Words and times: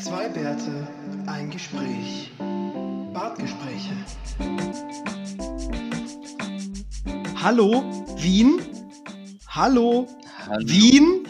Zwei 0.00 0.28
Bärte, 0.28 0.86
ein 1.26 1.50
Gespräch. 1.50 2.30
Bartgespräche. 3.12 3.96
Hallo, 7.42 7.82
Wien? 8.16 8.60
Hallo, 9.48 10.06
Hallo. 10.46 10.68
Wien? 10.68 11.26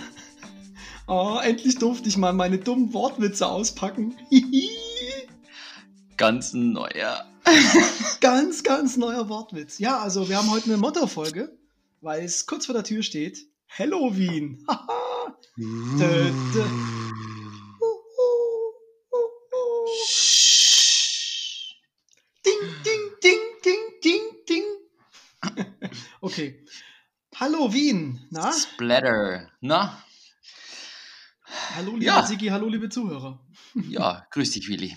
Oh, 1.07 1.39
endlich 1.43 1.79
durfte 1.79 2.09
ich 2.09 2.19
mal 2.19 2.35
meine 2.35 2.59
dummen 2.59 2.93
Wortwitze 2.93 3.47
auspacken. 3.47 4.15
Ganz 6.19 6.53
neuer. 6.53 7.25
ganz, 8.21 8.63
ganz 8.63 8.97
neuer 8.99 9.29
Wortwitz. 9.31 9.79
Ja, 9.79 9.99
also 9.99 10.29
wir 10.29 10.37
haben 10.37 10.51
heute 10.51 10.67
eine 10.67 10.77
Motto-Folge, 10.77 11.57
weil 12.03 12.25
es 12.25 12.45
kurz 12.47 12.67
vor 12.67 12.75
der 12.75 12.85
Tür 12.85 13.03
steht. 13.03 13.39
Halloween. 13.69 14.65
Haha. 14.69 15.37
Dö, 15.57 16.31
dö. 16.55 16.98
Okay. 26.39 26.65
Hallo 27.35 27.73
Wien. 27.73 28.21
Na? 28.31 28.53
Splatter. 28.53 29.51
Na? 29.61 30.03
Hallo 31.75 31.93
liebe 31.93 32.05
Ja. 32.05 32.25
Sigi, 32.27 32.47
hallo 32.49 32.69
liebe 32.69 32.89
Zuhörer. 32.89 33.41
Ja, 33.89 34.27
grüß 34.31 34.53
dich, 34.53 34.69
Willi. 34.69 34.97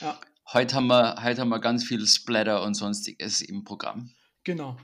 Ja, 0.00 0.18
Heute 0.52 0.74
haben, 0.76 0.86
wir, 0.88 1.22
heute 1.22 1.40
haben 1.40 1.48
wir 1.48 1.60
ganz 1.60 1.84
viel 1.84 2.06
Splatter 2.06 2.62
und 2.62 2.74
sonstiges 2.74 3.40
im 3.40 3.64
Programm. 3.64 4.10
genau. 4.44 4.76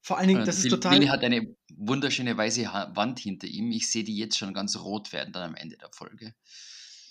Vor 0.00 0.16
allen 0.16 0.28
Dingen, 0.28 0.44
das 0.46 0.64
ist 0.64 0.70
total. 0.70 0.94
Willi 0.94 1.08
hat 1.08 1.22
eine 1.22 1.54
wunderschöne 1.76 2.34
weiße 2.34 2.64
Wand 2.94 3.18
hinter 3.18 3.46
ihm. 3.46 3.70
Ich 3.72 3.90
sehe 3.90 4.04
die 4.04 4.16
jetzt 4.16 4.38
schon 4.38 4.54
ganz 4.54 4.76
rot 4.78 5.12
werden 5.12 5.32
dann 5.32 5.50
am 5.50 5.54
Ende 5.54 5.76
der 5.76 5.90
Folge. 5.92 6.34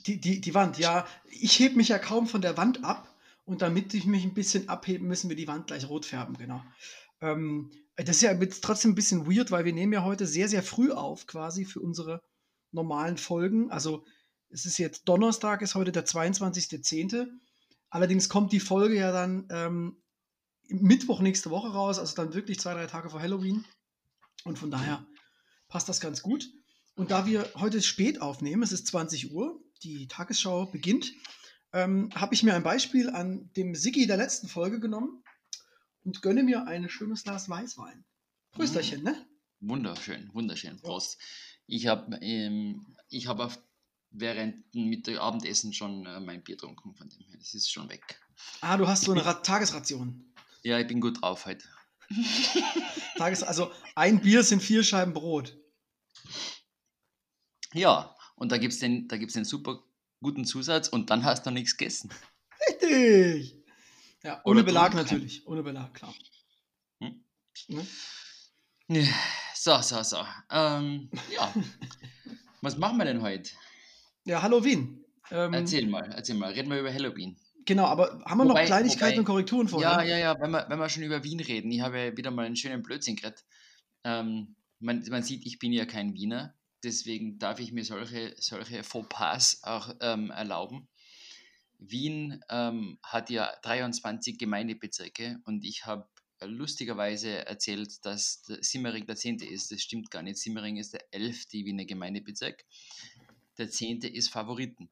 Die, 0.07 0.19
die, 0.19 0.41
die 0.41 0.53
Wand, 0.55 0.79
ja. 0.79 1.05
Ich 1.29 1.59
heb 1.59 1.75
mich 1.75 1.89
ja 1.89 1.99
kaum 1.99 2.25
von 2.27 2.41
der 2.41 2.57
Wand 2.57 2.83
ab 2.83 3.13
und 3.45 3.61
damit 3.61 3.93
ich 3.93 4.05
mich 4.05 4.23
ein 4.23 4.33
bisschen 4.33 4.67
abheben, 4.69 5.07
müssen 5.07 5.29
wir 5.29 5.35
die 5.35 5.47
Wand 5.47 5.67
gleich 5.67 5.87
rot 5.89 6.05
färben, 6.05 6.37
genau. 6.37 6.63
Ähm, 7.21 7.71
das 7.97 8.17
ist 8.17 8.21
ja 8.21 8.35
trotzdem 8.61 8.91
ein 8.91 8.95
bisschen 8.95 9.25
weird, 9.25 9.49
weil 9.49 9.65
wir 9.65 9.73
nehmen 9.73 9.93
ja 9.93 10.03
heute 10.03 10.27
sehr, 10.27 10.47
sehr 10.47 10.61
früh 10.61 10.91
auf, 10.91 11.25
quasi 11.25 11.65
für 11.65 11.79
unsere 11.79 12.21
normalen 12.71 13.17
Folgen. 13.17 13.71
Also 13.71 14.05
es 14.49 14.65
ist 14.65 14.77
jetzt 14.77 15.05
Donnerstag, 15.05 15.61
ist 15.61 15.75
heute 15.75 15.91
der 15.91 16.05
22.10. 16.05 17.27
Allerdings 17.89 18.29
kommt 18.29 18.53
die 18.53 18.59
Folge 18.59 18.95
ja 18.95 19.11
dann 19.11 19.47
ähm, 19.49 20.01
Mittwoch 20.67 21.21
nächste 21.21 21.49
Woche 21.49 21.69
raus, 21.69 21.97
also 21.97 22.15
dann 22.15 22.35
wirklich 22.35 22.59
zwei, 22.59 22.73
drei 22.73 22.85
Tage 22.85 23.09
vor 23.09 23.21
Halloween. 23.21 23.65
Und 24.43 24.59
von 24.59 24.69
daher 24.69 25.05
passt 25.67 25.89
das 25.89 25.99
ganz 25.99 26.21
gut. 26.21 26.47
Und 26.95 27.09
da 27.09 27.25
wir 27.25 27.49
heute 27.55 27.81
spät 27.81 28.21
aufnehmen, 28.21 28.61
es 28.61 28.71
ist 28.71 28.87
20 28.87 29.31
Uhr, 29.31 29.59
die 29.83 30.07
Tagesschau 30.07 30.67
beginnt, 30.67 31.13
ähm, 31.73 32.09
habe 32.13 32.35
ich 32.35 32.43
mir 32.43 32.53
ein 32.53 32.63
Beispiel 32.63 33.09
an 33.09 33.51
dem 33.55 33.73
Siggi 33.73 34.05
der 34.05 34.17
letzten 34.17 34.47
Folge 34.47 34.79
genommen 34.79 35.23
und 36.07 36.21
gönne 36.21 36.41
mir 36.41 36.65
ein 36.65 36.87
schönes 36.87 37.23
Glas 37.23 37.49
Weißwein. 37.49 38.05
Prösterchen, 38.51 39.03
ne? 39.03 39.27
Wunderschön, 39.59 40.29
wunderschön. 40.33 40.79
Prost. 40.79 41.19
Ich 41.65 41.87
habe 41.87 42.15
ähm, 42.21 42.95
ich 43.09 43.27
hab 43.27 43.39
auf, 43.39 43.59
während 44.11 44.73
dem 44.73 44.85
Mittagabendessen 44.85 45.73
schon 45.73 46.05
äh, 46.05 46.21
mein 46.21 46.43
Bier 46.43 46.55
getrunken 46.55 46.95
von 46.95 47.09
dem 47.09 47.27
her. 47.27 47.35
Das 47.37 47.53
ist 47.53 47.69
schon 47.69 47.89
weg. 47.89 48.21
Ah, 48.61 48.77
du 48.77 48.87
hast 48.87 49.03
so 49.03 49.11
eine 49.11 49.25
Ra 49.25 49.33
Tagesration. 49.33 50.33
Ja, 50.63 50.79
ich 50.79 50.87
bin 50.87 51.01
gut 51.01 51.21
drauf 51.21 51.45
heute. 51.45 51.67
Tages 53.17 53.43
also 53.43 53.69
ein 53.95 54.21
Bier 54.21 54.43
sind 54.43 54.63
vier 54.63 54.83
Scheiben 54.83 55.13
Brot. 55.13 55.57
Ja, 57.73 58.15
und 58.37 58.53
da 58.53 58.57
gibt 58.57 58.73
es 58.73 58.79
den, 58.79 59.09
da 59.09 59.17
gibt's 59.17 59.33
den 59.33 59.43
super 59.43 59.83
guten 60.21 60.45
Zusatz 60.45 60.87
und 60.87 61.09
dann 61.09 61.25
hast 61.25 61.45
du 61.45 61.51
nichts 61.51 61.75
gegessen. 61.75 62.11
Richtig. 62.65 63.56
Ja, 64.27 64.41
ohne 64.43 64.59
Oder 64.59 64.63
Belag 64.63 64.93
natürlich. 64.93 65.47
Ohne 65.47 65.63
Belag, 65.63 65.93
klar. 65.93 66.13
Hm. 66.99 67.23
Ne? 67.69 69.07
So, 69.55 69.81
so, 69.81 70.03
so. 70.03 70.17
Ähm, 70.51 71.09
ja. 71.33 71.53
Was 72.61 72.77
machen 72.77 72.97
wir 72.97 73.05
denn 73.05 73.21
heute? 73.21 73.51
Ja, 74.25 74.41
Halloween. 74.41 75.05
Ähm, 75.31 75.53
Erzähl 75.53 75.87
mal, 75.87 76.11
erzähl 76.13 76.35
mal. 76.35 76.51
Reden 76.51 76.69
wir 76.69 76.81
über 76.81 76.93
Halloween. 76.93 77.37
Genau, 77.65 77.85
aber 77.85 78.21
haben 78.25 78.39
wir 78.39 78.43
noch 78.43 78.55
Wobei- 78.55 78.65
Kleinigkeiten 78.65 79.11
wobei- 79.13 79.19
und 79.19 79.25
Korrekturen 79.25 79.67
vorher? 79.69 79.91
Ja, 79.91 80.03
ja, 80.03 80.17
ja, 80.17 80.41
wenn 80.41 80.51
wir, 80.51 80.65
wenn 80.67 80.77
wir 80.77 80.89
schon 80.89 81.03
über 81.03 81.23
Wien 81.23 81.39
reden. 81.39 81.71
Ich 81.71 81.79
habe 81.79 81.97
ja 81.97 82.17
wieder 82.17 82.31
mal 82.31 82.45
einen 82.45 82.57
schönen 82.57 82.83
Blödsinn 82.83 83.15
geredet. 83.15 83.45
Ähm, 84.03 84.57
man, 84.79 85.05
man 85.09 85.23
sieht, 85.23 85.45
ich 85.45 85.57
bin 85.57 85.71
ja 85.71 85.85
kein 85.85 86.13
Wiener. 86.15 86.53
Deswegen 86.83 87.39
darf 87.39 87.61
ich 87.61 87.71
mir 87.71 87.85
solche, 87.85 88.35
solche 88.39 88.83
Fauxpas 88.83 89.61
auch 89.63 89.95
ähm, 90.01 90.31
erlauben. 90.31 90.89
Wien 91.79 92.41
ähm, 92.49 92.97
hat 93.03 93.29
ja 93.29 93.51
23 93.61 94.37
Gemeindebezirke 94.37 95.39
und 95.45 95.63
ich 95.63 95.85
habe 95.85 96.07
lustigerweise 96.41 97.45
erzählt, 97.45 98.05
dass 98.05 98.43
Simmering 98.61 99.05
der 99.05 99.15
10. 99.15 99.39
ist. 99.39 99.71
Das 99.71 99.81
stimmt 99.81 100.11
gar 100.11 100.21
nicht. 100.21 100.37
Simmering 100.37 100.77
ist 100.77 100.93
der 100.93 101.05
11. 101.11 101.51
Wiener 101.51 101.85
Gemeindebezirk. 101.85 102.63
Der 103.57 103.69
10. 103.69 104.01
ist 104.01 104.29
Favoriten. 104.29 104.89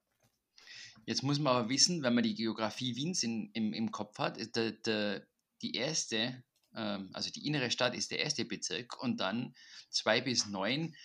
Jetzt 1.05 1.21
muss 1.21 1.37
man 1.37 1.55
aber 1.55 1.69
wissen, 1.69 2.01
wenn 2.01 2.15
man 2.15 2.23
die 2.23 2.33
Geografie 2.33 2.95
Wiens 2.95 3.21
in, 3.21 3.51
im, 3.53 3.73
im 3.73 3.91
Kopf 3.91 4.17
hat, 4.17 4.37
ist 4.37 4.55
der, 4.55 4.71
der, 4.71 5.27
die 5.61 5.75
erste, 5.75 6.43
ähm, 6.75 7.09
also 7.13 7.29
die 7.29 7.45
innere 7.45 7.69
Stadt 7.69 7.95
ist 7.95 8.09
der 8.09 8.19
erste 8.19 8.43
Bezirk 8.43 9.01
und 9.01 9.19
dann 9.19 9.53
zwei 9.89 10.19
bis 10.21 10.47
neun 10.47 10.95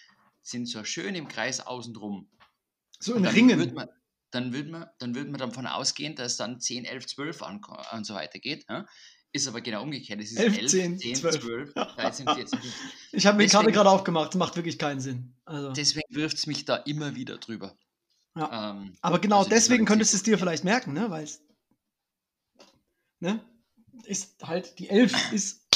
sind 0.43 0.67
so 0.67 0.85
schön 0.85 1.15
im 1.15 1.29
Kreis 1.29 1.61
außenrum. 1.61 2.31
So 2.99 3.15
in 3.15 3.27
Ringen. 3.27 3.79
Dann 4.31 4.53
würde 4.53 4.71
man, 4.71 4.87
dann 4.99 5.15
würd 5.15 5.29
man 5.31 5.39
davon 5.41 5.67
ausgehen, 5.67 6.15
dass 6.15 6.37
dann 6.37 6.61
10, 6.61 6.85
11, 6.85 7.07
12 7.07 7.43
an, 7.43 7.61
und 7.93 8.05
so 8.05 8.15
weiter 8.15 8.39
geht. 8.39 8.65
Ja? 8.69 8.87
Ist 9.33 9.47
aber 9.47 9.61
genau 9.61 9.83
umgekehrt. 9.83 10.21
Es 10.21 10.33
ist 10.33 10.39
11, 10.39 10.59
11, 10.59 10.71
10, 10.71 10.99
10, 10.99 11.15
12. 11.17 11.41
12, 11.41 11.75
13, 11.75 12.27
14, 12.27 12.59
15. 12.61 12.73
Ich 13.13 13.27
habe 13.27 13.37
mir 13.37 13.45
die 13.45 13.51
Karte 13.51 13.71
gerade 13.73 13.91
aufgemacht, 13.91 14.29
das 14.29 14.39
macht 14.39 14.57
wirklich 14.57 14.79
keinen 14.79 15.01
Sinn. 15.01 15.37
Also, 15.45 15.73
Deswegen 15.73 16.15
wirft 16.15 16.37
es 16.37 16.47
mich 16.47 16.65
da 16.65 16.77
immer 16.77 17.15
wieder 17.15 17.39
drüber. 17.39 17.77
ja. 18.37 18.71
Ähm, 18.73 18.97
Aber 19.01 19.21
genau 19.21 19.39
also 19.39 19.51
deswegen 19.51 19.85
könntest 19.85 20.13
du 20.13 20.17
es 20.17 20.23
dir 20.25 20.39
vielleicht 20.39 20.65
merken, 20.65 20.93
ne? 20.93 21.11
Weil 21.11 21.25
es. 21.25 21.43
Ne? 23.21 23.45
Ist 24.05 24.43
halt, 24.43 24.79
die 24.79 24.89
11 24.89 25.13
ist 25.33 25.70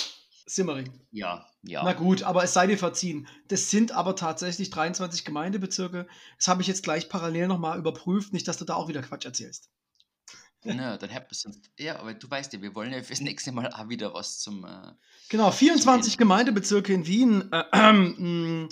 Simmering. 0.46 0.92
ja, 1.10 1.46
ja. 1.62 1.82
Na 1.82 1.94
gut, 1.94 2.22
aber 2.22 2.44
es 2.44 2.52
sei 2.52 2.66
dir 2.66 2.76
verziehen. 2.78 3.26
Das 3.48 3.70
sind 3.70 3.92
aber 3.92 4.14
tatsächlich 4.16 4.68
23 4.70 5.24
Gemeindebezirke. 5.24 6.06
Das 6.36 6.48
habe 6.48 6.60
ich 6.60 6.68
jetzt 6.68 6.82
gleich 6.82 7.08
parallel 7.08 7.48
nochmal 7.48 7.78
überprüft, 7.78 8.32
nicht, 8.32 8.46
dass 8.46 8.58
du 8.58 8.64
da 8.64 8.74
auch 8.74 8.88
wieder 8.88 9.00
Quatsch 9.02 9.24
erzählst. 9.24 9.70
Na, 10.66 10.96
dann 10.96 11.10
hätten 11.10 11.30
wir 11.30 11.34
sonst. 11.36 11.70
Ja, 11.78 11.98
aber 12.00 12.14
du 12.14 12.30
weißt 12.30 12.52
ja, 12.54 12.62
wir 12.62 12.74
wollen 12.74 12.90
ja 12.92 13.02
fürs 13.02 13.20
nächste 13.20 13.52
Mal 13.52 13.70
auch 13.72 13.88
wieder 13.90 14.14
was 14.14 14.38
zum. 14.38 14.64
Äh, 14.64 14.92
Genau, 15.28 15.50
24 15.50 16.12
Zugehen. 16.12 16.18
Gemeindebezirke 16.18 16.92
in 16.92 17.06
Wien. 17.06 17.52
Äh, 17.52 17.64
ähm, 17.72 18.68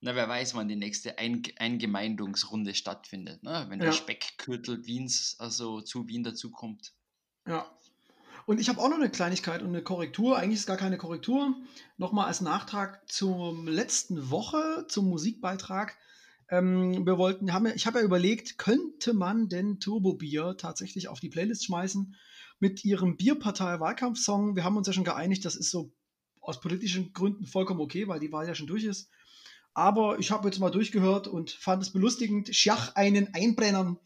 na, 0.00 0.14
wer 0.14 0.28
weiß, 0.28 0.54
wann 0.54 0.68
die 0.68 0.76
nächste 0.76 1.18
Ein 1.18 1.42
Eingemeindungsrunde 1.58 2.74
stattfindet. 2.74 3.42
Ne? 3.42 3.66
Wenn 3.68 3.78
der 3.78 3.88
Ja. 3.88 3.92
Speckgürtel 3.94 4.84
Wiens, 4.86 5.36
also 5.38 5.80
zu 5.80 6.06
Wien 6.08 6.22
dazukommt. 6.24 6.92
Ja. 7.46 7.68
Und 8.46 8.60
ich 8.60 8.68
habe 8.68 8.80
auch 8.80 8.88
noch 8.88 8.96
eine 8.96 9.10
Kleinigkeit 9.10 9.62
und 9.62 9.68
eine 9.68 9.82
Korrektur. 9.82 10.38
Eigentlich 10.38 10.54
ist 10.54 10.60
es 10.60 10.66
gar 10.66 10.76
keine 10.76 10.98
Korrektur. 10.98 11.54
Nochmal 11.96 12.26
als 12.26 12.40
Nachtrag 12.40 13.08
zur 13.08 13.64
letzten 13.64 14.30
Woche, 14.30 14.86
zum 14.88 15.08
Musikbeitrag. 15.08 15.96
Ähm, 16.48 17.06
wir 17.06 17.18
wollten, 17.18 17.52
haben, 17.52 17.66
ich 17.66 17.86
habe 17.86 18.00
ja 18.00 18.04
überlegt, 18.04 18.58
könnte 18.58 19.14
man 19.14 19.48
denn 19.48 19.80
Turbo 19.80 20.14
Bier 20.14 20.56
tatsächlich 20.58 21.08
auf 21.08 21.20
die 21.20 21.28
Playlist 21.28 21.64
schmeißen 21.64 22.14
mit 22.58 22.84
ihrem 22.84 23.16
Bierpartei-Wahlkampfsong? 23.16 24.56
Wir 24.56 24.64
haben 24.64 24.76
uns 24.76 24.86
ja 24.86 24.92
schon 24.92 25.04
geeinigt, 25.04 25.44
das 25.44 25.56
ist 25.56 25.70
so 25.70 25.92
aus 26.40 26.60
politischen 26.60 27.12
Gründen 27.12 27.46
vollkommen 27.46 27.80
okay, 27.80 28.08
weil 28.08 28.20
die 28.20 28.32
Wahl 28.32 28.46
ja 28.46 28.54
schon 28.54 28.66
durch 28.66 28.84
ist. 28.84 29.08
Aber 29.74 30.18
ich 30.18 30.30
habe 30.30 30.48
jetzt 30.48 30.58
mal 30.58 30.70
durchgehört 30.70 31.28
und 31.28 31.50
fand 31.50 31.82
es 31.82 31.92
belustigend. 31.92 32.54
Schach 32.54 32.94
einen 32.94 33.32
Einbrennern 33.32 33.98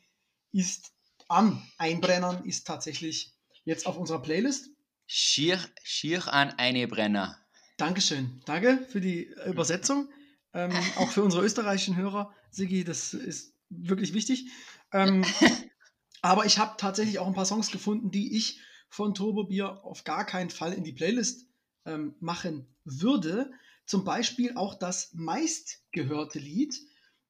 ist 0.52 0.92
an. 1.28 1.62
Einbrennern 1.78 2.44
ist 2.44 2.66
tatsächlich 2.66 3.35
jetzt 3.66 3.86
auf 3.86 3.98
unserer 3.98 4.22
Playlist. 4.22 4.70
Schier, 5.06 5.60
schier 5.82 6.32
an 6.32 6.50
eine 6.56 6.88
Brenner. 6.88 7.38
Dankeschön. 7.76 8.40
Danke 8.46 8.86
für 8.88 9.02
die 9.02 9.26
äh, 9.26 9.50
Übersetzung. 9.50 10.08
Ähm, 10.54 10.72
auch 10.96 11.10
für 11.10 11.22
unsere 11.22 11.44
österreichischen 11.44 11.96
Hörer, 11.96 12.32
Sigi, 12.50 12.84
das 12.84 13.12
ist 13.12 13.52
wirklich 13.68 14.14
wichtig. 14.14 14.46
Ähm, 14.92 15.24
aber 16.22 16.46
ich 16.46 16.58
habe 16.58 16.76
tatsächlich 16.78 17.18
auch 17.18 17.26
ein 17.26 17.34
paar 17.34 17.44
Songs 17.44 17.70
gefunden, 17.70 18.10
die 18.10 18.34
ich 18.36 18.60
von 18.88 19.14
Turbo 19.14 19.44
Bier 19.44 19.84
auf 19.84 20.04
gar 20.04 20.24
keinen 20.24 20.50
Fall 20.50 20.72
in 20.72 20.84
die 20.84 20.92
Playlist 20.92 21.46
ähm, 21.84 22.14
machen 22.20 22.66
würde. 22.84 23.50
Zum 23.84 24.04
Beispiel 24.04 24.56
auch 24.56 24.74
das 24.74 25.12
meistgehörte 25.12 26.38
Lied, 26.38 26.74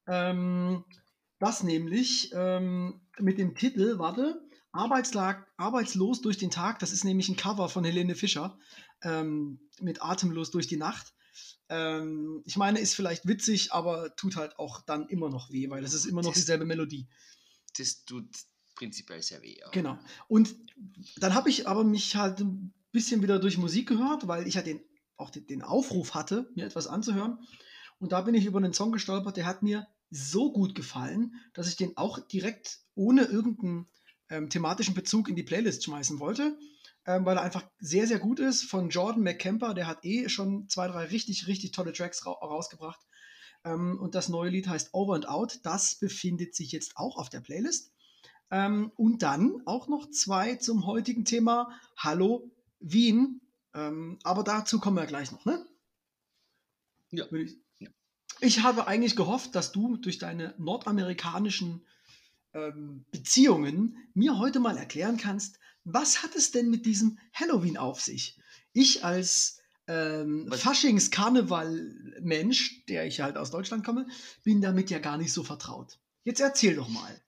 ähm, 0.07 0.85
das 1.39 1.63
nämlich 1.63 2.31
ähm, 2.33 3.01
mit 3.19 3.37
dem 3.37 3.55
Titel, 3.55 3.99
warte, 3.99 4.46
Arbeitslag, 4.71 5.47
Arbeitslos 5.57 6.21
durch 6.21 6.37
den 6.37 6.51
Tag, 6.51 6.79
das 6.79 6.91
ist 6.91 7.03
nämlich 7.03 7.29
ein 7.29 7.35
Cover 7.35 7.69
von 7.69 7.83
Helene 7.83 8.15
Fischer 8.15 8.57
ähm, 9.01 9.59
mit 9.81 10.01
Atemlos 10.01 10.51
durch 10.51 10.67
die 10.67 10.77
Nacht. 10.77 11.13
Ähm, 11.69 12.41
ich 12.45 12.57
meine, 12.57 12.79
ist 12.79 12.93
vielleicht 12.95 13.27
witzig, 13.27 13.73
aber 13.73 14.15
tut 14.15 14.35
halt 14.35 14.57
auch 14.59 14.81
dann 14.81 15.07
immer 15.09 15.29
noch 15.29 15.51
weh, 15.51 15.69
weil 15.69 15.83
es 15.83 15.93
ist 15.93 16.05
immer 16.05 16.21
noch 16.21 16.31
Das- 16.31 16.39
dieselbe 16.41 16.65
Melodie. 16.65 17.07
Das 17.77 18.03
tut 18.05 18.27
prinzipiell 18.75 19.21
sehr 19.21 19.41
weh. 19.41 19.57
ja. 19.59 19.69
Genau. 19.71 19.97
Und 20.27 20.55
dann 21.17 21.33
habe 21.33 21.49
ich 21.49 21.67
aber 21.67 21.83
mich 21.83 22.15
halt 22.15 22.39
ein 22.41 22.73
bisschen 22.91 23.21
wieder 23.21 23.39
durch 23.39 23.57
Musik 23.57 23.87
gehört, 23.87 24.27
weil 24.27 24.47
ich 24.47 24.55
ja 24.55 24.61
den, 24.61 24.79
auch 25.17 25.29
den, 25.29 25.45
den 25.47 25.61
Aufruf 25.63 26.13
hatte, 26.13 26.49
mir 26.55 26.65
etwas 26.65 26.87
anzuhören. 26.87 27.39
Und 27.99 28.11
da 28.11 28.21
bin 28.21 28.35
ich 28.35 28.45
über 28.45 28.59
einen 28.59 28.73
Song 28.73 28.91
gestolpert, 28.91 29.37
der 29.37 29.45
hat 29.47 29.63
mir 29.63 29.87
so 30.09 30.51
gut 30.53 30.75
gefallen, 30.75 31.33
dass 31.53 31.67
ich 31.67 31.75
den 31.75 31.97
auch 31.97 32.19
direkt 32.19 32.79
ohne 32.95 33.23
irgendeinen 33.23 33.87
ähm, 34.29 34.49
thematischen 34.49 34.93
Bezug 34.93 35.29
in 35.29 35.35
die 35.35 35.43
Playlist 35.43 35.83
schmeißen 35.83 36.19
wollte, 36.19 36.57
ähm, 37.05 37.25
weil 37.25 37.37
er 37.37 37.43
einfach 37.43 37.63
sehr, 37.79 38.07
sehr 38.07 38.19
gut 38.19 38.39
ist. 38.39 38.63
Von 38.63 38.89
Jordan 38.89 39.23
McCamper, 39.23 39.73
der 39.73 39.87
hat 39.87 40.03
eh 40.03 40.29
schon 40.29 40.67
zwei, 40.69 40.87
drei 40.87 41.05
richtig, 41.05 41.47
richtig 41.47 41.71
tolle 41.71 41.93
Tracks 41.93 42.25
ra 42.25 42.31
rausgebracht. 42.31 42.99
Ähm, 43.63 43.99
und 43.99 44.15
das 44.15 44.29
neue 44.29 44.49
Lied 44.49 44.67
heißt 44.67 44.93
Over 44.93 45.15
and 45.15 45.27
Out. 45.27 45.59
Das 45.63 45.95
befindet 45.95 46.55
sich 46.55 46.71
jetzt 46.71 46.97
auch 46.97 47.17
auf 47.17 47.29
der 47.29 47.41
Playlist. 47.41 47.91
Ähm, 48.49 48.91
und 48.95 49.23
dann 49.23 49.61
auch 49.65 49.87
noch 49.87 50.09
zwei 50.09 50.55
zum 50.55 50.85
heutigen 50.85 51.25
Thema 51.25 51.69
Hallo 51.97 52.49
Wien. 52.79 53.41
Ähm, 53.73 54.19
aber 54.23 54.43
dazu 54.43 54.79
kommen 54.79 54.95
wir 54.97 55.05
gleich 55.05 55.31
noch, 55.31 55.45
ne? 55.45 55.65
Ja. 57.11 57.29
Würde 57.31 57.45
Ich, 57.45 57.57
Ja. 57.79 57.89
ich 58.39 58.63
habe 58.63 58.87
eigentlich 58.87 59.15
gehofft, 59.15 59.55
dass 59.55 59.71
du 59.71 59.97
durch 59.97 60.17
deine 60.17 60.55
nordamerikanischen 60.57 61.85
ähm, 62.53 63.05
Beziehungen 63.11 63.97
mir 64.13 64.37
heute 64.37 64.59
mal 64.59 64.77
erklären 64.77 65.17
kannst, 65.17 65.57
was 65.83 66.21
hat 66.23 66.35
es 66.35 66.51
denn 66.51 66.69
mit 66.69 66.85
diesem 66.85 67.17
Halloween 67.33 67.77
auf 67.77 68.01
sich? 68.01 68.37
Ich 68.73 69.05
als 69.05 69.61
ähm, 69.87 70.51
Faschings-Karneval-Mensch, 70.51 72.85
der 72.87 73.05
ich 73.05 73.21
halt 73.21 73.37
aus 73.37 73.51
Deutschland 73.51 73.85
komme, 73.85 74.07
bin 74.43 74.59
damit 74.61 74.89
ja 74.89 74.97
gar 74.99 75.17
nicht 75.17 75.31
so 75.31 75.43
vertraut. 75.43 75.99
Jetzt 76.23 76.41
erzähl 76.41 76.75
doch 76.75 76.89
mal. 76.89 77.21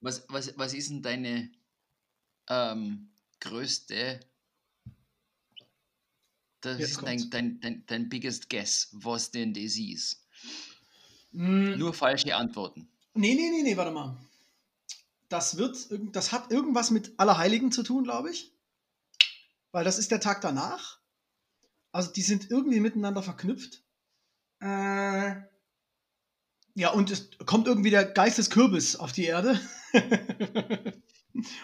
Was, 0.00 0.24
was, 0.28 0.56
was 0.56 0.72
ist 0.72 0.88
denn 0.90 1.02
deine 1.02 1.50
ähm, 2.48 3.10
größte. 3.40 4.20
Das 6.60 6.78
Jetzt 6.78 6.90
ist 6.90 7.02
dein, 7.02 7.30
dein, 7.30 7.60
dein, 7.60 7.84
dein 7.86 8.08
biggest 8.10 8.50
guess, 8.50 8.90
was 8.92 9.30
denn 9.30 9.54
das 9.54 9.76
ist. 9.76 10.26
Mm, 11.32 11.78
Nur 11.78 11.94
falsche 11.94 12.36
Antworten. 12.36 12.86
Nee, 13.14 13.34
nee, 13.34 13.50
nee, 13.50 13.62
nee, 13.62 13.76
warte 13.76 13.92
mal. 13.92 14.16
Das 15.30 15.56
wird, 15.56 15.88
das 16.12 16.32
hat 16.32 16.50
irgendwas 16.50 16.90
mit 16.90 17.18
Allerheiligen 17.18 17.72
zu 17.72 17.82
tun, 17.82 18.04
glaube 18.04 18.30
ich. 18.30 18.52
Weil 19.72 19.84
das 19.84 19.98
ist 19.98 20.10
der 20.10 20.20
Tag 20.20 20.40
danach. 20.40 20.98
Also 21.92 22.12
die 22.12 22.22
sind 22.22 22.50
irgendwie 22.50 22.80
miteinander 22.80 23.22
verknüpft. 23.22 23.84
Äh, 24.60 25.36
ja, 26.74 26.90
und 26.90 27.10
es 27.10 27.30
kommt 27.46 27.68
irgendwie 27.68 27.90
der 27.90 28.04
Geist 28.04 28.38
des 28.38 28.50
Kürbis 28.50 28.96
auf 28.96 29.12
die 29.12 29.24
Erde. 29.24 29.58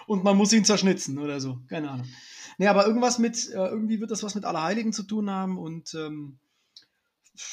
und 0.07 0.23
man 0.23 0.37
muss 0.37 0.53
ihn 0.53 0.65
zerschnitzen 0.65 1.19
oder 1.19 1.41
so. 1.41 1.61
Keine 1.69 1.91
Ahnung. 1.91 2.07
Nee, 2.59 2.69
aber 2.69 2.87
irgendwas 2.87 3.19
mit, 3.19 3.49
äh, 3.51 3.67
irgendwie 3.67 4.01
wird 4.01 4.13
das 4.13 4.23
was 4.23 4.37
mit 4.37 4.45
Allerheiligen 4.45 4.93
zu 4.93 5.03
tun 5.03 5.29
haben 5.29 5.59
und 5.59 5.93
ähm, 5.95 6.39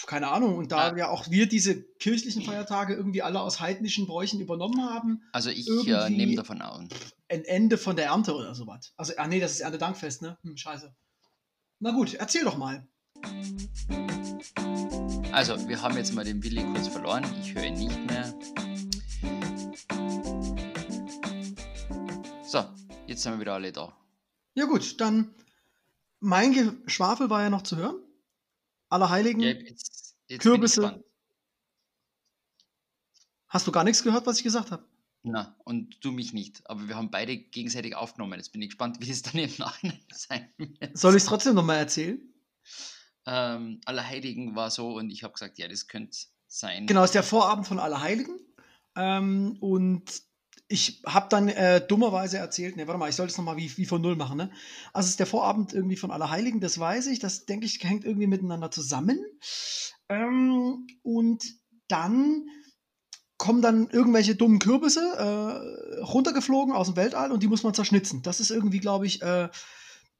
keine 0.08 0.30
Ahnung. 0.30 0.58
Und 0.58 0.72
da 0.72 0.96
ja 0.96 1.10
auch 1.10 1.30
wir 1.30 1.48
diese 1.48 1.82
kirchlichen 1.84 2.44
Feiertage 2.44 2.94
irgendwie 2.94 3.22
alle 3.22 3.40
aus 3.42 3.60
heidnischen 3.60 4.08
Bräuchen 4.08 4.40
übernommen 4.40 4.82
haben, 4.90 5.24
Also 5.32 5.50
ich 5.50 5.68
äh, 5.88 6.10
nehme 6.10 6.36
davon 6.36 6.62
an. 6.62 6.90
ein 7.30 7.44
Ende 7.46 7.78
von 7.78 7.96
der 7.96 8.06
Ernte 8.08 8.34
oder 8.36 8.56
sowas. 8.56 8.94
Also, 8.98 9.14
ah 9.18 9.28
nee, 9.28 9.40
das 9.40 9.54
ist 9.54 9.62
Erntedankfest, 9.62 10.22
ne? 10.22 10.38
Hm, 10.44 10.58
scheiße. 10.58 10.94
Na 11.80 11.92
gut, 11.92 12.14
erzähl 12.14 12.44
doch 12.44 12.58
mal. 12.58 12.88
Also, 15.32 15.68
wir 15.68 15.82
haben 15.82 15.98
jetzt 15.98 16.14
mal 16.14 16.24
den 16.24 16.44
Willi 16.44 16.64
kurz 16.74 16.88
verloren. 16.88 17.26
Ich 17.42 17.54
höre 17.56 17.64
ihn 17.64 17.74
nicht 17.74 18.06
mehr. 18.06 18.34
So, 22.46 22.64
jetzt 23.08 23.24
sind 23.24 23.34
wir 23.34 23.40
wieder 23.40 23.54
alle 23.54 23.72
da. 23.72 23.96
Ja 24.56 24.66
gut, 24.66 25.02
dann 25.02 25.34
mein 26.20 26.54
Geschwafel 26.86 27.30
war 27.30 27.42
ja 27.42 27.50
noch 27.50 27.64
zu 27.64 27.76
hören. 27.78 27.96
Allerheiligen. 28.94 29.42
Ja, 29.42 29.50
jetzt, 29.50 30.16
jetzt 30.28 30.42
Kürbisse. 30.42 31.04
Hast 33.48 33.68
du 33.68 33.72
gar 33.72 33.84
nichts 33.84 34.04
gehört, 34.04 34.26
was 34.26 34.38
ich 34.38 34.44
gesagt 34.44 34.72
habe? 34.72 34.88
Na, 35.24 35.56
und 35.64 36.04
du 36.04 36.12
mich 36.12 36.34
nicht. 36.34 36.70
Aber 36.70 36.88
wir 36.88 36.96
haben 36.96 37.10
beide 37.10 37.38
gegenseitig 37.38 37.96
aufgenommen. 37.96 38.38
Jetzt 38.38 38.52
bin 38.52 38.62
ich 38.62 38.70
gespannt, 38.70 38.98
wie 39.00 39.08
das 39.08 39.22
dann 39.22 39.42
im 39.42 39.52
Nachhinein 39.58 40.00
sein 40.12 40.54
wird. 40.58 40.98
Soll 40.98 41.16
ich 41.16 41.24
es 41.24 41.30
trotzdem 41.30 41.56
nochmal 41.56 41.78
erzählen? 41.78 42.22
Ähm, 43.26 43.80
Allerheiligen 43.86 44.56
war 44.56 44.70
so 44.70 44.98
und 44.98 45.10
ich 45.10 45.24
habe 45.24 45.34
gesagt, 45.34 45.58
ja, 45.58 45.68
das 45.68 45.88
könnte 45.88 46.18
sein. 46.48 46.88
Genau, 46.88 47.02
es 47.02 47.10
ist 47.10 47.16
der 47.16 47.24
Vorabend 47.24 47.66
von 47.68 47.80
Allerheiligen. 47.80 48.40
Ähm, 48.96 49.58
und 49.62 50.22
ich 50.74 51.04
habe 51.06 51.28
dann 51.30 51.50
äh, 51.50 51.86
dummerweise 51.86 52.40
erzählt, 52.40 52.78
ne, 52.78 52.88
warte 52.88 52.98
mal, 52.98 53.08
ich 53.08 53.16
sollte 53.16 53.32
es 53.32 53.38
nochmal 53.38 53.58
wie, 53.58 53.78
wie 53.78 53.86
von 53.86 54.02
Null 54.02 54.16
machen, 54.16 54.38
ne? 54.38 54.50
Also 54.92 55.06
es 55.06 55.12
ist 55.12 55.20
der 55.20 55.28
Vorabend 55.28 55.72
irgendwie 55.72 55.98
von 55.98 56.10
Allerheiligen, 56.10 56.62
das 56.62 56.80
weiß 56.80 57.08
ich, 57.08 57.20
das 57.20 57.46
denke 57.46 57.68
ich, 57.68 57.84
hängt 57.84 58.06
irgendwie 58.06 58.26
miteinander 58.26 58.72
zusammen. 58.72 59.24
Ähm, 60.10 60.88
und 61.04 61.44
dann 61.90 62.48
kommen 63.38 63.62
dann 63.62 63.88
irgendwelche 63.92 64.36
dummen 64.36 64.58
Kürbisse 64.58 65.00
äh, 65.00 66.02
runtergeflogen 66.02 66.74
aus 66.74 66.88
dem 66.88 66.96
Weltall 66.96 67.32
und 67.32 67.44
die 67.44 67.48
muss 67.48 67.62
man 67.62 67.76
zerschnitzen. 67.76 68.24
Das 68.24 68.40
ist 68.40 68.50
irgendwie, 68.50 68.80
glaube 68.80 69.06
ich, 69.06 69.22
äh, 69.22 69.50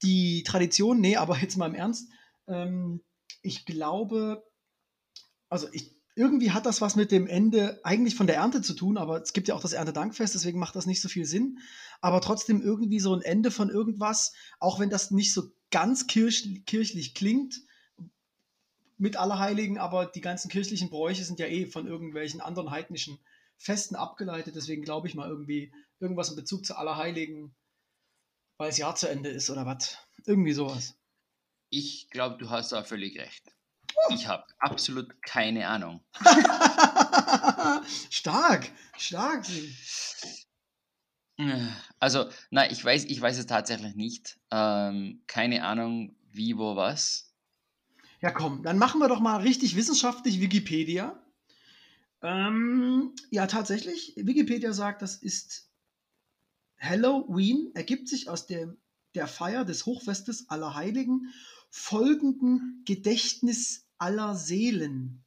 die 0.04 0.44
Tradition. 0.44 1.00
Nee, 1.02 1.18
aber 1.18 1.40
jetzt 1.40 1.58
mal 1.58 1.66
im 1.66 1.76
Ernst. 1.76 2.12
Ähm, 2.48 3.02
ich 3.42 3.66
glaube, 3.66 4.44
also 5.50 5.68
ich, 5.72 5.96
irgendwie 6.16 6.52
hat 6.52 6.66
das 6.66 6.82
was 6.82 6.96
mit 6.96 7.12
dem 7.12 7.28
Ende 7.28 7.80
eigentlich 7.84 8.16
von 8.16 8.28
der 8.28 8.36
Ernte 8.38 8.62
zu 8.62 8.74
tun, 8.74 8.98
aber 8.98 9.22
es 9.22 9.34
gibt 9.34 9.48
ja 9.48 9.56
auch 9.56 9.62
das 9.62 9.74
Erntedankfest, 9.74 10.36
deswegen 10.36 10.60
macht 10.60 10.76
das 10.76 10.86
nicht 10.86 11.02
so 11.02 11.10
viel 11.10 11.26
Sinn. 11.26 11.60
Aber 12.02 12.22
trotzdem 12.22 12.62
irgendwie 12.62 13.00
so 13.00 13.14
ein 13.16 13.22
Ende 13.22 13.50
von 13.50 13.70
irgendwas, 13.70 14.34
auch 14.60 14.80
wenn 14.80 14.90
das 14.90 15.12
nicht 15.12 15.34
so 15.34 15.52
ganz 15.72 16.06
kirch, 16.08 16.64
kirchlich 16.66 17.16
klingt 17.16 17.62
mit 18.98 19.18
Allerheiligen, 19.18 19.80
aber 19.80 20.06
die 20.06 20.22
ganzen 20.22 20.50
kirchlichen 20.50 20.90
Bräuche 20.90 21.24
sind 21.24 21.40
ja 21.40 21.48
eh 21.48 21.66
von 21.66 21.88
irgendwelchen 21.88 22.42
anderen 22.42 22.70
heidnischen 22.70 23.18
Festen 23.58 23.96
abgeleitet. 23.96 24.56
Deswegen 24.56 24.84
glaube 24.84 25.08
ich 25.08 25.16
mal 25.16 25.30
irgendwie 25.30 25.74
irgendwas 26.00 26.30
in 26.30 26.36
Bezug 26.36 26.66
zu 26.66 26.78
Allerheiligen, 26.78 27.56
weil 28.58 28.70
das 28.70 28.78
Jahr 28.78 28.96
zu 28.96 29.10
Ende 29.10 29.30
ist 29.30 29.50
oder 29.50 29.66
was. 29.66 29.98
Irgendwie 30.26 30.54
sowas. 30.54 30.96
Ich 31.70 32.10
glaube, 32.12 32.38
du 32.38 32.50
hast 32.50 32.72
da 32.72 32.84
völlig 32.84 33.18
recht. 33.18 33.54
Ich 34.10 34.28
habe 34.28 34.46
absolut 34.60 35.22
keine 35.22 35.68
Ahnung. 35.68 36.02
stark, 38.10 38.72
stark. 38.98 39.46
Also, 42.00 42.30
nein, 42.52 42.70
ich 42.72 42.84
weiß, 42.84 43.06
ich 43.06 43.20
weiß 43.20 43.38
es 43.38 43.46
tatsächlich 43.46 43.96
nicht. 43.96 44.40
Ähm, 44.52 45.24
keine 45.28 45.64
Ahnung, 45.64 46.16
wie, 46.32 46.58
wo, 46.58 46.76
was. 46.76 47.34
Ja, 48.22 48.32
komm, 48.32 48.64
dann 48.64 48.78
machen 48.78 49.00
wir 49.02 49.08
doch 49.08 49.20
mal 49.20 49.42
richtig 49.42 49.76
wissenschaftlich 49.76 50.40
Wikipedia. 50.40 51.22
Ähm, 52.22 53.14
ja, 53.32 53.48
tatsächlich, 53.48 54.14
Wikipedia 54.16 54.72
sagt, 54.72 55.02
das 55.02 55.18
ist 55.18 55.70
Halloween, 56.80 57.72
ergibt 57.74 58.08
sich 58.08 58.30
aus 58.30 58.48
der, 58.48 58.76
der 59.16 59.28
Feier 59.28 59.66
des 59.66 59.86
Hochfestes 59.86 60.50
aller 60.50 60.74
Heiligen, 60.76 61.34
folgenden 61.70 62.84
Gedächtnis 62.86 63.83
aller 63.98 64.36
Seelen, 64.36 65.26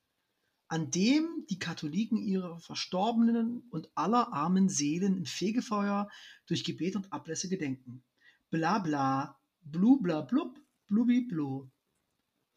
an 0.68 0.90
dem 0.90 1.46
die 1.50 1.58
Katholiken 1.58 2.18
ihrer 2.18 2.58
Verstorbenen 2.60 3.68
und 3.70 3.90
aller 3.94 4.32
armen 4.32 4.68
Seelen 4.68 5.16
im 5.16 5.26
Fegefeuer 5.26 6.10
durch 6.46 6.64
Gebet 6.64 6.96
und 6.96 7.12
Ablässe 7.12 7.48
gedenken. 7.48 8.04
Bla 8.50 8.78
bla, 8.80 9.40
blu 9.62 10.00
bla 10.00 10.22
blub, 10.22 10.58
blubi 10.86 11.22
blu. 11.22 11.70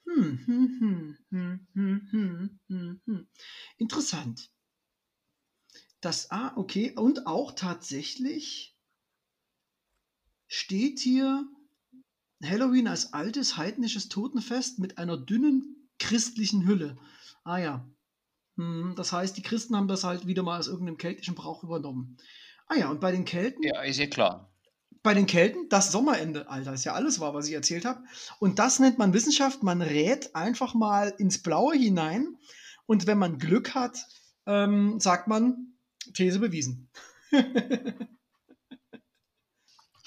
Hm, 0.07 0.39
hm, 0.45 0.77
hm, 0.79 1.17
hm, 1.29 1.67
hm, 1.73 2.07
hm, 2.11 2.59
hm, 2.67 3.01
hm. 3.05 3.27
Interessant. 3.77 4.51
Das, 6.01 6.31
ah, 6.31 6.53
okay, 6.55 6.93
und 6.95 7.27
auch 7.27 7.51
tatsächlich 7.51 8.75
steht 10.47 10.99
hier 10.99 11.47
Halloween 12.43 12.87
als 12.87 13.13
altes 13.13 13.57
heidnisches 13.57 14.09
Totenfest 14.09 14.79
mit 14.79 14.97
einer 14.97 15.17
dünnen 15.17 15.78
christlichen 15.99 16.65
Hülle. 16.65 16.97
Ah 17.43 17.57
ja. 17.57 17.87
Hm, 18.57 18.93
das 18.95 19.11
heißt, 19.11 19.37
die 19.37 19.41
Christen 19.41 19.75
haben 19.75 19.87
das 19.87 20.03
halt 20.03 20.27
wieder 20.27 20.43
mal 20.43 20.59
aus 20.59 20.67
irgendeinem 20.67 20.97
keltischen 20.97 21.35
Brauch 21.35 21.63
übernommen. 21.63 22.17
Ah 22.67 22.75
ja, 22.75 22.89
und 22.89 22.99
bei 23.01 23.11
den 23.11 23.25
Kelten 23.25 23.63
Ja, 23.63 23.81
ist 23.81 23.97
ja 23.99 24.07
klar. 24.07 24.51
bei 25.03 25.13
den 25.13 25.25
Kelten 25.27 25.69
das 25.69 25.91
Sommerende, 25.91 26.49
Alter, 26.49 26.73
ist 26.73 26.83
ja 26.85 26.93
alles 26.93 27.19
wahr, 27.19 27.33
was 27.33 27.47
ich 27.47 27.53
erzählt 27.53 27.85
habe. 27.85 28.03
Und 28.39 28.59
das 28.59 28.79
nennt 28.79 28.97
man 28.97 29.13
Wissenschaft. 29.13 29.63
Man 29.63 29.81
rät 29.81 30.35
einfach 30.35 30.73
mal 30.73 31.13
ins 31.17 31.41
Blaue 31.41 31.75
hinein. 31.75 32.37
Und 32.85 33.07
wenn 33.07 33.17
man 33.17 33.37
Glück 33.37 33.75
hat, 33.75 33.97
ähm, 34.45 34.99
sagt 34.99 35.27
man, 35.27 35.73
These 36.13 36.39
bewiesen. 36.39 36.89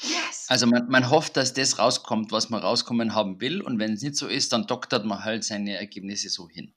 Yes! 0.03 0.47
Also 0.49 0.67
man, 0.67 0.89
man 0.89 1.11
hofft, 1.11 1.37
dass 1.37 1.55
das 1.55 1.79
rauskommt, 1.79 2.33
was 2.33 2.51
man 2.51 2.61
rauskommen 2.61 3.15
haben 3.15 3.41
will. 3.41 3.63
Und 3.63 3.79
wenn 3.79 3.95
es 3.95 4.03
nicht 4.03 4.17
so 4.17 4.27
ist, 4.27 4.53
dann 4.53 4.67
doktert 4.67 5.05
man 5.05 5.25
halt 5.25 5.45
seine 5.45 5.77
Ergebnisse 5.77 6.29
so 6.29 6.49
hin. 6.49 6.75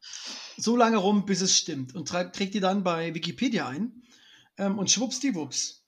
So 0.57 0.77
lange 0.77 0.97
rum, 0.97 1.25
bis 1.25 1.41
es 1.41 1.57
stimmt. 1.57 1.95
Und 1.95 2.07
trägt 2.07 2.53
die 2.53 2.59
dann 2.59 2.83
bei 2.83 3.13
Wikipedia 3.13 3.67
ein. 3.67 4.03
Ähm, 4.57 4.77
und 4.77 4.89
schwuppsdiwupps. 4.91 5.83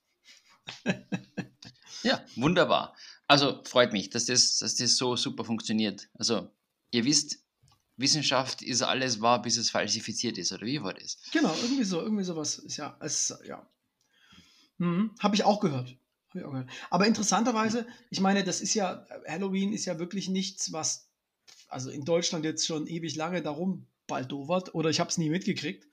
ja, 2.04 2.24
wunderbar. 2.36 2.96
Also 3.28 3.62
freut 3.64 3.94
mich, 3.94 4.10
dass 4.10 4.26
das, 4.26 4.58
dass 4.58 4.76
das 4.76 4.98
so 4.98 5.16
super 5.16 5.46
funktioniert. 5.46 6.10
Also 6.16 6.50
ihr 6.92 7.06
wisst, 7.06 7.40
Wissenschaft 7.98 8.62
ist 8.62 8.82
alles 8.84 9.22
wahr, 9.22 9.42
bis 9.42 9.58
es 9.58 9.72
falsifiziert 9.72 10.38
ist, 10.38 10.52
oder 10.52 10.66
wie 10.66 10.82
war 10.82 10.94
das? 10.94 11.18
Genau, 11.32 11.54
irgendwie 11.62 11.84
so, 11.84 12.00
irgendwie 12.02 12.24
sowas 12.24 12.60
ist 12.60 12.78
ja, 12.78 12.96
es, 13.02 13.34
ja. 13.46 13.68
Hm, 14.78 15.16
Habe 15.20 15.36
ich 15.36 15.44
auch 15.44 15.60
gehört. 15.60 15.98
Aber 16.90 17.08
interessanterweise, 17.08 17.86
ich 18.10 18.20
meine, 18.20 18.44
das 18.44 18.62
ist 18.62 18.74
ja, 18.74 19.06
Halloween 19.28 19.74
ist 19.74 19.86
ja 19.86 20.00
wirklich 20.00 20.30
nichts, 20.30 20.72
was, 20.72 21.10
also 21.68 21.90
in 21.90 22.06
Deutschland 22.06 22.46
jetzt 22.46 22.66
schon 22.66 22.88
ewig 22.88 23.16
lange 23.16 23.42
darum 23.42 23.88
baldowert, 24.08 24.74
oder 24.74 24.90
ich 24.90 25.00
habe 25.00 25.10
es 25.10 25.18
nie 25.18 25.30
mitgekriegt. 25.30 25.88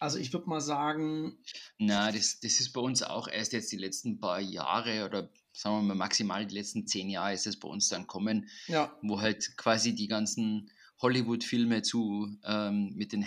Also 0.00 0.18
ich 0.18 0.32
würde 0.32 0.48
mal 0.48 0.62
sagen. 0.62 1.38
Na, 1.78 2.10
das, 2.10 2.40
das 2.40 2.58
ist 2.58 2.72
bei 2.72 2.80
uns 2.80 3.02
auch 3.02 3.28
erst 3.28 3.52
jetzt 3.52 3.70
die 3.70 3.76
letzten 3.76 4.18
paar 4.18 4.40
Jahre 4.40 5.04
oder 5.04 5.30
sagen 5.52 5.76
wir 5.76 5.82
mal 5.82 5.94
maximal 5.94 6.46
die 6.46 6.54
letzten 6.54 6.86
zehn 6.86 7.10
Jahre 7.10 7.34
ist 7.34 7.46
es 7.46 7.58
bei 7.58 7.68
uns 7.68 7.88
dann 7.88 8.06
kommen, 8.06 8.48
ja. 8.66 8.96
wo 9.02 9.20
halt 9.20 9.56
quasi 9.58 9.94
die 9.94 10.08
ganzen 10.08 10.70
Hollywood-Filme 11.00 11.82
zu 11.82 12.28
ähm, 12.44 12.94
mit 12.94 13.12
den 13.12 13.22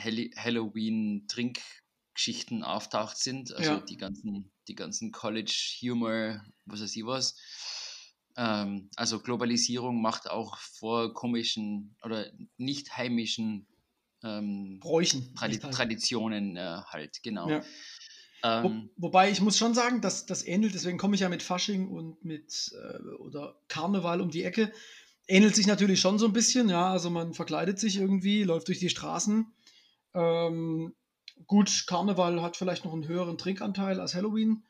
Halloween-Trinkgeschichten 2.14 2.64
auftaucht 2.64 3.18
sind. 3.18 3.54
Also 3.54 3.72
ja. 3.72 3.80
die 3.80 3.98
ganzen, 3.98 4.52
die 4.68 4.76
ganzen 4.76 5.12
College-Humor, 5.12 6.44
was 6.66 6.82
weiß 6.82 6.96
ich 6.96 7.06
was. 7.06 7.36
Ähm, 8.36 8.90
also 8.96 9.20
Globalisierung 9.20 10.02
macht 10.02 10.30
auch 10.30 10.58
vor 10.58 11.14
komischen 11.14 11.96
oder 12.04 12.32
nicht 12.58 12.98
heimischen 12.98 13.68
ähm, 14.24 14.80
Bräuchen. 14.80 15.34
Tradi 15.36 15.60
halt. 15.60 15.74
Traditionen 15.74 16.58
äh, 16.58 16.82
halt, 16.88 17.22
genau. 17.24 17.50
Ja. 17.50 17.64
Ähm, 18.44 18.90
Wo, 18.98 19.08
wobei 19.08 19.32
ich 19.32 19.40
muss 19.40 19.58
schon 19.58 19.74
sagen, 19.74 20.02
dass 20.02 20.26
das 20.26 20.46
ähnelt, 20.46 20.74
deswegen 20.74 20.98
komme 20.98 21.16
ich 21.16 21.22
ja 21.22 21.30
mit 21.30 21.44
Fasching 21.44 21.88
und 21.88 22.24
mit 22.26 22.74
äh, 22.74 22.98
oder 23.20 23.56
Karneval 23.68 24.20
um 24.22 24.32
die 24.32 24.44
Ecke. 24.44 24.72
Ähnelt 25.28 25.56
sich 25.56 25.68
natürlich 25.68 26.02
schon 26.02 26.20
so 26.20 26.26
ein 26.26 26.34
bisschen, 26.34 26.68
ja. 26.70 26.92
Also 26.92 27.10
man 27.10 27.34
verkleidet 27.34 27.80
sich 27.80 27.98
irgendwie, 27.98 28.44
läuft 28.44 28.68
durch 28.68 28.80
die 28.80 28.90
Straßen. 28.90 29.54
Ähm, 30.14 30.94
gut, 31.48 31.86
Karneval 31.88 32.42
hat 32.42 32.58
vielleicht 32.58 32.86
noch 32.86 32.94
einen 32.94 33.08
höheren 33.08 33.38
Trinkanteil 33.38 34.00
als 34.00 34.16
Halloween. 34.16 34.64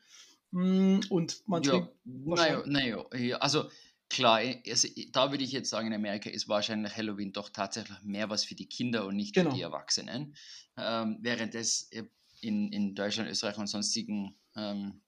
Mm, 0.51 0.99
und 1.09 1.47
man 1.47 1.63
ja, 1.63 1.71
trinkt. 1.71 1.91
Naja, 2.05 2.63
naja, 2.65 3.37
also 3.37 3.69
klar, 4.09 4.39
also, 4.67 4.87
da 5.11 5.31
würde 5.31 5.43
ich 5.43 5.51
jetzt 5.51 5.69
sagen, 5.69 5.87
in 5.87 5.93
Amerika 5.93 6.29
ist 6.29 6.47
wahrscheinlich 6.47 6.95
Halloween 6.95 7.33
doch 7.33 7.49
tatsächlich 7.49 7.97
mehr 8.03 8.29
was 8.29 8.45
für 8.45 8.55
die 8.55 8.67
Kinder 8.67 9.05
und 9.05 9.15
nicht 9.15 9.33
genau. 9.33 9.49
für 9.49 9.55
die 9.55 9.63
Erwachsenen. 9.63 10.35
Ähm, 10.77 11.17
während 11.21 11.55
es 11.55 11.89
in, 12.41 12.71
in 12.71 12.93
Deutschland, 12.93 13.29
Österreich 13.29 13.57
und 13.57 13.67
sonstigen 13.67 14.35
ähm, 14.55 15.01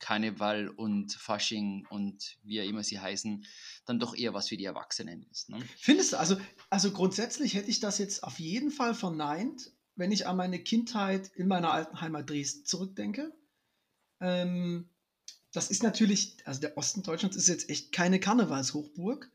Karneval 0.00 0.68
und 0.68 1.12
Fasching 1.12 1.86
und 1.90 2.38
wie 2.42 2.58
immer 2.58 2.82
sie 2.82 2.98
heißen, 2.98 3.44
dann 3.84 4.00
doch 4.00 4.16
eher 4.16 4.34
was 4.34 4.48
für 4.48 4.56
die 4.56 4.64
Erwachsenen 4.64 5.22
ist. 5.30 5.50
Ne? 5.50 5.60
Findest 5.76 6.14
du, 6.14 6.18
also, 6.18 6.36
also 6.70 6.90
grundsätzlich 6.90 7.54
hätte 7.54 7.70
ich 7.70 7.80
das 7.80 7.98
jetzt 7.98 8.24
auf 8.24 8.40
jeden 8.40 8.70
Fall 8.70 8.94
verneint, 8.94 9.70
wenn 10.00 10.12
ich 10.12 10.26
an 10.26 10.38
meine 10.38 10.58
Kindheit 10.58 11.30
in 11.34 11.46
meiner 11.46 11.72
alten 11.72 12.00
Heimat 12.00 12.28
Dresden 12.28 12.64
zurückdenke. 12.64 13.32
Ähm, 14.18 14.88
das 15.52 15.70
ist 15.70 15.82
natürlich, 15.82 16.38
also 16.46 16.60
der 16.60 16.76
Osten 16.78 17.02
Deutschlands 17.02 17.36
ist 17.36 17.48
jetzt 17.48 17.68
echt 17.68 17.92
keine 17.92 18.18
Karnevalshochburg. 18.18 19.30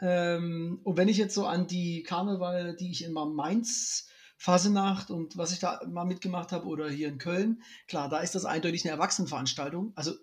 Ähm, 0.00 0.80
und 0.82 0.96
wenn 0.96 1.08
ich 1.08 1.18
jetzt 1.18 1.34
so 1.34 1.46
an 1.46 1.66
die 1.66 2.02
Karneval, 2.04 2.74
die 2.74 2.90
ich 2.90 3.04
in 3.04 3.12
Mainz 3.12 4.08
Fasenacht 4.38 5.10
und 5.10 5.36
was 5.36 5.52
ich 5.52 5.58
da 5.58 5.80
mal 5.86 6.04
mitgemacht 6.04 6.52
habe 6.52 6.66
oder 6.66 6.88
hier 6.88 7.08
in 7.08 7.18
Köln, 7.18 7.62
klar, 7.86 8.08
da 8.08 8.20
ist 8.20 8.34
das 8.34 8.46
eindeutig 8.46 8.84
eine 8.84 8.92
Erwachsenenveranstaltung. 8.92 9.92
Also 9.94 10.14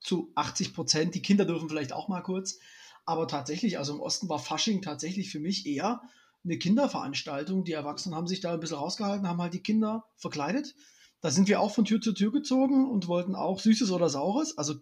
zu 0.00 0.32
80 0.34 0.74
Prozent. 0.74 1.14
Die 1.14 1.22
Kinder 1.22 1.46
dürfen 1.46 1.70
vielleicht 1.70 1.92
auch 1.92 2.08
mal 2.08 2.22
kurz. 2.22 2.58
Aber 3.06 3.26
tatsächlich, 3.26 3.78
also 3.78 3.94
im 3.94 4.00
Osten 4.00 4.28
war 4.28 4.38
Fasching 4.38 4.82
tatsächlich 4.82 5.30
für 5.30 5.40
mich 5.40 5.64
eher 5.64 6.02
eine 6.44 6.58
Kinderveranstaltung. 6.58 7.64
Die 7.64 7.72
Erwachsenen 7.72 8.14
haben 8.14 8.26
sich 8.26 8.40
da 8.40 8.54
ein 8.54 8.60
bisschen 8.60 8.78
rausgehalten, 8.78 9.28
haben 9.28 9.40
halt 9.40 9.54
die 9.54 9.62
Kinder 9.62 10.04
verkleidet. 10.16 10.74
Da 11.20 11.30
sind 11.30 11.48
wir 11.48 11.60
auch 11.60 11.74
von 11.74 11.84
Tür 11.84 12.00
zu 12.00 12.12
Tür 12.12 12.32
gezogen 12.32 12.88
und 12.88 13.08
wollten 13.08 13.34
auch 13.34 13.60
Süßes 13.60 13.90
oder 13.90 14.08
Saures. 14.08 14.56
Also 14.56 14.76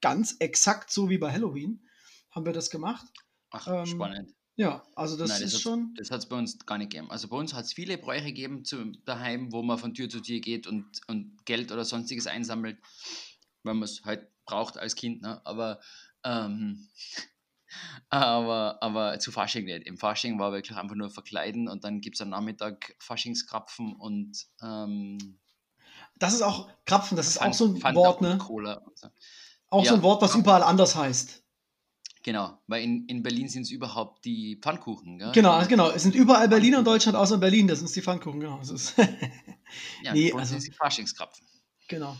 ganz 0.00 0.36
exakt 0.38 0.90
so 0.90 1.08
wie 1.08 1.18
bei 1.18 1.32
Halloween 1.32 1.82
haben 2.30 2.44
wir 2.44 2.52
das 2.52 2.70
gemacht. 2.70 3.06
Ach, 3.50 3.66
ähm, 3.66 3.86
spannend. 3.86 4.34
Ja, 4.56 4.84
also 4.94 5.16
das 5.16 5.30
Nein, 5.30 5.42
das 5.42 5.54
ist 5.54 5.62
schon. 5.62 5.94
Das 5.96 6.10
hat 6.10 6.18
es 6.18 6.28
bei 6.28 6.36
uns 6.36 6.58
gar 6.66 6.76
nicht 6.76 6.90
gegeben. 6.90 7.10
Also 7.10 7.28
bei 7.28 7.36
uns 7.36 7.54
hat 7.54 7.64
es 7.64 7.72
viele 7.72 7.96
Bräuche 7.96 8.26
gegeben 8.26 8.64
zu, 8.64 8.92
daheim, 9.06 9.52
wo 9.52 9.62
man 9.62 9.78
von 9.78 9.94
Tür 9.94 10.10
zu 10.10 10.20
Tür 10.20 10.40
geht 10.40 10.66
und, 10.66 10.86
und 11.06 11.44
Geld 11.46 11.72
oder 11.72 11.84
sonstiges 11.84 12.26
einsammelt, 12.26 12.78
weil 13.62 13.74
man 13.74 13.84
es 13.84 14.04
halt 14.04 14.28
braucht 14.44 14.76
als 14.76 14.96
Kind. 14.96 15.22
Ne? 15.22 15.40
Aber, 15.46 15.80
ähm, 16.24 16.88
aber, 18.08 18.78
aber 18.82 19.18
zu 19.18 19.32
Fasching 19.32 19.64
nicht. 19.64 19.86
Im 19.86 19.96
Fasching 19.96 20.38
war 20.38 20.52
wirklich 20.52 20.76
einfach 20.76 20.96
nur 20.96 21.10
verkleiden 21.10 21.68
und 21.68 21.84
dann 21.84 22.00
gibt 22.00 22.16
es 22.16 22.22
am 22.22 22.30
Nachmittag 22.30 22.94
Faschingskrapfen 22.98 23.94
und. 23.94 24.46
Ähm, 24.62 25.38
das 26.18 26.34
ist 26.34 26.42
auch 26.42 26.68
Krapfen, 26.84 27.16
das 27.16 27.28
ist 27.28 27.38
Fand, 27.38 27.50
auch 27.50 27.54
so 27.54 27.74
ein 27.82 27.94
Wort, 27.94 28.20
ne? 28.20 28.38
So. 28.94 29.08
Auch 29.70 29.84
ja, 29.84 29.90
so 29.90 29.96
ein 29.96 30.02
Wort, 30.02 30.20
was 30.20 30.34
überall 30.34 30.62
anders 30.62 30.94
heißt. 30.94 31.42
Genau, 32.22 32.58
weil 32.66 32.84
in, 32.84 33.06
in 33.06 33.22
Berlin 33.22 33.48
sind 33.48 33.62
es 33.62 33.70
überhaupt 33.70 34.26
die 34.26 34.58
Pfannkuchen. 34.60 35.18
Gell? 35.18 35.32
Genau, 35.32 35.64
genau. 35.66 35.90
Es 35.90 36.02
sind 36.02 36.14
überall 36.14 36.48
Berliner 36.48 36.80
in 36.80 36.84
Deutschland, 36.84 37.16
außer 37.16 37.36
in 37.36 37.40
Berlin, 37.40 37.66
das 37.66 37.78
sind 37.78 37.94
die 37.96 38.02
Pfannkuchen. 38.02 38.40
Genau. 38.40 38.58
Das 38.58 38.70
ist 38.70 38.98
ja, 40.02 40.12
nee, 40.12 40.30
also, 40.32 40.58
sind 40.58 40.66
die 40.66 40.72
Faschingskrapfen. 40.72 41.46
Genau. 41.88 42.16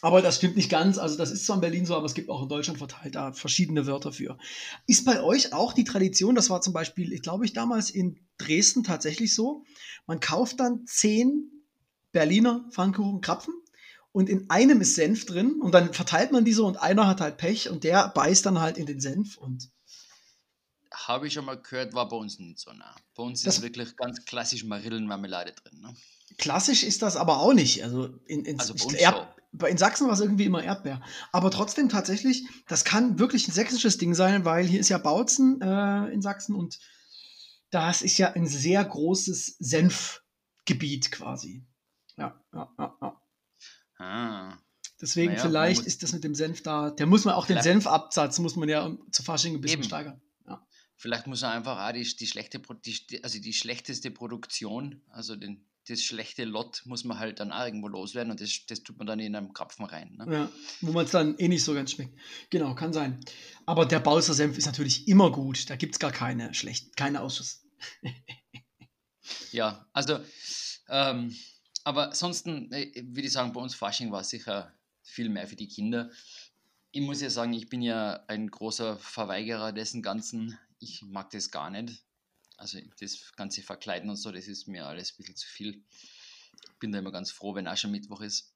Aber 0.00 0.22
das 0.22 0.36
stimmt 0.36 0.56
nicht 0.56 0.70
ganz. 0.70 0.98
Also, 0.98 1.16
das 1.16 1.30
ist 1.30 1.44
zwar 1.46 1.56
in 1.56 1.60
Berlin 1.60 1.86
so, 1.86 1.96
aber 1.96 2.06
es 2.06 2.14
gibt 2.14 2.30
auch 2.30 2.42
in 2.42 2.48
Deutschland 2.48 2.78
verteilt 2.78 3.14
da 3.14 3.32
verschiedene 3.32 3.86
Wörter 3.86 4.12
für. 4.12 4.38
Ist 4.86 5.04
bei 5.04 5.22
euch 5.22 5.52
auch 5.52 5.72
die 5.72 5.84
Tradition, 5.84 6.34
das 6.34 6.50
war 6.50 6.60
zum 6.60 6.72
Beispiel, 6.72 7.12
ich 7.12 7.22
glaube 7.22 7.44
ich, 7.44 7.52
damals 7.52 7.90
in 7.90 8.18
Dresden 8.38 8.84
tatsächlich 8.84 9.34
so, 9.34 9.64
man 10.06 10.20
kauft 10.20 10.60
dann 10.60 10.86
zehn 10.86 11.50
Berliner 12.12 12.64
Pfannkuchen 12.70 13.20
Krapfen 13.20 13.54
und 14.12 14.28
in 14.28 14.48
einem 14.50 14.80
ist 14.80 14.94
Senf 14.94 15.26
drin 15.26 15.60
und 15.60 15.72
dann 15.72 15.92
verteilt 15.92 16.32
man 16.32 16.44
diese 16.44 16.62
und 16.62 16.80
einer 16.80 17.06
hat 17.06 17.20
halt 17.20 17.36
Pech 17.36 17.68
und 17.68 17.84
der 17.84 18.08
beißt 18.08 18.46
dann 18.46 18.60
halt 18.60 18.78
in 18.78 18.86
den 18.86 19.00
Senf 19.00 19.36
und 19.36 19.70
habe 20.92 21.26
ich 21.26 21.34
schon 21.34 21.44
mal 21.44 21.60
gehört, 21.60 21.92
war 21.94 22.08
bei 22.08 22.16
uns 22.16 22.38
nicht 22.38 22.58
so 22.58 22.72
nah. 22.72 22.94
Bei 23.14 23.22
uns 23.22 23.42
das 23.42 23.58
ist 23.58 23.62
wirklich 23.62 23.96
ganz 23.96 24.24
klassisch 24.24 24.64
Marillenmarmelade 24.64 25.52
drin. 25.52 25.80
Ne? 25.80 25.94
Klassisch 26.38 26.82
ist 26.82 27.02
das 27.02 27.16
aber 27.16 27.38
auch 27.38 27.52
nicht. 27.52 27.84
Also 27.84 28.06
in, 28.26 28.44
in, 28.44 28.58
also 28.58 28.74
in 29.66 29.78
Sachsen 29.78 30.06
war 30.06 30.14
es 30.14 30.20
irgendwie 30.20 30.44
immer 30.44 30.62
Erdbeer. 30.62 31.00
Aber 31.32 31.50
trotzdem 31.50 31.88
tatsächlich, 31.88 32.46
das 32.66 32.84
kann 32.84 33.18
wirklich 33.18 33.48
ein 33.48 33.52
sächsisches 33.52 33.98
Ding 33.98 34.14
sein, 34.14 34.44
weil 34.44 34.66
hier 34.66 34.80
ist 34.80 34.88
ja 34.88 34.98
Bautzen 34.98 35.60
äh, 35.60 36.08
in 36.08 36.22
Sachsen 36.22 36.54
und 36.54 36.78
das 37.70 38.02
ist 38.02 38.18
ja 38.18 38.32
ein 38.32 38.46
sehr 38.46 38.84
großes 38.84 39.56
Senfgebiet 39.58 41.10
quasi. 41.12 41.66
Ja, 42.16 42.40
ja, 42.52 42.74
ja, 42.78 42.96
ja. 43.00 43.22
Ah. 43.98 44.58
Deswegen 45.00 45.32
naja, 45.32 45.42
vielleicht 45.42 45.84
ist 45.86 46.02
das 46.02 46.12
mit 46.12 46.24
dem 46.24 46.34
Senf 46.34 46.62
da, 46.62 46.90
der 46.90 47.06
muss 47.06 47.24
man 47.24 47.34
auch 47.34 47.46
den 47.46 47.62
Senfabsatz, 47.62 48.38
muss 48.40 48.56
man 48.56 48.68
ja 48.68 48.96
zu 49.12 49.22
Fasching 49.22 49.54
ein 49.54 49.60
bisschen 49.60 49.80
eben. 49.80 49.88
steigern. 49.88 50.20
Ja. 50.46 50.66
Vielleicht 50.96 51.28
muss 51.28 51.42
er 51.42 51.52
einfach 51.52 51.78
auch 51.78 51.92
die, 51.92 52.02
die 52.02 52.26
schlechte, 52.26 52.60
die, 52.84 53.22
also 53.22 53.38
die 53.38 53.52
schlechteste 53.52 54.10
Produktion, 54.10 55.02
also 55.08 55.36
den, 55.36 55.68
das 55.88 56.02
schlechte 56.02 56.44
Lot 56.44 56.82
muss 56.84 57.04
man 57.04 57.18
halt 57.18 57.40
dann 57.40 57.52
auch 57.52 57.64
irgendwo 57.64 57.88
loswerden 57.88 58.30
und 58.30 58.40
das, 58.40 58.66
das 58.66 58.82
tut 58.82 58.98
man 58.98 59.06
dann 59.06 59.20
in 59.20 59.34
einem 59.34 59.52
Krapfen 59.52 59.84
rein. 59.84 60.16
Ne? 60.16 60.26
Ja, 60.32 60.52
wo 60.80 60.92
man 60.92 61.04
es 61.04 61.12
dann 61.12 61.36
eh 61.38 61.48
nicht 61.48 61.64
so 61.64 61.74
ganz 61.74 61.92
schmeckt. 61.92 62.18
Genau, 62.50 62.74
kann 62.74 62.92
sein. 62.92 63.20
Aber 63.66 63.86
der 63.86 64.00
Bauser 64.00 64.34
Senf 64.34 64.58
ist 64.58 64.66
natürlich 64.66 65.08
immer 65.08 65.30
gut. 65.30 65.70
Da 65.70 65.76
gibt 65.76 65.94
es 65.94 65.98
gar 65.98 66.12
keine 66.12 66.52
schlecht, 66.54 66.96
keine 66.96 67.22
Ausschuss. 67.22 67.64
ja, 69.52 69.86
also 69.92 70.20
ähm, 70.88 71.34
aber 71.84 72.08
ansonsten 72.08 72.70
äh, 72.72 72.92
würde 72.96 73.26
ich 73.28 73.32
sagen, 73.32 73.52
bei 73.52 73.60
uns 73.60 73.74
Fasching 73.74 74.12
war 74.12 74.24
sicher 74.24 74.74
viel 75.02 75.28
mehr 75.28 75.46
für 75.46 75.56
die 75.56 75.68
Kinder. 75.68 76.10
Ich 76.90 77.00
muss 77.00 77.20
ja 77.20 77.30
sagen, 77.30 77.52
ich 77.52 77.68
bin 77.68 77.82
ja 77.82 78.24
ein 78.28 78.50
großer 78.50 78.98
Verweigerer 78.98 79.72
dessen 79.72 80.02
Ganzen. 80.02 80.58
Ich 80.80 81.02
mag 81.02 81.30
das 81.30 81.50
gar 81.50 81.70
nicht. 81.70 82.04
Also 82.58 82.80
das 83.00 83.32
ganze 83.36 83.62
Verkleiden 83.62 84.10
und 84.10 84.16
so, 84.16 84.32
das 84.32 84.48
ist 84.48 84.66
mir 84.66 84.86
alles 84.86 85.12
ein 85.12 85.16
bisschen 85.16 85.36
zu 85.36 85.46
viel. 85.46 85.80
Ich 86.72 86.78
bin 86.80 86.90
da 86.90 86.98
immer 86.98 87.12
ganz 87.12 87.30
froh, 87.30 87.54
wenn 87.54 87.68
auch 87.68 87.76
schon 87.76 87.92
Mittwoch 87.92 88.20
ist. 88.20 88.52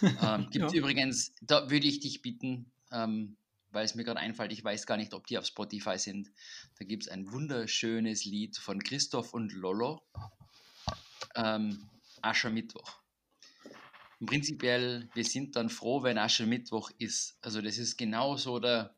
ähm, 0.02 0.48
gibt 0.50 0.72
ja. 0.72 0.78
übrigens, 0.78 1.34
da 1.40 1.70
würde 1.70 1.86
ich 1.86 2.00
dich 2.00 2.20
bitten, 2.20 2.70
ähm, 2.92 3.36
weil 3.70 3.86
es 3.86 3.94
mir 3.94 4.04
gerade 4.04 4.20
einfällt, 4.20 4.52
ich 4.52 4.62
weiß 4.62 4.86
gar 4.86 4.98
nicht, 4.98 5.14
ob 5.14 5.26
die 5.26 5.38
auf 5.38 5.46
Spotify 5.46 5.98
sind. 5.98 6.30
Da 6.78 6.84
gibt 6.84 7.04
es 7.04 7.08
ein 7.08 7.32
wunderschönes 7.32 8.26
Lied 8.26 8.58
von 8.58 8.82
Christoph 8.82 9.32
und 9.32 9.52
Lolo. 9.52 10.02
Ähm, 11.34 11.88
Aschermittwoch. 12.20 13.00
prinzipiell, 14.24 15.08
wir 15.14 15.24
sind 15.24 15.56
dann 15.56 15.70
froh, 15.70 16.02
wenn 16.02 16.18
Aschermittwoch 16.18 16.90
ist. 16.98 17.38
Also 17.40 17.62
das 17.62 17.78
ist 17.78 17.96
genauso 17.96 18.60
der, 18.60 18.94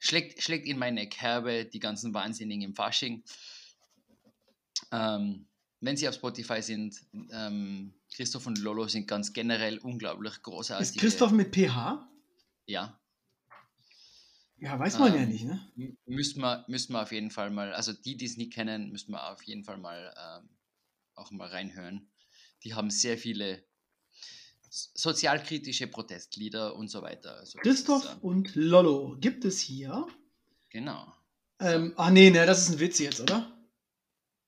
schlägt, 0.00 0.42
schlägt 0.42 0.66
in 0.66 0.78
meine 0.78 1.08
Kerbe 1.08 1.66
die 1.66 1.78
ganzen 1.78 2.12
Wahnsinnigen 2.12 2.62
im 2.62 2.74
Fasching. 2.74 3.22
Ähm, 4.90 5.46
wenn 5.80 5.96
Sie 5.96 6.08
auf 6.08 6.16
Spotify 6.16 6.60
sind, 6.60 7.00
ähm, 7.32 7.94
Christoph 8.14 8.46
und 8.46 8.58
Lolo 8.58 8.88
sind 8.88 9.06
ganz 9.06 9.32
generell 9.32 9.78
unglaublich 9.78 10.42
großartig. 10.42 10.88
Ist 10.88 10.98
Christoph 10.98 11.30
mit 11.30 11.54
PH? 11.54 12.08
Ja. 12.66 13.00
Ja, 14.58 14.78
weiß 14.78 14.98
man 14.98 15.14
ähm, 15.14 15.20
ja 15.20 15.26
nicht, 15.26 15.44
ne? 15.44 15.96
Müssen 16.04 16.42
wir, 16.42 16.64
müssen 16.68 16.92
wir 16.92 17.02
auf 17.02 17.12
jeden 17.12 17.30
Fall 17.30 17.50
mal, 17.50 17.72
also 17.72 17.94
die, 17.94 18.16
die 18.16 18.26
es 18.26 18.36
nicht 18.36 18.52
kennen, 18.52 18.90
müssen 18.90 19.12
wir 19.12 19.30
auf 19.30 19.42
jeden 19.44 19.64
Fall 19.64 19.78
mal 19.78 20.12
ähm, 20.18 20.50
auch 21.14 21.30
mal 21.30 21.48
reinhören. 21.48 22.10
Die 22.64 22.74
haben 22.74 22.90
sehr 22.90 23.16
viele 23.16 23.64
sozialkritische 24.70 25.88
Protestlieder 25.88 26.76
und 26.76 26.88
so 26.88 27.02
weiter. 27.02 27.36
Also 27.36 27.58
Christoph 27.58 28.04
ist, 28.04 28.10
ähm, 28.12 28.18
und 28.20 28.54
Lollo 28.54 29.16
gibt 29.20 29.44
es 29.44 29.60
hier. 29.60 30.06
Genau. 30.70 31.12
Ähm, 31.58 31.92
ach 31.96 32.10
nee, 32.10 32.30
ne, 32.30 32.46
das 32.46 32.62
ist 32.62 32.70
ein 32.70 32.80
Witz 32.80 32.98
jetzt, 33.00 33.20
oder? 33.20 33.52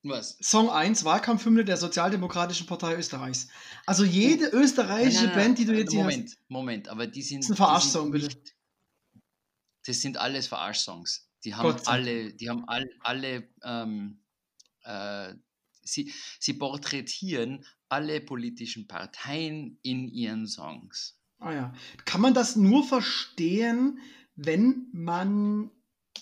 Was? 0.04 0.36
Song 0.40 0.70
1, 0.70 1.04
Wahlkampfhymne 1.04 1.64
der 1.64 1.76
Sozialdemokratischen 1.76 2.66
Partei 2.66 2.96
Österreichs. 2.96 3.48
Also 3.86 4.04
jede 4.04 4.46
österreichische 4.46 5.18
nein, 5.18 5.26
nein, 5.26 5.36
nein, 5.36 5.44
Band, 5.46 5.58
die 5.58 5.64
du 5.64 5.72
jetzt 5.74 5.92
Moment, 5.92 6.12
hier 6.12 6.24
hast. 6.24 6.38
Moment, 6.48 6.86
Moment, 6.86 6.88
aber 6.88 7.06
die 7.06 7.22
sind. 7.22 7.40
Das 7.40 7.46
ist 7.46 7.50
ein 7.52 7.56
Verarschsong, 7.56 8.10
bitte. 8.10 8.36
Das 9.86 10.00
sind 10.00 10.16
alles 10.16 10.46
Verarschsongs. 10.46 11.28
Die 11.44 11.54
haben 11.54 11.76
alle, 11.86 12.32
die 12.32 12.48
haben 12.48 12.64
all, 12.68 12.88
alle, 13.00 13.48
ähm, 13.64 14.20
äh, 14.84 15.34
sie, 15.82 16.12
sie 16.38 16.54
porträtieren 16.54 17.64
alle 17.88 18.20
politischen 18.20 18.86
Parteien 18.86 19.78
in 19.82 20.08
ihren 20.08 20.46
Songs. 20.46 21.18
Ah 21.38 21.52
ja. 21.52 21.74
Kann 22.04 22.20
man 22.20 22.34
das 22.34 22.56
nur 22.56 22.86
verstehen, 22.86 23.98
wenn 24.36 24.86
man 24.92 25.70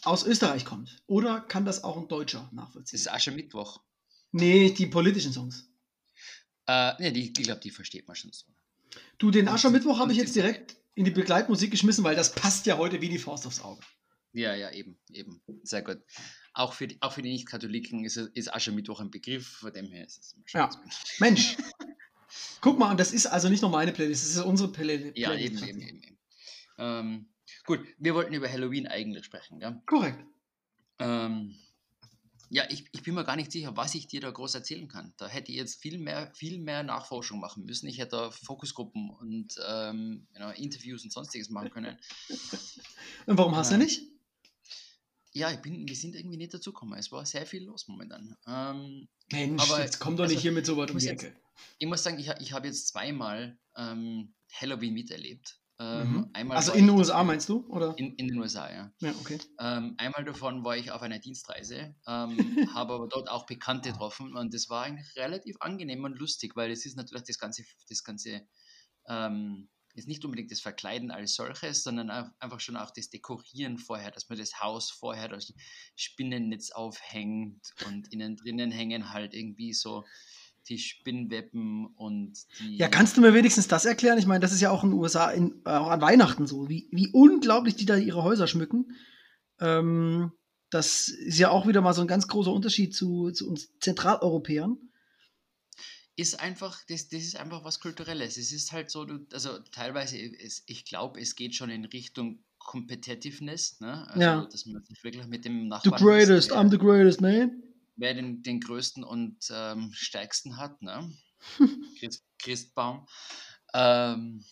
aus 0.02 0.25
Österreich 0.25 0.64
kommt? 0.64 1.02
Oder 1.07 1.40
kann 1.40 1.64
das 1.64 1.85
auch 1.85 1.97
ein 1.97 2.09
Deutscher 2.09 2.49
nachvollziehen? 2.52 2.97
Das 2.97 3.00
ist 3.02 3.12
Aschermittwoch. 3.12 3.83
Nee, 4.33 4.71
die 4.71 4.87
politischen 4.87 5.33
Songs. 5.33 5.69
Äh, 6.67 6.93
nee, 7.00 7.11
die, 7.11 7.26
ich 7.26 7.33
glaube, 7.35 7.61
die 7.61 7.71
versteht 7.71 8.07
man 8.07 8.17
schon 8.17 8.33
so. 8.33 8.47
Du, 9.19 9.31
den 9.31 9.49
Aschermittwoch 9.49 9.99
habe 9.99 10.12
ich 10.12 10.19
jetzt 10.19 10.35
direkt 10.35 10.76
in 10.95 11.05
die 11.05 11.11
Begleitmusik 11.11 11.71
geschmissen, 11.71 12.05
weil 12.05 12.17
das 12.17 12.35
passt 12.35 12.67
ja 12.67 12.79
heute 12.79 13.00
wie 13.00 13.09
die 13.09 13.19
Faust 13.19 13.47
aufs 13.47 13.61
Auge. 13.61 13.83
Ja, 14.33 14.55
ja, 14.55 14.71
eben, 14.71 14.99
eben. 15.12 15.43
Sehr 15.62 15.83
gut. 15.83 15.99
Auch 16.52 16.73
für 16.73 16.88
die, 16.88 17.00
auch 17.00 17.12
für 17.12 17.23
die 17.23 17.30
Nicht-Katholiken 17.30 18.04
ist, 18.04 18.16
ist 18.16 18.52
Aschermittwoch 18.52 19.00
ein 19.00 19.11
Begriff, 19.11 19.47
von 19.59 19.73
dem 19.73 19.90
her 19.90 20.04
ist 20.04 20.19
es 20.19 20.37
Ja, 20.52 20.69
Mensch. 21.19 21.57
Guck 22.61 22.78
mal, 22.78 22.90
und 22.90 23.00
das 23.00 23.12
ist 23.12 23.26
also 23.26 23.49
nicht 23.49 23.62
nur 23.62 23.71
meine 23.71 23.92
Playlist, 23.92 24.25
das 24.25 24.30
ist 24.37 24.42
unsere 24.42 24.71
Playlist. 24.71 25.16
Ja, 25.16 25.35
eben, 25.35 25.59
eben, 25.59 25.80
eben. 25.80 26.02
eben. 26.02 26.19
Ähm, 26.78 27.28
gut, 27.64 27.80
wir 27.99 28.14
wollten 28.14 28.35
über 28.35 28.50
Halloween 28.50 28.87
eigentlich 28.87 29.25
sprechen, 29.25 29.61
ja? 29.61 29.80
Korrekt. 29.87 30.25
Ähm, 30.99 31.57
ja, 32.52 32.64
ich, 32.69 32.85
ich 32.90 33.04
bin 33.04 33.14
mir 33.14 33.25
gar 33.25 33.37
nicht 33.37 33.52
sicher, 33.52 33.76
was 33.76 33.95
ich 33.95 34.09
dir 34.09 34.21
da 34.21 34.30
groß 34.30 34.57
erzählen 34.57 34.88
kann. 34.88 35.14
Da 35.19 35.28
hätte 35.28 35.52
ich 35.52 35.59
jetzt 35.59 35.80
viel 35.80 35.99
mehr, 35.99 36.33
viel 36.35 36.59
mehr 36.59 36.83
Nachforschung 36.83 37.38
machen 37.38 37.64
müssen. 37.64 37.87
Ich 37.87 37.99
hätte 37.99 38.16
da 38.16 38.30
Fokusgruppen 38.33 39.09
und 39.11 39.54
ähm, 39.69 40.26
you 40.33 40.38
know, 40.38 40.50
Interviews 40.50 41.04
und 41.04 41.12
sonstiges 41.12 41.49
machen 41.49 41.71
können. 41.71 41.97
und 43.26 43.38
warum 43.38 43.54
hast 43.54 43.71
ähm, 43.71 43.78
du 43.78 43.85
nicht? 43.85 44.02
Ja, 45.32 45.50
ich 45.50 45.58
bin, 45.58 45.87
wir 45.87 45.96
sind 45.96 46.14
irgendwie 46.14 46.37
nicht 46.37 46.52
dazu 46.52 46.72
gekommen. 46.72 46.99
Es 46.99 47.12
war 47.12 47.25
sehr 47.25 47.46
viel 47.46 47.64
los 47.64 47.87
momentan. 47.88 48.37
Ähm, 48.46 49.08
Mensch, 49.30 49.62
aber, 49.62 49.82
jetzt 49.82 50.00
komm 50.00 50.16
doch 50.16 50.25
also, 50.25 50.34
nicht 50.34 50.42
hier 50.42 50.52
mit 50.52 50.66
so 50.66 50.76
weit 50.76 50.90
um 50.90 50.99
die 50.99 51.08
Ecke. 51.08 51.34
Ich 51.78 51.87
muss 51.87 52.02
sagen, 52.02 52.18
ich, 52.18 52.28
ich 52.40 52.52
habe 52.52 52.66
jetzt 52.66 52.88
zweimal 52.88 53.58
ähm, 53.76 54.34
Halloween 54.52 54.94
miterlebt. 54.94 55.60
Ähm, 55.78 56.28
mhm. 56.34 56.50
also 56.50 56.72
in 56.72 56.87
den 56.87 56.96
USA 56.96 57.25
meinst 57.25 57.49
du? 57.49 57.66
Oder? 57.68 57.94
In, 57.96 58.14
in 58.16 58.28
den 58.28 58.38
USA, 58.38 58.70
ja. 58.70 58.92
Ja, 59.00 59.14
okay. 59.18 59.38
Ähm, 59.58 59.94
einmal 59.96 60.25
davon 60.25 60.62
war 60.62 60.76
ich 60.76 60.90
auf 60.90 61.00
einer 61.00 61.18
Dienstreise, 61.18 61.94
ähm, 62.06 62.37
habe 62.75 62.94
aber 62.94 63.08
dort 63.08 63.30
auch 63.30 63.46
Bekannte 63.46 63.92
getroffen 63.92 64.37
und 64.37 64.52
das 64.52 64.68
war 64.68 64.84
eigentlich 64.84 65.16
relativ 65.16 65.56
angenehm 65.60 66.04
und 66.04 66.18
lustig, 66.18 66.54
weil 66.54 66.70
es 66.70 66.84
ist 66.84 66.96
natürlich 66.96 67.25
das 67.25 67.38
ganze, 67.38 67.64
das 67.88 68.04
ganze 68.04 68.46
ist 69.94 70.09
nicht 70.09 70.25
unbedingt 70.25 70.50
das 70.50 70.61
Verkleiden 70.61 71.11
als 71.11 71.35
solches, 71.35 71.82
sondern 71.82 72.11
einfach 72.11 72.61
schon 72.61 72.76
auch 72.76 72.90
das 72.90 73.11
Dekorieren 73.11 73.79
vorher, 73.79 74.11
dass 74.11 74.29
man 74.29 74.38
das 74.38 74.61
Haus 74.61 74.90
vorher 74.90 75.29
das 75.29 75.53
Spinnennetz 75.96 76.70
aufhängt 76.70 77.72
und 77.87 78.12
innen 78.12 78.37
drinnen 78.37 78.70
hängen 78.70 79.12
halt 79.12 79.35
irgendwie 79.35 79.72
so 79.72 80.05
die 80.68 80.79
Spinnweben 80.79 81.87
und 81.96 82.38
die. 82.61 82.76
Ja, 82.76 82.88
kannst 82.88 83.16
du 83.16 83.20
mir 83.20 83.35
wenigstens 83.35 83.68
das 83.68 83.85
erklären? 83.85 84.18
Ich 84.18 84.26
meine, 84.26 84.40
das 84.40 84.53
ist 84.53 84.61
ja 84.61 84.70
auch 84.70 84.85
in 84.85 84.90
den 84.90 84.98
USA 84.98 85.31
in, 85.31 85.62
äh, 85.64 85.70
auch 85.70 85.88
an 85.88 86.00
Weihnachten 86.00 86.46
so, 86.46 86.68
wie, 86.68 86.88
wie 86.92 87.09
unglaublich 87.09 87.76
die 87.76 87.87
da 87.87 87.96
ihre 87.96 88.22
Häuser 88.22 88.46
schmücken. 88.46 88.96
Ähm, 89.59 90.33
das 90.70 91.09
ist 91.09 91.38
ja 91.38 91.50
auch 91.50 91.66
wieder 91.66 91.81
mal 91.81 91.94
so 91.94 92.00
ein 92.03 92.07
ganz 92.07 92.29
großer 92.29 92.53
Unterschied 92.53 92.94
zu, 92.94 93.31
zu 93.33 93.48
uns 93.48 93.76
Zentraleuropäern. 93.81 94.89
Ist 96.16 96.40
einfach, 96.40 96.79
das, 96.88 97.09
das 97.09 97.23
ist 97.23 97.37
einfach 97.37 97.64
was 97.64 97.81
Kulturelles. 97.81 98.37
Es 98.37 98.53
ist 98.53 98.73
halt 98.73 98.90
so, 98.90 99.05
du, 99.05 99.27
also 99.33 99.59
teilweise, 99.73 100.18
ist, 100.18 100.64
ich 100.66 100.85
glaube, 100.85 101.20
es 101.20 101.35
geht 101.35 101.55
schon 101.55 101.70
in 101.70 101.85
Richtung 101.87 102.42
Competitiveness, 102.59 103.81
ne? 103.81 104.07
Also, 104.09 104.20
ja. 104.20 104.44
dass 104.44 104.66
man 104.66 104.85
sich 104.85 105.03
wirklich 105.03 105.27
mit 105.27 105.44
dem 105.44 105.68
Nachbarn. 105.68 105.99
The 105.99 106.05
greatest, 106.05 106.53
I'm 106.53 106.70
the 106.70 106.77
greatest, 106.77 107.20
man 107.20 107.62
wer 108.01 108.14
den, 108.14 108.42
den 108.42 108.61
größten 108.61 109.05
und 109.05 109.37
ähm, 109.53 109.92
stärksten 109.92 110.57
hat, 110.57 110.83
ne? 110.83 111.12
Christ, 111.99 112.25
Christbaum. 112.38 113.07
Ähm, 113.75 114.44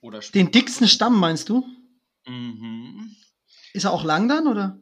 oder 0.00 0.20
den 0.20 0.50
dicksten 0.50 0.88
Stamm 0.88 1.18
meinst 1.20 1.48
du? 1.48 1.64
Mhm. 2.26 3.14
Ist 3.72 3.84
er 3.84 3.92
auch 3.92 4.04
lang 4.04 4.28
dann, 4.28 4.46
oder? 4.48 4.80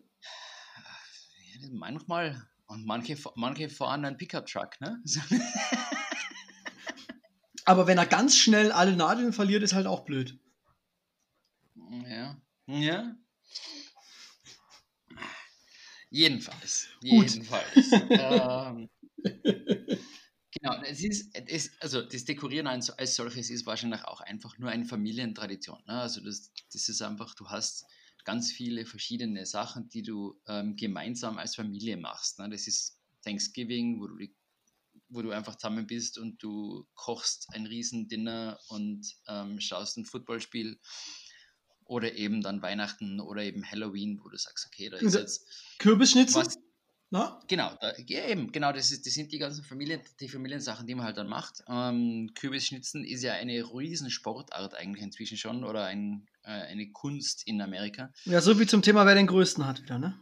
Ja, 1.61 1.69
manchmal. 1.73 2.49
Und 2.67 2.87
manche, 2.87 3.19
manche 3.35 3.69
fahren 3.69 4.05
einen 4.05 4.17
Pickup-Truck, 4.17 4.81
ne? 4.81 5.03
Aber 7.64 7.87
wenn 7.87 7.98
er 7.98 8.07
ganz 8.07 8.37
schnell 8.37 8.72
alle 8.72 8.94
Nadeln 8.96 9.33
verliert, 9.33 9.62
ist 9.62 9.74
halt 9.74 9.87
auch 9.87 10.05
blöd. 10.05 10.38
Ja. 12.07 12.40
Ja. 12.66 13.16
Jedenfalls. 16.11 16.88
Jedenfalls. 17.03 17.92
ähm, 18.11 18.88
genau, 20.53 20.83
es 20.83 21.03
ist, 21.03 21.37
es, 21.46 21.72
also 21.81 22.03
das 22.03 22.24
Dekorieren 22.24 22.66
als, 22.66 22.90
als 22.90 23.16
solches 23.16 23.50
ist 23.50 23.66
wahrscheinlich 23.66 24.05
auch 24.05 24.20
einfach 24.20 24.57
nur 24.59 24.70
eine 24.70 24.85
Familientradition. 24.85 25.83
Ne? 25.87 26.00
Also 26.00 26.20
das, 26.20 26.53
das 26.72 26.88
ist 26.88 27.03
einfach, 27.03 27.35
du 27.35 27.48
hast 27.48 27.87
ganz 28.24 28.53
viele 28.53 28.87
verschiedene 28.87 29.44
Sachen, 29.46 29.88
die 29.88 30.03
du 30.03 30.40
ähm, 30.46 30.77
gemeinsam 30.77 31.38
als 31.38 31.57
Familie 31.57 31.96
machst. 31.96 32.38
Ne? 32.38 32.48
Das 32.48 32.66
ist 32.66 32.98
Thanksgiving, 33.22 34.00
wo 34.00 34.07
du, 34.07 34.27
wo 35.14 35.22
du 35.22 35.31
einfach 35.31 35.57
zusammen 35.57 35.87
bist 35.87 36.18
und 36.18 36.42
du 36.42 36.87
kochst 36.94 37.48
ein 37.53 37.66
Riesendinner 37.66 38.59
und 38.68 39.07
ähm, 39.29 39.61
schaust 39.61 39.96
ein 39.96 40.05
Footballspiel 40.05 40.79
oder 41.87 42.14
eben 42.14 42.42
dann 42.42 42.62
Weihnachten 42.62 43.20
oder 43.20 43.42
eben 43.42 43.64
Halloween, 43.64 44.20
wo 44.22 44.29
du 44.29 44.37
sagst, 44.37 44.66
okay, 44.66 44.88
da 44.90 44.96
ist 44.96 45.14
jetzt. 45.14 45.46
Kürbisschnitzel? 45.79 46.44
Was, 46.44 46.59
Na? 47.11 47.40
Genau, 47.48 47.77
da, 47.81 47.92
ja, 48.07 48.27
eben, 48.27 48.50
genau, 48.53 48.72
das, 48.72 48.90
ist, 48.90 49.07
das 49.07 49.14
sind 49.14 49.33
die 49.33 49.38
ganzen 49.38 49.64
Familien, 49.64 50.00
die 50.20 50.29
Familiensachen, 50.29 50.87
die 50.87 50.94
man 50.94 51.05
halt 51.05 51.16
dann 51.16 51.29
macht. 51.29 51.62
Ähm, 51.68 52.31
Kürbisschnitzen 52.35 53.05
ist 53.05 53.22
ja 53.22 53.35
eine 53.35 53.62
Riesensportart 53.62 54.74
eigentlich 54.74 55.05
inzwischen 55.05 55.37
schon 55.37 55.64
oder 55.64 55.85
ein, 55.85 56.27
äh, 56.42 56.50
eine 56.50 56.90
Kunst 56.90 57.46
in 57.46 57.61
Amerika. 57.61 58.12
Ja, 58.24 58.40
so 58.40 58.59
wie 58.59 58.66
zum 58.66 58.83
Thema, 58.83 59.07
wer 59.07 59.14
den 59.14 59.27
größten 59.27 59.66
hat 59.66 59.83
wieder, 59.83 59.98
ne? 59.98 60.18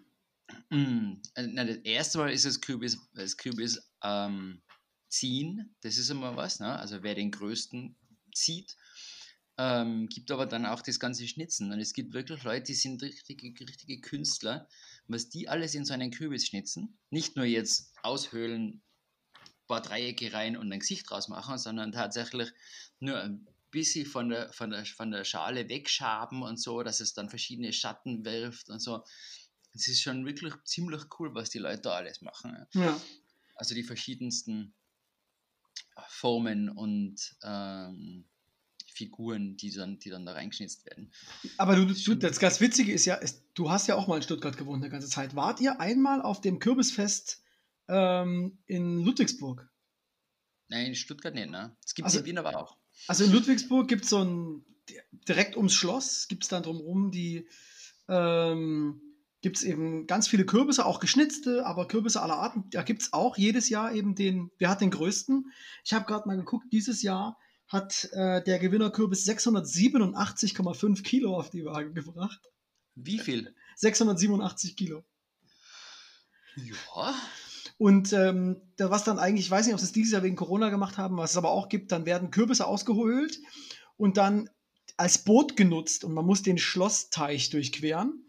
Mm, 0.70 1.20
äh, 1.34 1.46
na, 1.46 1.64
das 1.64 1.78
erste 1.78 2.18
Mal 2.18 2.32
ist 2.32 2.44
das 2.44 2.60
Kürbis, 2.60 2.98
das 3.14 3.36
Kürbis 3.36 3.80
ähm, 4.02 4.62
ziehen, 5.12 5.74
das 5.82 5.98
ist 5.98 6.08
immer 6.08 6.36
was, 6.36 6.58
ne? 6.58 6.78
also 6.78 7.02
wer 7.02 7.14
den 7.14 7.30
größten 7.30 7.94
zieht. 8.34 8.76
Ähm, 9.58 10.08
gibt 10.08 10.30
aber 10.30 10.46
dann 10.46 10.64
auch 10.64 10.80
das 10.80 10.98
ganze 10.98 11.28
Schnitzen. 11.28 11.70
Und 11.70 11.78
es 11.78 11.92
gibt 11.92 12.14
wirklich 12.14 12.42
Leute, 12.42 12.64
die 12.64 12.74
sind 12.74 13.02
richtige, 13.02 13.48
richtige 13.60 14.00
Künstler, 14.00 14.66
was 15.06 15.28
die 15.28 15.48
alles 15.48 15.74
in 15.74 15.84
so 15.84 15.92
einen 15.92 16.10
Kürbis 16.10 16.46
schnitzen. 16.46 16.98
Nicht 17.10 17.36
nur 17.36 17.44
jetzt 17.44 17.92
aushöhlen, 18.02 18.82
ein 19.36 19.66
paar 19.68 19.82
Dreiecke 19.82 20.32
rein 20.32 20.56
und 20.56 20.72
ein 20.72 20.80
Gesicht 20.80 21.10
draus 21.10 21.28
machen, 21.28 21.58
sondern 21.58 21.92
tatsächlich 21.92 22.50
nur 22.98 23.20
ein 23.20 23.46
bisschen 23.70 24.06
von 24.06 24.30
der, 24.30 24.50
von 24.54 24.70
der, 24.70 24.86
von 24.86 25.10
der 25.10 25.24
Schale 25.24 25.68
wegschaben 25.68 26.42
und 26.42 26.58
so, 26.58 26.82
dass 26.82 27.00
es 27.00 27.12
dann 27.12 27.28
verschiedene 27.28 27.74
Schatten 27.74 28.24
wirft 28.24 28.70
und 28.70 28.80
so. 28.80 29.04
Es 29.74 29.88
ist 29.88 30.00
schon 30.00 30.24
wirklich 30.24 30.54
ziemlich 30.64 31.02
cool, 31.18 31.34
was 31.34 31.50
die 31.50 31.58
Leute 31.58 31.82
da 31.82 31.92
alles 31.92 32.22
machen. 32.22 32.66
Ja. 32.72 32.98
Also 33.56 33.74
die 33.74 33.82
verschiedensten 33.82 34.74
Formen 36.08 36.68
und 36.68 37.36
ähm, 37.42 38.24
Figuren, 38.92 39.56
die 39.56 39.72
dann, 39.72 39.98
die 39.98 40.10
dann 40.10 40.26
da 40.26 40.32
reingeschnitzt 40.32 40.84
werden. 40.86 41.12
Aber 41.56 41.76
du, 41.76 41.86
du, 41.86 42.14
das 42.14 42.38
ganz 42.38 42.60
Witzige 42.60 42.92
ist 42.92 43.04
ja, 43.04 43.14
ist, 43.16 43.42
du 43.54 43.70
hast 43.70 43.88
ja 43.88 43.96
auch 43.96 44.06
mal 44.06 44.16
in 44.16 44.22
Stuttgart 44.22 44.56
gewohnt 44.56 44.82
eine 44.82 44.90
ganze 44.90 45.08
Zeit. 45.08 45.34
Wart 45.34 45.60
ihr 45.60 45.80
einmal 45.80 46.22
auf 46.22 46.40
dem 46.40 46.58
Kürbisfest 46.58 47.42
ähm, 47.88 48.58
in 48.66 49.00
Ludwigsburg? 49.00 49.68
Nein, 50.68 50.86
in 50.86 50.94
Stuttgart 50.94 51.34
nicht, 51.34 51.50
ne? 51.50 51.76
Es 51.84 51.94
gibt 51.94 52.06
also, 52.06 52.20
in 52.20 52.24
Wien 52.24 52.38
aber 52.38 52.56
auch. 52.56 52.76
Also 53.08 53.24
in 53.24 53.32
Ludwigsburg 53.32 53.88
gibt 53.88 54.04
es 54.04 54.10
so 54.10 54.24
ein, 54.24 54.64
direkt 55.28 55.56
ums 55.56 55.74
Schloss 55.74 56.28
gibt 56.28 56.44
es 56.44 56.48
dann 56.48 56.62
drumherum 56.62 57.10
die, 57.10 57.48
ähm, 58.08 59.00
gibt 59.42 59.56
es 59.56 59.64
eben 59.64 60.06
ganz 60.06 60.28
viele 60.28 60.46
Kürbisse, 60.46 60.86
auch 60.86 61.00
geschnitzte, 61.00 61.66
aber 61.66 61.88
Kürbisse 61.88 62.22
aller 62.22 62.36
Arten. 62.36 62.64
Da 62.70 62.82
gibt 62.82 63.02
es 63.02 63.12
auch 63.12 63.36
jedes 63.36 63.68
Jahr 63.68 63.92
eben 63.92 64.14
den, 64.14 64.50
wer 64.58 64.70
hat 64.70 64.80
den 64.80 64.90
größten? 64.90 65.52
Ich 65.84 65.92
habe 65.92 66.06
gerade 66.06 66.26
mal 66.26 66.36
geguckt, 66.36 66.66
dieses 66.72 67.02
Jahr 67.02 67.36
hat 67.68 68.08
äh, 68.12 68.42
der 68.42 68.58
Gewinner 68.58 68.90
Kürbis 68.90 69.26
687,5 69.26 71.02
Kilo 71.02 71.36
auf 71.36 71.50
die 71.50 71.64
Waage 71.64 71.92
gebracht. 71.92 72.40
Wie 72.94 73.18
viel? 73.18 73.54
687 73.76 74.76
Kilo. 74.76 75.04
Ja. 76.56 77.14
Und 77.78 78.12
ähm, 78.12 78.60
was 78.78 79.04
dann 79.04 79.18
eigentlich, 79.18 79.46
ich 79.46 79.50
weiß 79.50 79.66
nicht, 79.66 79.74
ob 79.74 79.80
sie 79.80 79.86
es 79.86 79.92
dieses 79.92 80.12
Jahr 80.12 80.22
wegen 80.22 80.36
Corona 80.36 80.68
gemacht 80.68 80.98
haben, 80.98 81.16
was 81.16 81.32
es 81.32 81.36
aber 81.36 81.50
auch 81.50 81.68
gibt, 81.68 81.90
dann 81.90 82.06
werden 82.06 82.30
Kürbisse 82.30 82.66
ausgehöhlt 82.66 83.40
und 83.96 84.18
dann 84.18 84.50
als 84.96 85.18
Boot 85.18 85.56
genutzt 85.56 86.04
und 86.04 86.12
man 86.12 86.26
muss 86.26 86.42
den 86.42 86.58
Schlossteich 86.58 87.50
durchqueren. 87.50 88.24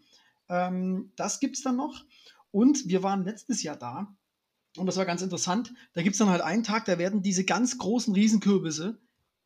Ähm, 0.54 1.12
das 1.16 1.40
gibt 1.40 1.56
es 1.56 1.62
dann 1.62 1.76
noch. 1.76 2.04
Und 2.50 2.88
wir 2.88 3.02
waren 3.02 3.24
letztes 3.24 3.62
Jahr 3.62 3.76
da 3.76 4.16
und 4.76 4.86
das 4.86 4.96
war 4.96 5.04
ganz 5.04 5.22
interessant. 5.22 5.72
Da 5.92 6.02
gibt 6.02 6.14
es 6.14 6.18
dann 6.18 6.28
halt 6.30 6.42
einen 6.42 6.62
Tag, 6.62 6.84
da 6.84 6.98
werden 6.98 7.22
diese 7.22 7.44
ganz 7.44 7.78
großen 7.78 8.14
Riesenkürbisse 8.14 9.00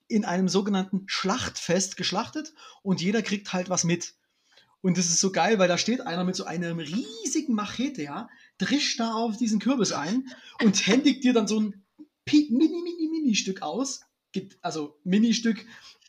in 0.08 0.24
einem 0.24 0.48
sogenannten 0.48 1.04
Schlachtfest 1.06 1.96
geschlachtet 1.96 2.52
und 2.82 3.00
jeder 3.00 3.22
kriegt 3.22 3.52
halt 3.52 3.70
was 3.70 3.84
mit. 3.84 4.14
Und 4.80 4.96
das 4.96 5.06
ist 5.06 5.20
so 5.20 5.32
geil, 5.32 5.58
weil 5.58 5.68
da 5.68 5.76
steht 5.76 6.02
einer 6.02 6.24
mit 6.24 6.36
so 6.36 6.44
einem 6.44 6.78
riesigen 6.78 7.54
Machete, 7.54 8.02
ja, 8.02 8.28
drischt 8.58 9.00
da 9.00 9.12
auf 9.14 9.36
diesen 9.36 9.58
Kürbis 9.58 9.92
ein 9.92 10.28
und 10.62 10.86
händigt 10.86 11.24
dir 11.24 11.32
dann 11.32 11.48
so 11.48 11.60
ein 11.60 11.84
mini, 12.30 12.68
mini, 12.82 13.08
mini 13.10 13.34
Stück 13.34 13.62
aus. 13.62 14.02
Also 14.60 14.98
Mini-Stück 15.04 15.66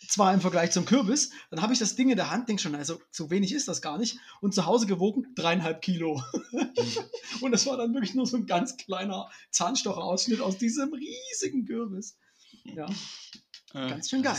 zwar 0.08 0.34
im 0.34 0.42
Vergleich 0.42 0.72
zum 0.72 0.86
Kürbis, 0.86 1.32
dann 1.50 1.62
habe 1.62 1.74
ich 1.74 1.80
das 1.80 1.96
Ding 1.96 2.10
in 2.10 2.16
der 2.16 2.30
Hand, 2.30 2.50
denke 2.50 2.62
schon, 2.62 2.76
also 2.76 3.00
so 3.12 3.30
wenig 3.30 3.54
ist 3.54 3.68
das 3.68 3.82
gar 3.82 3.98
nicht. 3.98 4.18
Und 4.42 4.54
zu 4.54 4.66
Hause 4.66 4.88
gewogen 4.88 5.34
dreieinhalb 5.36 5.82
Kilo. 5.82 6.24
und 7.42 7.52
das 7.52 7.66
war 7.66 7.78
dann 7.78 7.94
wirklich 7.94 8.16
nur 8.16 8.26
so 8.26 8.38
ein 8.38 8.46
ganz 8.46 8.78
kleiner 8.78 9.30
Zahnstocherausschnitt 9.52 10.42
aus 10.42 10.58
diesem 10.58 10.94
riesigen 10.94 11.66
Kürbis. 11.66 12.18
Ja, 12.64 12.88
Äh, 13.74 13.90
ganz 13.90 14.10
schön 14.10 14.24
geil. 14.24 14.38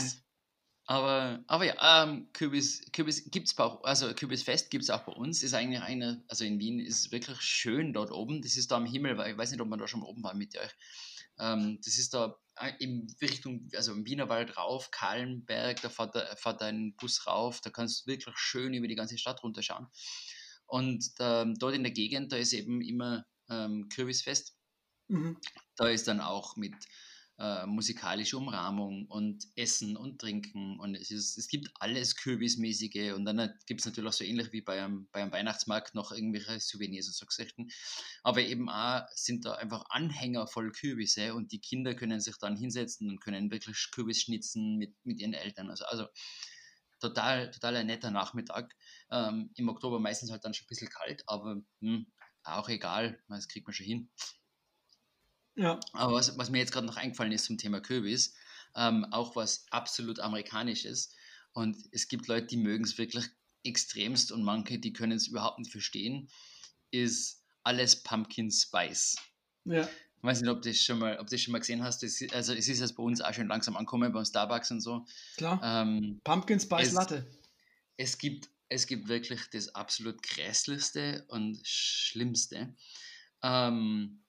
Aber, 0.85 1.43
aber 1.47 1.65
ja, 1.65 2.03
ähm, 2.03 2.27
Kürbis, 2.33 2.81
Kürbis 2.91 3.29
gibt 3.31 3.47
es 3.47 3.57
auch, 3.57 3.83
also 3.83 4.13
Kürbisfest 4.13 4.69
gibt 4.71 4.83
es 4.83 4.89
auch 4.89 5.01
bei 5.01 5.13
uns. 5.13 5.41
Ist 5.41 5.53
eigentlich 5.53 5.81
eine, 5.81 6.23
also 6.27 6.43
in 6.43 6.59
Wien 6.59 6.79
ist 6.79 6.99
es 6.99 7.11
wirklich 7.11 7.39
schön 7.39 7.93
dort 7.93 8.11
oben. 8.11 8.41
Das 8.41 8.57
ist 8.57 8.71
da 8.71 8.77
am 8.77 8.85
Himmel, 8.85 9.17
weil 9.17 9.31
ich 9.31 9.37
weiß 9.37 9.51
nicht, 9.51 9.61
ob 9.61 9.69
man 9.69 9.79
da 9.79 9.87
schon 9.87 10.01
mal 10.01 10.07
oben 10.07 10.23
war 10.23 10.33
mit 10.33 10.57
euch. 10.57 10.71
Ähm, 11.39 11.79
das 11.83 11.97
ist 11.97 12.13
da 12.13 12.37
in 12.79 13.07
Richtung, 13.21 13.69
also 13.75 13.93
im 13.93 14.05
Wienerwald 14.05 14.57
rauf, 14.57 14.91
Kahlenberg, 14.91 15.81
da 15.81 15.89
fährt, 15.89 16.15
da 16.15 16.35
fährt 16.35 16.61
ein 16.61 16.95
Bus 16.95 17.27
rauf, 17.27 17.61
da 17.61 17.69
kannst 17.69 18.05
du 18.05 18.11
wirklich 18.11 18.37
schön 18.37 18.73
über 18.73 18.87
die 18.87 18.95
ganze 18.95 19.17
Stadt 19.17 19.43
runterschauen. 19.43 19.87
Und 20.65 21.05
ähm, 21.19 21.55
dort 21.59 21.75
in 21.75 21.83
der 21.83 21.91
Gegend, 21.91 22.31
da 22.31 22.37
ist 22.37 22.53
eben 22.53 22.81
immer 22.81 23.25
ähm, 23.49 23.89
Kürbisfest. 23.89 24.55
Mhm. 25.07 25.37
Da 25.75 25.89
ist 25.89 26.07
dann 26.07 26.21
auch 26.21 26.55
mit 26.55 26.73
äh, 27.41 27.65
musikalische 27.65 28.37
Umrahmung 28.37 29.07
und 29.07 29.47
Essen 29.55 29.97
und 29.97 30.21
Trinken 30.21 30.79
und 30.79 30.93
es, 30.93 31.09
ist, 31.09 31.39
es 31.39 31.47
gibt 31.47 31.71
alles 31.79 32.15
Kürbismäßige 32.15 33.13
und 33.13 33.25
dann 33.25 33.51
gibt 33.65 33.79
es 33.79 33.85
natürlich 33.87 34.09
auch 34.09 34.13
so 34.13 34.23
ähnlich 34.23 34.51
wie 34.51 34.61
bei 34.61 34.83
einem, 34.83 35.07
bei 35.11 35.23
einem 35.23 35.31
Weihnachtsmarkt 35.31 35.95
noch 35.95 36.11
irgendwelche 36.11 36.59
Souvenirs 36.59 37.07
und 37.07 37.15
so 37.15 37.25
Geschichten. 37.25 37.71
Aber 38.21 38.41
eben 38.41 38.69
auch 38.69 39.07
sind 39.15 39.45
da 39.45 39.53
einfach 39.53 39.85
Anhänger 39.89 40.45
voll 40.45 40.71
Kürbisse 40.71 41.33
und 41.33 41.51
die 41.51 41.59
Kinder 41.59 41.95
können 41.95 42.19
sich 42.19 42.37
dann 42.37 42.55
hinsetzen 42.55 43.09
und 43.09 43.21
können 43.21 43.49
wirklich 43.49 43.89
Kürbis 43.91 44.21
schnitzen 44.21 44.77
mit, 44.77 44.93
mit 45.03 45.19
ihren 45.19 45.33
Eltern. 45.33 45.71
Also, 45.71 45.85
also 45.85 46.05
total, 46.99 47.49
total 47.49 47.77
ein 47.77 47.87
netter 47.87 48.11
Nachmittag. 48.11 48.75
Ähm, 49.09 49.49
Im 49.55 49.67
Oktober 49.67 49.99
meistens 49.99 50.29
halt 50.29 50.45
dann 50.45 50.53
schon 50.53 50.65
ein 50.65 50.69
bisschen 50.69 50.89
kalt, 50.89 51.23
aber 51.25 51.59
hm, 51.79 52.05
auch 52.43 52.69
egal, 52.69 53.19
das 53.29 53.47
kriegt 53.47 53.65
man 53.65 53.73
schon 53.73 53.87
hin. 53.87 54.09
Ja. 55.55 55.79
Aber 55.93 56.13
was, 56.13 56.37
was 56.37 56.49
mir 56.49 56.59
jetzt 56.59 56.71
gerade 56.71 56.87
noch 56.87 56.97
eingefallen 56.97 57.31
ist 57.31 57.45
zum 57.45 57.57
Thema 57.57 57.81
Kürbis, 57.81 58.33
ähm, 58.75 59.05
auch 59.11 59.35
was 59.35 59.65
absolut 59.71 60.19
amerikanisches. 60.19 61.13
Und 61.53 61.77
es 61.91 62.07
gibt 62.07 62.27
Leute, 62.27 62.47
die 62.47 62.57
mögen 62.57 62.83
es 62.85 62.97
wirklich 62.97 63.25
extremst 63.63 64.31
und 64.31 64.43
manche, 64.43 64.79
die 64.79 64.93
können 64.93 65.11
es 65.11 65.27
überhaupt 65.27 65.59
nicht 65.59 65.71
verstehen, 65.71 66.29
ist 66.91 67.43
alles 67.63 68.01
Pumpkin 68.03 68.49
Spice. 68.51 69.17
Ja. 69.65 69.83
Ich 69.83 70.23
weiß 70.23 70.41
nicht, 70.41 70.49
ob 70.49 70.61
du 70.61 70.69
das 70.69 70.79
schon 70.79 70.99
mal, 70.99 71.17
ob 71.19 71.27
du 71.27 71.31
das 71.35 71.41
schon 71.41 71.51
mal 71.51 71.59
gesehen 71.59 71.83
hast. 71.83 72.03
Das, 72.03 72.19
also 72.31 72.53
es 72.53 72.67
ist 72.67 72.79
jetzt 72.79 72.95
bei 72.95 73.03
uns 73.03 73.21
auch 73.21 73.33
schon 73.33 73.47
langsam 73.47 73.75
angekommen, 73.75 74.11
beim 74.13 74.23
Starbucks 74.25 74.71
und 74.71 74.81
so. 74.81 75.05
Klar. 75.37 75.59
Ähm, 75.63 76.21
Pumpkin 76.23 76.59
Spice 76.59 76.89
es- 76.89 76.93
Latte. 76.93 77.27
es 77.97 78.17
gibt, 78.17 78.49
es 78.69 78.87
gibt 78.87 79.07
wirklich 79.07 79.41
das 79.51 79.73
absolut 79.75 80.21
grässlichste 80.23 81.25
und 81.27 81.59
schlimmste. 81.65 82.75
Ähm, 83.43 84.23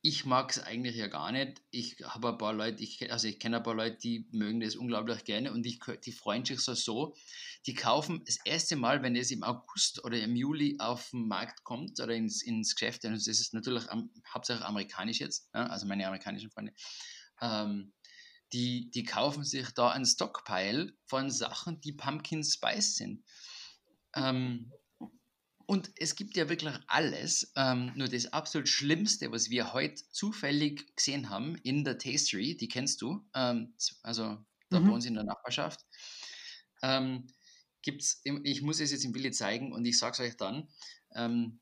ich 0.00 0.24
mag 0.24 0.50
es 0.50 0.60
eigentlich 0.60 0.96
ja 0.96 1.08
gar 1.08 1.32
nicht. 1.32 1.60
Ich 1.70 1.96
habe 2.04 2.28
ein 2.28 2.38
paar 2.38 2.52
Leute, 2.52 2.82
ich, 2.82 3.10
also 3.10 3.26
ich 3.26 3.40
kenne 3.40 3.56
ein 3.56 3.62
paar 3.62 3.74
Leute, 3.74 3.98
die 3.98 4.28
mögen 4.30 4.60
das 4.60 4.76
unglaublich 4.76 5.24
gerne 5.24 5.52
und 5.52 5.66
ich, 5.66 5.80
die 6.04 6.12
freuen 6.12 6.44
sich 6.44 6.60
so 6.60 6.74
so. 6.74 7.16
Die 7.66 7.74
kaufen 7.74 8.22
das 8.24 8.38
erste 8.44 8.76
Mal, 8.76 9.02
wenn 9.02 9.16
es 9.16 9.30
im 9.32 9.42
August 9.42 10.04
oder 10.04 10.20
im 10.20 10.36
Juli 10.36 10.76
auf 10.78 11.10
den 11.10 11.26
Markt 11.26 11.64
kommt 11.64 11.98
oder 12.00 12.14
ins, 12.14 12.42
ins 12.42 12.76
Geschäft, 12.76 13.04
und 13.04 13.14
das 13.14 13.26
ist 13.26 13.54
natürlich 13.54 13.90
am, 13.90 14.10
hauptsächlich 14.32 14.64
amerikanisch 14.64 15.18
jetzt, 15.18 15.48
ja, 15.52 15.66
also 15.66 15.86
meine 15.86 16.06
amerikanischen 16.06 16.50
Freunde, 16.50 16.72
ähm, 17.40 17.92
die, 18.52 18.90
die 18.90 19.02
kaufen 19.02 19.44
sich 19.44 19.68
da 19.70 19.90
ein 19.90 20.06
Stockpile 20.06 20.92
von 21.06 21.30
Sachen, 21.30 21.80
die 21.80 21.92
Pumpkin 21.92 22.44
Spice 22.44 22.94
sind. 22.96 23.24
Ähm, 24.14 24.72
und 25.68 25.90
es 25.96 26.16
gibt 26.16 26.34
ja 26.36 26.48
wirklich 26.48 26.74
alles. 26.86 27.52
Ähm, 27.54 27.92
nur 27.94 28.08
das 28.08 28.32
absolut 28.32 28.68
Schlimmste, 28.68 29.30
was 29.32 29.50
wir 29.50 29.74
heute 29.74 30.02
zufällig 30.10 30.96
gesehen 30.96 31.28
haben 31.28 31.56
in 31.56 31.84
der 31.84 31.98
Tastery, 31.98 32.56
die 32.56 32.68
kennst 32.68 33.02
du, 33.02 33.28
ähm, 33.34 33.74
also 34.02 34.38
da 34.70 34.80
Mhm. 34.80 34.86
bei 34.86 34.92
uns 34.92 35.04
in 35.04 35.12
der 35.14 35.24
Nachbarschaft, 35.24 35.84
ähm, 36.82 37.26
gibt's, 37.82 38.22
im- 38.24 38.42
ich 38.44 38.62
muss 38.62 38.80
es 38.80 38.92
jetzt 38.92 39.04
im 39.04 39.14
Willi 39.14 39.30
zeigen 39.30 39.72
und 39.74 39.84
ich 39.84 39.98
sage 39.98 40.14
es 40.14 40.20
euch 40.20 40.36
dann, 40.38 40.68
ähm, 41.14 41.60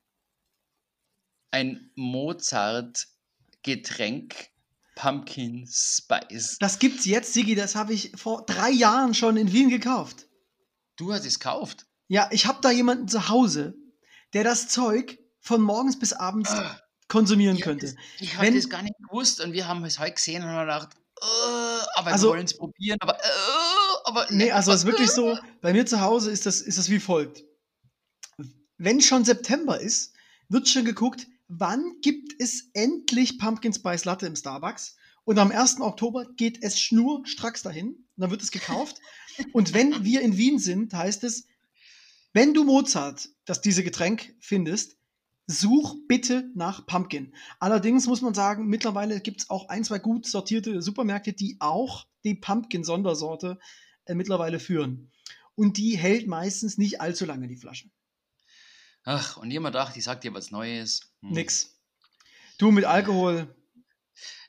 ein 1.51 1.91
Mozart-Getränk 1.95 4.35
Pumpkin 4.95 5.67
Spice. 5.69 6.57
Das 6.59 6.79
gibt's 6.79 7.03
jetzt, 7.05 7.33
Sigi, 7.33 7.55
das 7.55 7.75
habe 7.75 7.93
ich 7.93 8.11
vor 8.15 8.45
drei 8.45 8.69
Jahren 8.71 9.13
schon 9.13 9.35
in 9.37 9.51
Wien 9.51 9.69
gekauft. 9.69 10.27
Du 10.95 11.11
hast 11.13 11.25
es 11.25 11.39
gekauft. 11.39 11.85
Ja, 12.07 12.29
ich 12.31 12.45
habe 12.45 12.59
da 12.61 12.71
jemanden 12.71 13.09
zu 13.09 13.27
Hause, 13.27 13.75
der 14.33 14.43
das 14.43 14.67
Zeug 14.67 15.17
von 15.39 15.61
morgens 15.61 15.97
bis 15.99 16.13
abends 16.13 16.49
Ah. 16.51 16.81
konsumieren 17.07 17.59
könnte. 17.59 17.87
das- 17.87 17.95
Ich 18.19 18.35
habe 18.37 18.51
das 18.51 18.69
gar 18.69 18.81
nicht 18.81 18.95
gewusst 18.99 19.39
und 19.41 19.53
wir 19.53 19.67
haben 19.67 19.83
es 19.85 19.99
heute 19.99 20.13
gesehen 20.13 20.43
und 20.43 20.49
haben 20.49 20.65
gedacht, 20.67 20.89
äh, 21.21 21.85
aber 21.95 22.11
Also- 22.11 22.27
wir 22.27 22.31
wollen 22.33 22.45
es 22.45 22.57
probieren, 22.57 22.97
aber, 23.01 23.15
äh, 23.15 23.27
aber 24.05 24.27
Nee, 24.29 24.51
also 24.51 24.71
es 24.71 24.79
ist 24.81 24.85
wirklich 24.85 25.11
so, 25.11 25.37
bei 25.61 25.71
mir 25.73 25.85
zu 25.85 26.01
Hause 26.01 26.31
ist 26.31 26.45
das, 26.45 26.61
ist 26.61 26.77
das 26.77 26.89
wie 26.89 26.99
folgt. 26.99 27.43
Wenn 28.77 29.01
schon 29.01 29.25
September 29.25 29.79
ist, 29.79 30.13
wird 30.49 30.67
schon 30.67 30.85
geguckt, 30.85 31.27
wann 31.47 31.95
gibt 32.01 32.33
es 32.39 32.69
endlich 32.73 33.39
Pumpkin 33.39 33.73
Spice 33.73 34.05
Latte 34.05 34.27
im 34.27 34.35
Starbucks? 34.35 34.95
Und 35.23 35.39
am 35.39 35.51
1. 35.51 35.81
Oktober 35.81 36.25
geht 36.35 36.61
es 36.63 36.79
schnurstracks 36.79 37.61
dahin. 37.63 37.87
Und 37.89 38.05
dann 38.17 38.31
wird 38.31 38.41
es 38.41 38.51
gekauft. 38.51 38.97
Und 39.53 39.73
wenn 39.73 40.03
wir 40.05 40.21
in 40.21 40.37
Wien 40.37 40.59
sind, 40.59 40.93
heißt 40.93 41.23
es, 41.23 41.47
wenn 42.33 42.53
du 42.53 42.63
Mozart, 42.63 43.29
das 43.45 43.61
diese 43.61 43.83
Getränk 43.83 44.35
findest, 44.39 44.97
such 45.47 45.95
bitte 46.07 46.51
nach 46.55 46.85
Pumpkin. 46.85 47.33
Allerdings 47.59 48.05
muss 48.05 48.21
man 48.21 48.33
sagen, 48.33 48.67
mittlerweile 48.67 49.21
gibt 49.21 49.41
es 49.41 49.49
auch 49.49 49.69
ein, 49.69 49.83
zwei 49.83 49.97
gut 49.97 50.27
sortierte 50.27 50.81
Supermärkte, 50.81 51.33
die 51.33 51.57
auch 51.59 52.05
die 52.23 52.35
Pumpkin-Sondersorte 52.35 53.57
äh, 54.05 54.13
mittlerweile 54.13 54.59
führen. 54.59 55.11
Und 55.55 55.77
die 55.77 55.97
hält 55.97 56.27
meistens 56.27 56.77
nicht 56.77 57.01
allzu 57.01 57.25
lange, 57.25 57.47
die 57.47 57.55
Flasche. 57.55 57.89
Ach, 59.03 59.37
und 59.37 59.49
jemand 59.49 59.73
dachte, 59.73 59.97
ich 59.97 60.03
sag 60.03 60.21
dir 60.21 60.33
was 60.33 60.51
Neues. 60.51 61.13
Hm. 61.21 61.31
Nix. 61.31 61.79
Du 62.57 62.71
mit 62.71 62.83
Alkohol. 62.83 63.55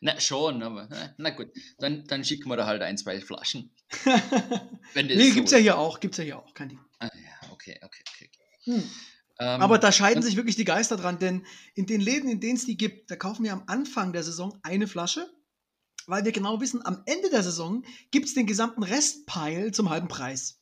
Na, 0.00 0.18
schon, 0.18 0.62
aber 0.62 0.88
na 1.16 1.30
gut. 1.30 1.48
Dann, 1.78 2.04
dann 2.06 2.24
schicken 2.24 2.48
wir 2.48 2.56
da 2.56 2.66
halt 2.66 2.82
ein, 2.82 2.98
zwei 2.98 3.20
Flaschen. 3.20 3.70
Wenn 4.94 5.06
nee, 5.06 5.28
so 5.28 5.34
gibt's 5.34 5.52
ja 5.52 5.58
hier 5.58 5.78
auch, 5.78 6.00
gibt's 6.00 6.18
ja 6.18 6.24
hier 6.24 6.38
auch, 6.38 6.54
kein 6.54 6.70
Ding. 6.70 6.80
Okay, 7.82 8.02
okay, 8.04 8.28
okay. 8.28 8.74
Hm. 8.76 8.90
Ähm, 9.40 9.62
Aber 9.62 9.78
da 9.78 9.92
scheiden 9.92 10.22
sich 10.22 10.36
wirklich 10.36 10.56
die 10.56 10.64
Geister 10.64 10.96
dran, 10.96 11.18
denn 11.18 11.46
in 11.74 11.86
den 11.86 12.00
Läden, 12.00 12.28
in 12.28 12.40
denen 12.40 12.56
es 12.56 12.64
die 12.64 12.76
gibt, 12.76 13.10
da 13.10 13.16
kaufen 13.16 13.44
wir 13.44 13.52
am 13.52 13.62
Anfang 13.66 14.12
der 14.12 14.24
Saison 14.24 14.58
eine 14.62 14.88
Flasche, 14.88 15.28
weil 16.06 16.24
wir 16.24 16.32
genau 16.32 16.60
wissen, 16.60 16.84
am 16.84 17.02
Ende 17.06 17.30
der 17.30 17.42
Saison 17.42 17.84
gibt 18.10 18.26
es 18.26 18.34
den 18.34 18.46
gesamten 18.46 18.82
Restpile 18.82 19.70
zum 19.70 19.90
halben 19.90 20.08
Preis. 20.08 20.60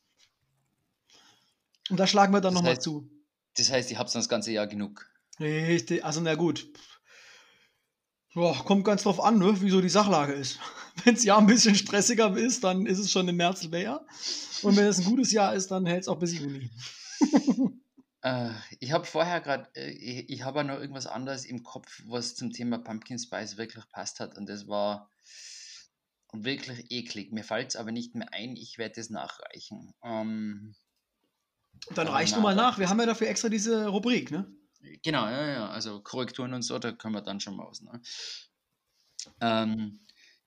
Und 1.88 1.98
da 1.98 2.06
schlagen 2.06 2.32
wir 2.34 2.40
dann 2.40 2.52
nochmal 2.52 2.80
zu. 2.80 3.08
Das 3.56 3.70
heißt, 3.70 3.90
ich 3.90 3.98
hab's 3.98 4.12
dann 4.12 4.20
das 4.20 4.28
ganze 4.28 4.52
Jahr 4.52 4.66
genug. 4.66 5.08
Richtig, 5.40 6.04
also 6.04 6.20
na 6.20 6.34
gut. 6.34 6.68
Boah, 8.36 8.54
kommt 8.66 8.84
ganz 8.84 9.04
drauf 9.04 9.18
an, 9.18 9.38
ne, 9.38 9.62
wie 9.62 9.70
so 9.70 9.80
die 9.80 9.88
Sachlage 9.88 10.34
ist. 10.34 10.60
Wenn 11.04 11.14
es 11.14 11.24
ja 11.24 11.38
ein 11.38 11.46
bisschen 11.46 11.74
stressiger 11.74 12.36
ist, 12.36 12.62
dann 12.64 12.84
ist 12.84 12.98
es 12.98 13.10
schon 13.10 13.26
im 13.26 13.36
März 13.36 13.62
leer. 13.62 14.04
Und 14.60 14.76
wenn 14.76 14.84
es 14.84 14.98
ein 14.98 15.06
gutes 15.06 15.32
Jahr 15.32 15.54
ist, 15.54 15.70
dann 15.70 15.86
hält 15.86 16.02
es 16.02 16.08
auch 16.08 16.18
bis 16.18 16.38
Juni. 16.38 16.70
äh, 18.20 18.50
ich 18.78 18.92
habe 18.92 19.06
vorher 19.06 19.40
gerade, 19.40 19.70
äh, 19.74 19.88
ich, 19.88 20.28
ich 20.28 20.42
habe 20.42 20.64
noch 20.64 20.78
irgendwas 20.78 21.06
anderes 21.06 21.46
im 21.46 21.62
Kopf, 21.62 22.02
was 22.08 22.34
zum 22.34 22.52
Thema 22.52 22.76
Pumpkin 22.76 23.18
Spice 23.18 23.56
wirklich 23.56 23.88
passt 23.88 24.20
hat. 24.20 24.36
Und 24.36 24.50
das 24.50 24.68
war 24.68 25.10
wirklich 26.34 26.90
eklig. 26.90 27.32
Mir 27.32 27.44
fällt 27.44 27.70
es 27.70 27.76
aber 27.76 27.90
nicht 27.90 28.14
mehr 28.14 28.34
ein. 28.34 28.54
Ich 28.56 28.76
werde 28.76 29.00
es 29.00 29.08
nachreichen. 29.08 29.94
Ähm, 30.04 30.74
dann 31.94 32.08
reicht 32.08 32.36
du 32.36 32.40
mal 32.42 32.54
nach. 32.54 32.78
Wir 32.78 32.90
haben 32.90 33.00
ja 33.00 33.06
dafür 33.06 33.28
extra 33.28 33.48
diese 33.48 33.86
Rubrik, 33.86 34.30
ne? 34.30 34.46
Genau, 35.02 35.26
ja, 35.26 35.46
ja. 35.46 35.68
Also 35.68 36.00
Korrekturen 36.00 36.54
und 36.54 36.62
so, 36.62 36.78
da 36.78 36.92
können 36.92 37.14
wir 37.14 37.22
dann 37.22 37.40
schon 37.40 37.56
mal 37.56 37.64
aus. 37.64 37.82
Ne? 37.82 38.00
Ähm, 39.40 40.00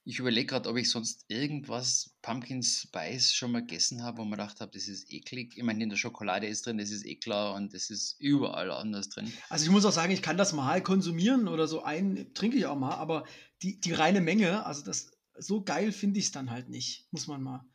ich 0.06 0.18
überlege 0.18 0.48
gerade, 0.48 0.70
ob 0.70 0.78
ich 0.78 0.90
sonst 0.90 1.26
irgendwas 1.28 2.16
Pumpkin 2.22 2.64
Spice 2.64 3.34
schon 3.34 3.52
mal 3.52 3.62
gegessen 3.62 4.02
habe, 4.02 4.18
wo 4.18 4.24
man 4.24 4.40
gedacht 4.40 4.60
habe, 4.60 4.72
das 4.74 4.88
ist 4.88 5.12
eklig. 5.12 5.56
Ich 5.56 5.64
meine, 5.64 5.84
in 5.84 5.90
der 5.90 5.98
Schokolade 5.98 6.48
ist 6.48 6.66
drin, 6.66 6.78
das 6.78 6.90
ist 6.90 7.06
eh 7.06 7.16
klar 7.16 7.54
und 7.54 7.74
das 7.74 7.90
ist 7.90 8.20
überall 8.20 8.72
anders 8.72 9.10
drin. 9.10 9.32
Also 9.50 9.66
ich 9.66 9.72
muss 9.72 9.86
auch 9.86 9.92
sagen, 9.92 10.12
ich 10.12 10.22
kann 10.22 10.38
das 10.38 10.54
mal 10.54 10.82
konsumieren 10.82 11.48
oder 11.48 11.68
so 11.68 11.84
ein, 11.84 12.34
trinke 12.34 12.58
ich 12.58 12.66
auch 12.66 12.78
mal, 12.78 12.96
aber 12.96 13.26
die, 13.62 13.80
die 13.80 13.94
reine 13.94 14.22
Menge, 14.22 14.66
also 14.66 14.84
das 14.84 15.12
so 15.38 15.64
geil 15.64 15.92
finde 15.92 16.20
ich 16.20 16.26
es 16.26 16.32
dann 16.32 16.50
halt 16.50 16.70
nicht, 16.70 17.08
muss 17.12 17.28
man 17.28 17.42
mal 17.42 17.66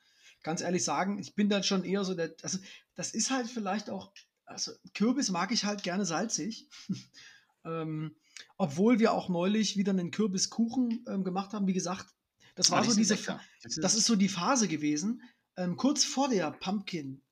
ganz 0.43 0.61
ehrlich 0.61 0.85
sagen. 0.85 1.19
Ich 1.19 1.35
bin 1.35 1.49
dann 1.49 1.63
schon 1.63 1.85
eher 1.85 2.05
so 2.05 2.15
der, 2.15 2.35
also 2.43 2.59
das 2.95 3.13
ist 3.15 3.31
halt 3.31 3.49
vielleicht 3.49 3.91
auch 3.91 4.13
also 4.47 4.73
Kürbis 4.95 5.31
mag 5.31 5.53
ich 5.53 5.65
halt 5.65 5.83
gerne 5.83 6.05
salzig. 6.05 6.69
ähm, 7.65 8.15
obwohl 8.57 8.99
wir 8.99 9.13
auch 9.13 9.29
neulich 9.29 9.77
wieder 9.77 9.93
einen 9.93 10.11
Kürbiskuchen 10.11 11.05
ähm, 11.09 11.25
gemacht 11.25 11.53
haben. 11.53 11.67
Wie 11.67 11.73
gesagt, 11.73 12.07
das 12.55 12.71
war 12.71 12.83
oh, 12.83 12.91
so 12.91 12.97
diese, 12.97 13.17
das, 13.63 13.77
das 13.77 13.95
ist 13.95 14.07
so 14.07 14.17
die 14.17 14.29
Phase 14.29 14.69
gewesen, 14.69 15.23
ähm, 15.57 15.77
kurz 15.77 16.05
vor 16.05 16.29
der 16.29 16.51
Pumpkin 16.53 17.23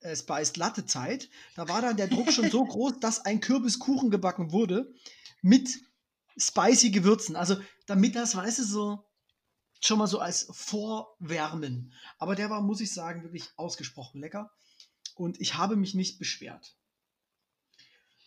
äh, 0.00 0.16
Spiced 0.16 0.56
Latte 0.56 0.86
Zeit. 0.86 1.28
Da 1.54 1.68
war 1.68 1.82
dann 1.82 1.96
der 1.96 2.08
Druck 2.08 2.32
schon 2.32 2.50
so 2.50 2.64
groß, 2.66 3.00
dass 3.00 3.24
ein 3.24 3.40
Kürbiskuchen 3.40 4.10
gebacken 4.10 4.52
wurde 4.52 4.92
mit 5.42 5.70
spicy 6.36 6.90
Gewürzen. 6.90 7.36
Also 7.36 7.56
damit 7.86 8.16
das, 8.16 8.34
weißt 8.34 8.60
du, 8.60 8.64
so 8.64 9.04
schon 9.82 9.98
mal 9.98 10.06
so 10.06 10.18
als 10.18 10.48
Vorwärmen. 10.52 11.92
Aber 12.18 12.34
der 12.34 12.50
war, 12.50 12.60
muss 12.62 12.80
ich 12.80 12.92
sagen, 12.92 13.22
wirklich 13.22 13.48
ausgesprochen 13.56 14.20
lecker 14.20 14.50
und 15.20 15.40
ich 15.40 15.54
habe 15.54 15.76
mich 15.76 15.94
nicht 15.94 16.18
beschwert. 16.18 16.74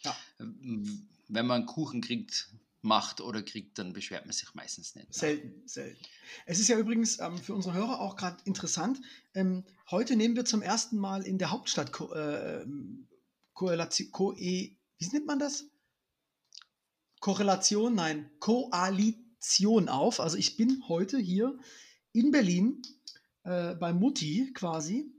Ja. 0.04 0.16
Wenn 0.38 1.48
man 1.48 1.66
Kuchen 1.66 2.02
kriegt, 2.02 2.50
macht 2.82 3.22
oder 3.22 3.42
kriegt, 3.42 3.80
dann 3.80 3.94
beschwert 3.94 4.26
man 4.26 4.34
sich 4.34 4.54
meistens 4.54 4.94
nicht. 4.96 5.14
Selten, 5.14 5.68
selten. 5.68 6.04
Es 6.46 6.60
ist 6.60 6.68
ja 6.68 6.78
übrigens 6.78 7.20
ähm, 7.20 7.38
für 7.38 7.56
unsere 7.56 7.74
Hörer 7.74 8.00
auch 8.00 8.16
gerade 8.16 8.38
interessant. 8.44 9.02
Ähm, 9.34 9.64
heute 9.90 10.16
nehmen 10.16 10.36
wir 10.36 10.46
zum 10.46 10.62
ersten 10.62 10.98
Mal 10.98 11.26
in 11.26 11.38
der 11.38 11.50
Hauptstadt 11.50 11.94
Ko 11.94 12.14
äh, 12.14 12.66
Korrelation, 13.54 14.12
Ko 14.12 14.34
e, 14.34 14.76
wie 14.98 15.08
nennt 15.08 15.26
man 15.26 15.40
das? 15.40 15.66
Korrelation, 17.22 17.96
nein, 17.96 18.30
Koalition 18.40 19.88
auf. 19.88 20.20
Also 20.20 20.38
ich 20.38 20.58
bin 20.58 20.84
heute 20.90 21.18
hier 21.18 21.58
in 22.12 22.32
Berlin 22.32 22.82
äh, 23.44 23.76
bei 23.76 23.94
Mutti 23.94 24.52
quasi 24.54 25.13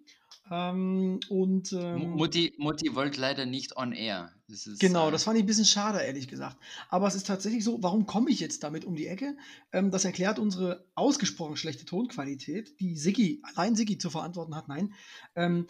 ähm, 0.50 1.20
und, 1.28 1.72
ähm, 1.72 2.10
Mutti, 2.10 2.54
Mutti 2.58 2.94
wollte 2.94 3.20
leider 3.20 3.46
nicht 3.46 3.76
on 3.76 3.92
air. 3.92 4.30
Das 4.46 4.66
ist, 4.66 4.78
genau, 4.78 5.08
äh, 5.08 5.12
das 5.12 5.24
fand 5.24 5.38
ich 5.38 5.44
ein 5.44 5.46
bisschen 5.46 5.64
schade, 5.64 6.00
ehrlich 6.00 6.28
gesagt. 6.28 6.58
Aber 6.90 7.08
es 7.08 7.14
ist 7.14 7.26
tatsächlich 7.26 7.64
so, 7.64 7.82
warum 7.82 8.04
komme 8.04 8.30
ich 8.30 8.40
jetzt 8.40 8.62
damit 8.62 8.84
um 8.84 8.94
die 8.94 9.06
Ecke? 9.06 9.36
Ähm, 9.72 9.90
das 9.90 10.04
erklärt 10.04 10.38
unsere 10.38 10.86
ausgesprochen 10.94 11.56
schlechte 11.56 11.86
Tonqualität, 11.86 12.78
die 12.78 12.96
Siggi, 12.96 13.42
allein 13.42 13.74
Siggi 13.74 13.96
zu 13.96 14.10
verantworten 14.10 14.54
hat. 14.54 14.68
Nein. 14.68 14.92
Ähm, 15.34 15.66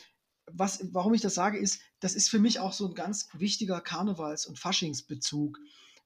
was, 0.47 0.81
warum 0.93 1.15
ich 1.15 1.21
das 1.21 1.35
sage, 1.35 1.59
ist, 1.59 1.81
das 2.01 2.15
ist 2.15 2.29
für 2.29 2.41
mich 2.41 2.59
auch 2.59 2.73
so 2.73 2.89
ein 2.89 2.95
ganz 2.95 3.29
wichtiger 3.33 3.81
Karnevals- 3.81 4.47
und 4.47 4.59
Faschingsbezug, 4.59 5.59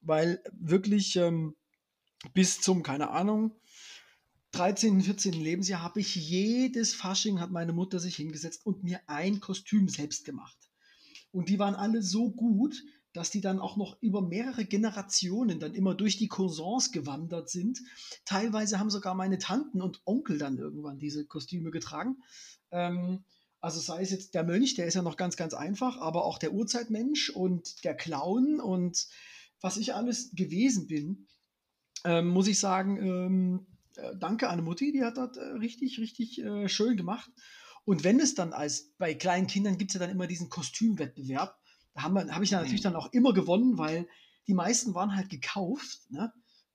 weil 0.03 0.43
wirklich 0.53 1.17
ähm, 1.17 1.57
bis 2.35 2.61
zum, 2.61 2.83
keine 2.83 3.11
Ahnung, 3.11 3.57
13., 4.59 5.01
14. 5.01 5.35
Lebensjahr 5.35 5.83
habe 5.83 6.01
ich 6.01 6.17
jedes 6.17 6.93
Fasching, 6.93 7.39
hat 7.39 7.53
meine 7.53 7.73
Mutter 7.73 8.01
sich 8.01 8.17
hingesetzt 8.17 8.67
und 8.67 8.83
mir 8.83 9.01
ein 9.07 9.39
Kostüm 9.39 9.89
selbst 9.89 10.25
gemacht. 10.25 10.59
Und 11.31 11.49
die 11.49 11.61
waren 11.61 11.77
alle 11.77 12.03
so 12.03 12.33
gut, 12.33 12.83
dass 13.13 13.31
die 13.31 13.41
dann 13.41 13.61
auch 13.61 13.77
noch 13.77 14.03
über 14.03 14.21
mehrere 14.21 14.65
Generationen 14.65 15.61
dann 15.61 15.75
immer 15.75 15.95
durch 15.95 16.19
die 16.19 16.27
Cousins 16.27 16.91
gewandert 16.91 17.49
sind. 17.49 17.81
Teilweise 18.25 18.81
haben 18.81 18.91
sogar 18.91 19.15
meine 19.15 19.39
Tanten 19.39 19.81
und 19.81 20.03
Onkel 20.05 20.39
dann 20.39 20.59
irgendwann 20.59 20.99
diese 20.99 21.25
Kostüme 21.25 21.71
getragen. 21.71 22.17
Ähm, 22.73 23.25
also 23.61 23.79
sei 23.79 24.03
es 24.03 24.11
jetzt 24.11 24.35
der 24.35 24.43
Mönch, 24.43 24.75
der 24.75 24.87
ist 24.87 24.95
ja 24.95 25.03
noch 25.03 25.17
ganz, 25.17 25.37
ganz 25.37 25.55
einfach, 25.55 25.99
aber 25.99 26.25
auch 26.25 26.39
der 26.39 26.53
Urzeitmensch 26.53 27.31
und 27.31 27.85
der 27.85 27.95
Clown 27.95 28.61
und 28.61 29.07
was 29.61 29.77
ich 29.77 29.95
alles 29.95 30.33
gewesen 30.33 30.89
bin, 30.89 31.29
ähm, 32.05 32.29
muss 32.29 32.49
ich 32.49 32.59
sagen, 32.59 32.97
ähm, 32.99 33.67
äh, 33.67 33.78
danke 34.19 34.49
an 34.49 34.65
Mutti, 34.65 34.93
die 34.93 35.05
hat 35.05 35.17
das 35.17 35.37
äh, 35.37 35.45
richtig, 35.45 35.99
richtig 35.99 36.41
äh, 36.43 36.69
schön 36.69 36.97
gemacht. 36.97 37.31
Und 37.85 38.05
wenn 38.05 38.21
es 38.21 38.35
dann 38.35 38.53
als 38.53 38.93
bei 38.99 39.15
kleinen 39.15 39.47
Kindern 39.47 39.79
gibt 39.79 39.91
es 39.91 39.95
ja 39.95 40.01
dann 40.01 40.11
immer 40.11 40.27
diesen 40.27 40.49
Kostümwettbewerb. 40.49 41.59
Da 41.95 42.03
habe 42.03 42.35
hab 42.35 42.43
ich 42.43 42.51
dann 42.51 42.61
natürlich 42.61 42.83
mhm. 42.83 42.93
dann 42.93 42.97
auch 42.97 43.13
immer 43.13 43.33
gewonnen, 43.33 43.79
weil 43.79 44.09
die 44.47 44.55
meisten 44.55 44.95
waren 44.95 45.17
halt 45.17 45.31
gekauft. 45.31 46.11
Ne? 46.11 46.33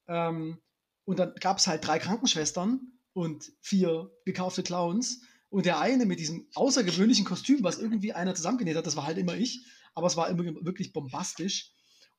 Ähm, 0.08 0.60
und 1.06 1.20
dann 1.20 1.34
gab 1.36 1.58
es 1.58 1.68
halt 1.68 1.86
drei 1.86 2.00
Krankenschwestern 2.00 2.80
und 3.14 3.52
vier 3.62 4.12
gekaufte 4.26 4.64
Clowns. 4.64 5.22
Und 5.50 5.66
der 5.66 5.80
eine 5.80 6.06
mit 6.06 6.20
diesem 6.20 6.48
außergewöhnlichen 6.56 7.26
Kostüm, 7.26 7.64
was 7.64 7.78
irgendwie 7.78 8.14
einer 8.14 8.34
zusammengenäht 8.34 8.76
hat, 8.76 8.88
das 8.88 8.96
war 8.96 9.06
halt 9.06 9.20
immer 9.20 9.36
ich. 9.36 9.66
Aber 9.94 10.08
es 10.08 10.18
war 10.18 10.30
immer 10.30 10.44
wirklich 10.66 10.94
bombastisch. 10.94 11.72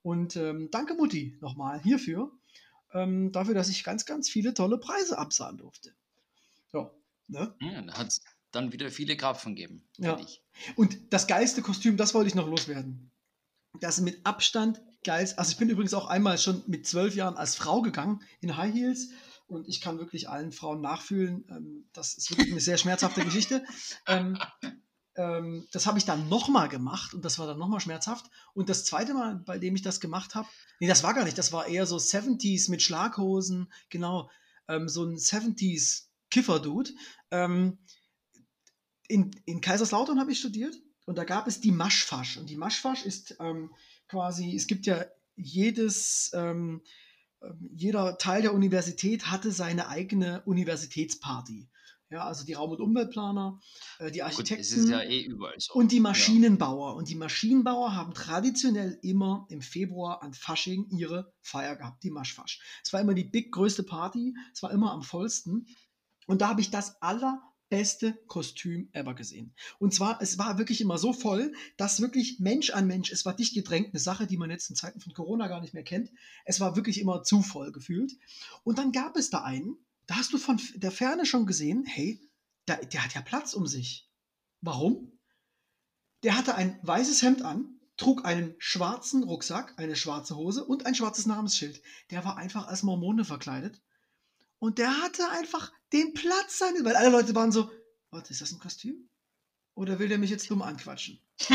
Und 0.03 0.37
ähm, 0.37 0.69
danke 0.71 0.95
Mutti 0.95 1.37
nochmal 1.41 1.83
hierfür 1.83 2.31
ähm, 2.95 3.33
dafür, 3.33 3.55
dass 3.55 3.69
ich 3.69 3.85
ganz, 3.85 4.07
ganz 4.07 4.29
viele 4.31 4.55
tolle 4.55 4.79
Preise 4.79 5.19
absahen 5.19 5.59
durfte. 5.59 5.93
Ja, 6.73 6.91
ne? 7.29 7.55
ja 7.61 7.83
da 7.83 7.95
hat 7.95 8.09
es 8.09 8.23
dann 8.53 8.73
wieder 8.73 8.91
viele 8.91 9.17
Graphen 9.17 9.55
gegeben. 9.55 9.85
Ja. 9.99 10.19
Ich. 10.19 10.43
Und 10.77 11.13
das 11.13 11.27
geilste 11.27 11.61
Kostüm, 11.61 11.97
das 11.97 12.15
wollte 12.15 12.29
ich 12.29 12.35
noch 12.35 12.49
loswerden. 12.49 13.11
Das 13.81 13.99
ist 13.99 14.05
mit 14.05 14.25
Abstand 14.25 14.81
geilst. 15.03 15.39
Also 15.39 15.51
ich 15.53 15.59
bin 15.59 15.69
übrigens 15.69 15.95
auch 15.95 16.07
einmal 16.07 16.39
schon 16.39 16.63
mit 16.67 16.87
zwölf 16.87 17.15
Jahren 17.15 17.37
als 17.37 17.57
Frau 17.57 17.83
gegangen 17.83 18.23
in 18.41 18.57
High 18.57 18.73
Heels 18.73 19.11
und 19.47 19.69
ich 19.69 19.81
kann 19.81 19.99
wirklich 19.99 20.29
allen 20.29 20.53
Frauen 20.53 20.81
nachfühlen. 20.81 21.45
Ähm, 21.51 21.89
das 21.93 22.15
ist 22.15 22.31
wirklich 22.31 22.51
eine 22.51 22.61
sehr 22.61 22.79
schmerzhafte 22.79 23.25
Geschichte. 23.25 23.65
Ähm, 25.17 25.67
das 25.73 25.87
habe 25.87 25.99
ich 25.99 26.05
dann 26.05 26.29
nochmal 26.29 26.69
gemacht 26.69 27.15
und 27.15 27.25
das 27.25 27.39
war 27.39 27.47
dann 27.47 27.59
nochmal 27.59 27.81
schmerzhaft. 27.81 28.31
Und 28.55 28.69
das 28.69 28.85
zweite 28.85 29.15
Mal, 29.15 29.37
bei 29.37 29.59
dem 29.59 29.75
ich 29.75 29.83
das 29.83 30.01
gemacht 30.01 30.35
habe, 30.35 30.49
nee, 30.81 30.87
das 30.87 31.03
war 31.03 31.15
gar 31.15 31.25
nicht, 31.25 31.39
das 31.39 31.53
war 31.53 31.67
eher 31.67 31.87
so 31.87 31.97
70s 31.97 32.71
mit 32.71 32.83
Schlaghosen, 32.83 33.73
genau, 33.91 34.31
ähm, 34.69 34.89
so 34.89 35.05
ein 35.05 35.17
70s 35.17 36.07
Kiffer-Dude. 36.31 36.91
Ähm, 37.31 37.79
in, 39.09 39.31
in 39.45 39.61
Kaiserslautern 39.61 40.19
habe 40.19 40.33
ich 40.33 40.39
studiert 40.39 40.75
und 41.07 41.17
da 41.17 41.25
gab 41.25 41.47
es 41.47 41.61
die 41.61 41.73
Maschfasch. 41.73 42.37
Und 42.37 42.49
die 42.51 42.57
Maschfasch 42.57 43.05
ist 43.05 43.37
ähm, 43.41 43.73
quasi, 44.09 44.55
es 44.57 44.67
gibt 44.67 44.87
ja 44.87 45.05
jedes, 45.37 46.31
ähm, 46.35 46.83
ähm, 47.43 47.71
jeder 47.75 48.19
Teil 48.19 48.43
der 48.43 48.55
Universität 48.55 49.31
hatte 49.31 49.53
seine 49.53 49.89
eigene 49.89 50.43
Universitätsparty. 50.43 51.69
Ja, 52.15 52.27
also 52.27 52.45
die 52.45 52.53
Raum- 52.53 52.71
und 52.71 52.81
Umweltplaner, 52.81 53.61
äh, 53.99 54.13
die 54.13 54.23
Architekten 54.23 54.83
Gut, 54.83 54.89
ja 54.89 55.03
eh 55.03 55.29
so. 55.59 55.75
und 55.75 55.91
die 55.91 55.99
Maschinenbauer. 55.99 56.91
Ja. 56.91 56.97
Und 56.97 57.09
die 57.09 57.17
Maschinenbauer 57.17 57.97
haben 57.97 58.15
traditionell 58.15 59.01
immer 59.03 59.49
im 59.51 59.61
Februar 59.61 60.23
an 60.23 60.33
Fasching 60.33 60.87
ihre 60.91 61.33
Feier 61.43 61.75
gehabt, 61.75 62.05
die 62.05 62.13
Maschfasch. 62.13 62.61
Es 62.85 62.93
war 62.93 63.01
immer 63.01 63.15
die 63.15 63.25
big 63.25 63.51
größte 63.51 63.83
Party, 63.83 64.37
es 64.53 64.63
war 64.63 64.71
immer 64.71 64.93
am 64.93 65.03
vollsten. 65.03 65.67
Und 66.29 66.41
da 66.41 66.51
habe 66.51 66.61
ich 66.61 66.71
das 66.71 67.03
allerbeste 67.03 68.13
Kostüm 68.29 68.91
ever 68.93 69.15
gesehen. 69.15 69.53
Und 69.81 69.93
zwar, 69.93 70.23
es 70.23 70.39
war 70.39 70.57
wirklich 70.57 70.81
immer 70.81 70.99
so 70.99 71.13
voll, 71.13 71.53
dass 71.77 72.01
wirklich 72.01 72.39
Mensch 72.39 72.71
an 72.71 72.87
Mensch, 72.87 73.11
es 73.11 73.25
war 73.25 73.35
dicht 73.35 73.55
gedrängt, 73.55 73.89
eine 73.89 73.99
Sache, 73.99 74.29
die 74.29 74.37
man 74.37 74.51
jetzt 74.51 74.71
in 74.71 74.77
Zeiten 74.77 75.01
von 75.01 75.15
Corona 75.15 75.49
gar 75.49 75.61
nicht 75.61 75.75
mehr 75.75 75.83
kennt. 75.83 76.13
Es 76.45 76.61
war 76.61 76.77
wirklich 76.77 77.01
immer 77.01 77.25
zu 77.25 77.43
voll 77.43 77.73
gefühlt. 77.73 78.13
Und 78.63 78.79
dann 78.79 78.93
gab 78.93 79.17
es 79.17 79.31
da 79.31 79.43
einen, 79.43 79.79
da 80.07 80.17
hast 80.17 80.33
du 80.33 80.39
von 80.39 80.61
der 80.75 80.91
Ferne 80.91 81.27
schon 81.27 81.47
gesehen, 81.47 81.85
hey, 81.85 82.21
der, 82.69 82.85
der 82.85 83.05
hat 83.05 83.15
ja 83.15 83.23
Platz 83.23 83.55
um 83.55 83.67
sich. 83.67 84.09
Warum? 84.61 85.19
Der 86.23 86.37
hatte 86.37 86.55
ein 86.55 86.79
weißes 86.83 87.23
Hemd 87.23 87.43
an, 87.43 87.79
trug 87.97 88.25
einen 88.25 88.55
schwarzen 88.59 89.23
Rucksack, 89.23 89.75
eine 89.77 89.97
schwarze 89.97 90.37
Hose 90.37 90.65
und 90.65 90.87
ein 90.87 90.95
schwarzes 90.95 91.27
Namensschild. 91.27 91.83
Der 92.11 92.25
war 92.25 92.37
einfach 92.37 92.67
als 92.67 92.83
Mormone 92.83 93.25
verkleidet. 93.25 93.81
Und 94.59 94.79
der 94.79 95.03
hatte 95.03 95.29
einfach 95.31 95.73
den 95.93 96.15
Platz 96.15 96.59
seines, 96.59 96.85
weil 96.85 96.97
alle 96.97 97.11
Leute 97.11 97.35
waren 97.35 97.53
so, 97.53 97.71
warte, 98.11 98.33
ist 98.33 98.41
das 98.41 98.53
ein 98.53 98.59
Kostüm? 98.59 99.09
Oder 99.75 99.99
will 99.99 100.09
der 100.09 100.19
mich 100.19 100.31
jetzt 100.31 100.51
dumm 100.51 100.63
anquatschen? 100.63 101.21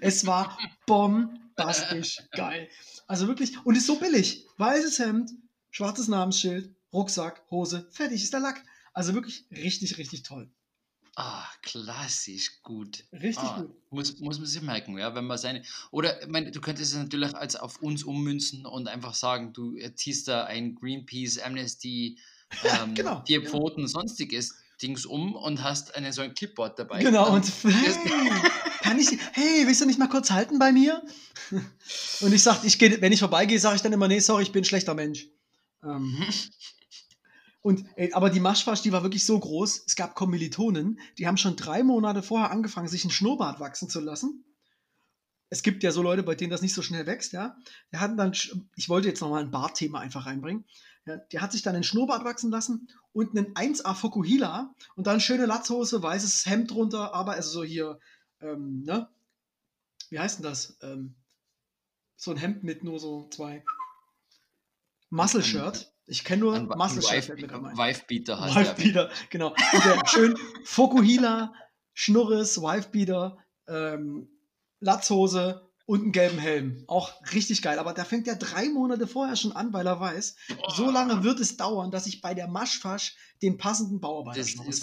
es 0.00 0.24
war 0.24 0.56
bombastisch 0.86 2.22
geil. 2.30 2.70
Also 3.06 3.26
wirklich, 3.28 3.64
und 3.64 3.76
ist 3.76 3.86
so 3.86 3.98
billig. 3.98 4.46
Weißes 4.56 4.98
Hemd, 5.00 5.30
schwarzes 5.74 6.06
Namensschild, 6.06 6.72
Rucksack, 6.92 7.42
Hose, 7.50 7.88
fertig 7.90 8.22
ist 8.22 8.32
der 8.32 8.40
Lack. 8.40 8.62
Also 8.92 9.12
wirklich 9.12 9.44
richtig, 9.50 9.98
richtig 9.98 10.22
toll. 10.22 10.48
Ah, 11.16 11.44
klassisch 11.62 12.62
gut. 12.62 13.04
Richtig 13.12 13.42
Ah, 13.44 13.62
gut. 13.62 13.76
muss, 13.90 14.18
muss 14.20 14.38
man 14.38 14.46
sich 14.46 14.62
merken, 14.62 14.96
ja, 14.98 15.14
wenn 15.16 15.26
man 15.26 15.36
seine. 15.36 15.62
Oder 15.90 16.22
ich 16.22 16.28
meine, 16.28 16.52
du 16.52 16.60
könntest 16.60 16.92
es 16.92 16.98
natürlich 16.98 17.34
als 17.34 17.56
auf 17.56 17.82
uns 17.82 18.04
ummünzen 18.04 18.66
und 18.66 18.86
einfach 18.88 19.14
sagen, 19.14 19.52
du 19.52 19.76
ziehst 19.96 20.28
da 20.28 20.44
ein 20.44 20.76
Greenpeace, 20.76 21.40
Amnesty, 21.40 22.18
ähm, 22.80 22.94
genau, 22.94 23.22
vier 23.26 23.42
ja. 23.42 23.50
Pfoten, 23.50 23.88
sonstiges 23.88 24.54
Dings 24.80 25.06
um 25.06 25.34
und 25.34 25.62
hast 25.62 25.94
eine, 25.96 26.12
so 26.12 26.22
ein 26.22 26.34
Clipboard 26.34 26.78
dabei. 26.78 27.02
Genau, 27.02 27.28
Ähm, 27.28 27.34
und 27.34 27.52
hey, 27.64 27.94
kann 28.82 28.98
ich, 28.98 29.08
hey, 29.32 29.66
willst 29.66 29.80
du 29.80 29.86
nicht 29.86 29.98
mal 29.98 30.08
kurz 30.08 30.30
halten 30.30 30.58
bei 30.60 30.72
mir? 30.72 31.02
Und 32.20 32.32
ich 32.32 32.42
sag, 32.42 32.64
ich 32.64 32.78
geh, 32.78 33.00
wenn 33.00 33.12
ich 33.12 33.20
vorbeigehe, 33.20 33.58
sage 33.58 33.76
ich 33.76 33.82
dann 33.82 33.92
immer, 33.92 34.08
nee, 34.08 34.20
sorry, 34.20 34.44
ich 34.44 34.52
bin 34.52 34.62
ein 34.62 34.64
schlechter 34.64 34.94
Mensch. 34.94 35.28
Ähm, 35.84 36.02
Mhm. 36.18 36.26
und, 37.62 37.84
ey, 37.96 38.12
aber 38.12 38.30
die 38.30 38.40
Maschfasch, 38.40 38.82
die 38.82 38.92
war 38.92 39.02
wirklich 39.02 39.24
so 39.24 39.38
groß, 39.38 39.84
es 39.86 39.96
gab 39.96 40.14
Kommilitonen, 40.14 41.00
die 41.18 41.26
haben 41.26 41.36
schon 41.36 41.56
drei 41.56 41.82
Monate 41.82 42.22
vorher 42.22 42.50
angefangen, 42.50 42.88
sich 42.88 43.04
einen 43.04 43.10
Schnurrbart 43.10 43.60
wachsen 43.60 43.88
zu 43.88 44.00
lassen. 44.00 44.44
Es 45.50 45.62
gibt 45.62 45.82
ja 45.82 45.92
so 45.92 46.02
Leute, 46.02 46.22
bei 46.22 46.34
denen 46.34 46.50
das 46.50 46.62
nicht 46.62 46.74
so 46.74 46.82
schnell 46.82 47.06
wächst, 47.06 47.32
ja. 47.32 47.56
Der 47.92 48.00
hatten 48.00 48.16
dann, 48.16 48.32
ich 48.76 48.88
wollte 48.88 49.08
jetzt 49.08 49.20
nochmal 49.20 49.42
ein 49.42 49.50
Bartthema 49.50 50.00
einfach 50.00 50.26
reinbringen. 50.26 50.64
Ja, 51.06 51.16
der 51.16 51.42
hat 51.42 51.52
sich 51.52 51.62
dann 51.62 51.74
einen 51.74 51.84
Schnurrbart 51.84 52.24
wachsen 52.24 52.50
lassen 52.50 52.88
und 53.12 53.36
einen 53.36 53.54
1A 53.54 53.94
Fokuhila 53.94 54.74
und 54.96 55.06
dann 55.06 55.20
schöne 55.20 55.46
Latzhose, 55.46 56.02
weißes 56.02 56.46
Hemd 56.46 56.70
drunter, 56.70 57.14
aber 57.14 57.32
also 57.32 57.50
so 57.50 57.62
hier, 57.62 58.00
ähm, 58.40 58.82
ne? 58.82 59.08
Wie 60.08 60.18
heißt 60.18 60.38
denn 60.38 60.44
das? 60.44 60.78
Ähm, 60.82 61.14
so 62.16 62.30
ein 62.30 62.36
Hemd 62.38 62.64
mit 62.64 62.84
nur 62.84 62.98
so 62.98 63.28
zwei 63.30 63.62
Muscle 65.14 65.42
Shirt. 65.42 65.92
Ich 66.06 66.24
kenne 66.24 66.40
nur 66.40 66.54
Ein 66.54 66.66
Muscle 66.66 67.02
Shirt. 67.02 67.28
Wifebeater 67.28 68.40
hat 68.40 68.54
Wife 68.54 68.70
er. 68.70 68.74
Beater, 68.74 69.10
genau. 69.30 69.48
Und 69.50 69.84
der 69.84 70.02
schön 70.06 70.36
Fokuhila, 70.64 71.54
Schnurres, 71.92 72.60
Wife 72.60 72.90
Beater, 72.90 73.38
ähm, 73.68 74.28
Latzhose 74.80 75.70
und 75.86 76.02
einen 76.02 76.12
gelben 76.12 76.38
Helm. 76.38 76.84
Auch 76.88 77.12
richtig 77.32 77.62
geil. 77.62 77.78
Aber 77.78 77.94
da 77.94 78.04
fängt 78.04 78.26
er 78.26 78.36
drei 78.36 78.68
Monate 78.68 79.06
vorher 79.06 79.36
schon 79.36 79.52
an, 79.52 79.72
weil 79.72 79.86
er 79.86 80.00
weiß, 80.00 80.34
so 80.74 80.90
lange 80.90 81.22
wird 81.22 81.38
es 81.38 81.56
dauern, 81.56 81.90
dass 81.90 82.06
ich 82.06 82.20
bei 82.20 82.34
der 82.34 82.48
Maschfasch 82.48 83.16
den 83.40 83.56
passenden 83.56 84.00
Bauarbeiter 84.00 84.42
habe. 84.58 84.74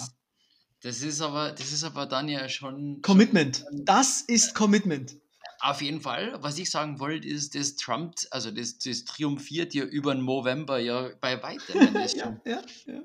das 0.80 1.02
ist 1.02 1.20
aber, 1.20 1.52
das 1.52 1.72
ist 1.72 1.84
aber 1.84 2.06
dann 2.06 2.28
ja 2.28 2.48
schon. 2.48 3.02
Commitment. 3.02 3.64
Das 3.84 4.22
ist 4.22 4.54
Commitment. 4.54 5.16
Auf 5.62 5.80
jeden 5.80 6.00
Fall. 6.00 6.36
Was 6.42 6.58
ich 6.58 6.70
sagen 6.70 6.98
wollte, 6.98 7.28
ist, 7.28 7.54
das 7.54 7.76
Trump, 7.76 8.16
also 8.32 8.50
das, 8.50 8.78
das 8.78 9.04
triumphiert 9.04 9.74
ja 9.74 9.84
über 9.84 10.12
den 10.12 10.24
November 10.24 10.78
ja 10.80 11.10
bei 11.20 11.40
weitem. 11.40 11.78
Ja, 12.16 12.40
ja, 12.44 12.62
ja. 12.86 13.02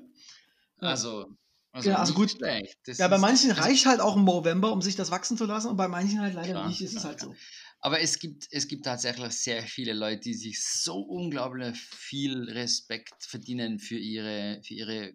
Also, 0.80 1.26
also, 1.70 1.88
Ja, 1.88 2.00
also 2.00 2.14
nicht 2.14 2.32
gut. 2.32 2.42
Ja, 2.42 3.06
bei 3.06 3.16
ist- 3.16 3.20
manchen 3.20 3.50
also, 3.50 3.62
reicht 3.62 3.86
halt 3.86 4.00
auch 4.00 4.16
ein 4.16 4.24
November, 4.24 4.72
um 4.72 4.82
sich 4.82 4.96
das 4.96 5.12
wachsen 5.12 5.36
zu 5.36 5.44
lassen 5.44 5.68
und 5.68 5.76
bei 5.76 5.86
manchen 5.86 6.20
halt 6.20 6.34
leider 6.34 6.54
Klar, 6.54 6.68
nicht. 6.68 6.80
Ist 6.80 6.90
es 6.94 7.00
klar, 7.00 7.12
halt 7.12 7.20
so. 7.20 7.34
Aber 7.80 8.00
es 8.00 8.18
gibt, 8.18 8.48
es 8.50 8.66
gibt 8.66 8.84
tatsächlich 8.84 9.32
sehr 9.34 9.62
viele 9.62 9.92
Leute, 9.92 10.20
die 10.22 10.34
sich 10.34 10.60
so 10.64 10.98
unglaublich 10.98 11.78
viel 11.78 12.50
Respekt 12.50 13.22
verdienen 13.24 13.78
für 13.78 13.98
ihre, 13.98 14.60
für 14.64 14.74
ihre 14.74 15.12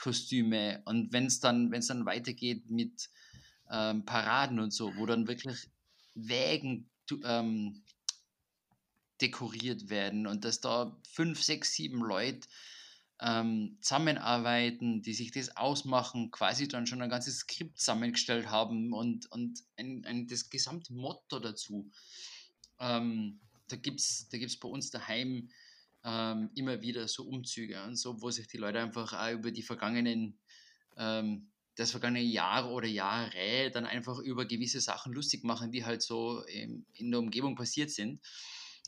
Kostüme. 0.00 0.82
Und 0.84 1.12
wenn 1.12 1.26
es 1.26 1.38
dann, 1.38 1.70
dann 1.70 2.06
weitergeht 2.06 2.68
mit 2.70 3.08
ähm, 3.70 4.04
Paraden 4.04 4.58
und 4.58 4.72
so, 4.72 4.96
wo 4.96 5.06
dann 5.06 5.28
wirklich 5.28 5.68
Wägen 6.14 6.90
ähm, 7.24 7.82
dekoriert 9.20 9.88
werden 9.88 10.26
und 10.26 10.44
dass 10.44 10.60
da 10.60 10.96
fünf, 11.08 11.42
sechs, 11.42 11.74
sieben 11.74 12.00
Leute 12.00 12.48
ähm, 13.20 13.78
zusammenarbeiten, 13.80 15.02
die 15.02 15.14
sich 15.14 15.30
das 15.30 15.56
ausmachen, 15.56 16.32
quasi 16.32 16.66
dann 16.66 16.86
schon 16.86 17.02
ein 17.02 17.10
ganzes 17.10 17.38
Skript 17.38 17.78
zusammengestellt 17.78 18.50
haben 18.50 18.92
und, 18.92 19.30
und 19.30 19.62
ein, 19.76 20.04
ein, 20.04 20.26
das 20.26 20.50
gesamte 20.50 20.92
Motto 20.92 21.38
dazu. 21.38 21.88
Ähm, 22.80 23.38
da 23.68 23.76
gibt 23.76 24.00
es 24.00 24.28
da 24.28 24.38
gibt's 24.38 24.58
bei 24.58 24.68
uns 24.68 24.90
daheim 24.90 25.48
ähm, 26.04 26.50
immer 26.56 26.82
wieder 26.82 27.06
so 27.06 27.22
Umzüge 27.22 27.82
und 27.84 27.96
so, 27.96 28.20
wo 28.20 28.30
sich 28.30 28.48
die 28.48 28.56
Leute 28.56 28.80
einfach 28.80 29.12
auch 29.12 29.32
über 29.32 29.52
die 29.52 29.62
vergangenen, 29.62 30.36
ähm, 30.96 31.51
das 31.76 31.90
vergangene 31.90 32.22
Jahr 32.22 32.70
oder 32.70 32.86
Jahre 32.86 33.70
dann 33.72 33.86
einfach 33.86 34.18
über 34.18 34.44
gewisse 34.44 34.80
Sachen 34.80 35.12
lustig 35.12 35.44
machen, 35.44 35.72
die 35.72 35.84
halt 35.84 36.02
so 36.02 36.42
in 36.42 37.10
der 37.10 37.20
Umgebung 37.20 37.54
passiert 37.54 37.90
sind. 37.90 38.20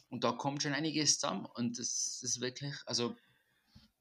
Und 0.09 0.23
da 0.23 0.33
kommt 0.33 0.63
schon 0.63 0.75
einiges 0.75 1.19
zusammen 1.19 1.47
und 1.47 1.79
das 1.79 2.21
ist 2.23 2.41
wirklich, 2.41 2.75
also 2.87 3.17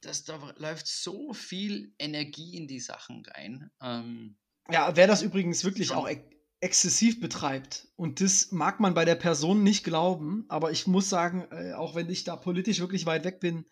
das, 0.01 0.25
da 0.25 0.53
läuft 0.57 0.85
so 0.87 1.33
viel 1.33 1.93
Energie 1.97 2.57
in 2.57 2.67
die 2.67 2.81
Sachen 2.81 3.23
rein. 3.25 3.71
Ähm, 3.81 4.35
Ja, 4.69 4.95
wer 4.95 5.07
das 5.07 5.21
übrigens 5.21 5.63
wirklich 5.63 5.87
Schon. 5.87 5.97
auch 5.97 6.07
ex 6.07 6.23
exzessiv 6.59 7.19
betreibt, 7.19 7.89
und 7.97 8.21
das 8.21 8.53
mag 8.53 8.79
man 8.79 8.93
bei 8.93 9.03
der 9.03 9.15
Person 9.15 9.63
nicht 9.63 9.83
glauben, 9.83 10.45
aber 10.47 10.71
ich 10.71 10.87
muss 10.87 11.09
sagen, 11.09 11.45
äh, 11.51 11.73
auch 11.73 11.93
wenn 11.93 12.09
ich 12.09 12.23
da 12.23 12.37
politisch 12.37 12.79
wirklich 12.79 13.05
weit 13.05 13.25
weg 13.25 13.41
bin, 13.41 13.65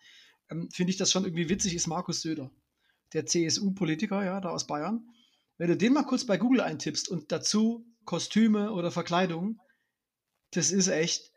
ähm, 0.50 0.68
finde 0.70 0.90
ich 0.90 0.98
das 0.98 1.10
schon 1.10 1.24
irgendwie 1.24 1.48
witzig, 1.48 1.74
ist 1.74 1.86
Markus 1.86 2.20
Söder, 2.20 2.50
der 3.12 3.26
CSU-Politiker, 3.26 4.24
ja, 4.24 4.40
da 4.40 4.50
aus 4.50 4.66
Bayern. 4.66 5.06
Wenn 5.58 5.68
du 5.68 5.76
den 5.76 5.92
mal 5.92 6.04
kurz 6.04 6.24
bei 6.24 6.38
Google 6.38 6.60
eintippst 6.60 7.08
und 7.08 7.30
dazu 7.30 7.86
Kostüme 8.04 8.72
oder 8.72 8.90
Verkleidung, 8.90 9.60
das 10.50 10.70
ist 10.70 10.88
echt 10.88 11.30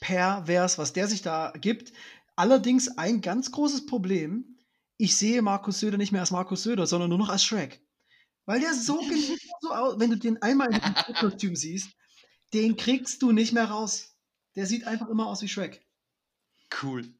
pervers, 0.00 0.78
was 0.78 0.92
der 0.92 1.08
sich 1.08 1.22
da 1.22 1.52
gibt. 1.60 1.92
Allerdings 2.36 2.96
ein 2.98 3.20
ganz 3.20 3.52
großes 3.52 3.86
Problem, 3.86 4.58
ich 4.98 5.16
sehe 5.16 5.42
Markus 5.42 5.80
Söder 5.80 5.98
nicht 5.98 6.12
mehr 6.12 6.20
als 6.20 6.30
Markus 6.30 6.62
Söder, 6.62 6.86
sondern 6.86 7.10
nur 7.10 7.18
noch 7.18 7.28
als 7.28 7.44
Shrek. 7.44 7.82
Weil 8.44 8.60
der 8.60 8.74
so 8.74 8.98
genau 9.08 9.36
so 9.60 9.70
aus, 9.72 9.98
wenn 9.98 10.10
du 10.10 10.16
den 10.16 10.40
einmal 10.42 10.72
in 10.72 10.80
diesem 10.80 11.14
Kostüm 11.14 11.56
siehst, 11.56 11.90
den 12.54 12.76
kriegst 12.76 13.22
du 13.22 13.32
nicht 13.32 13.52
mehr 13.52 13.66
raus. 13.66 14.16
Der 14.54 14.66
sieht 14.66 14.86
einfach 14.86 15.08
immer 15.08 15.26
aus 15.26 15.42
wie 15.42 15.48
Shrek. 15.48 15.84
cool. 16.82 17.15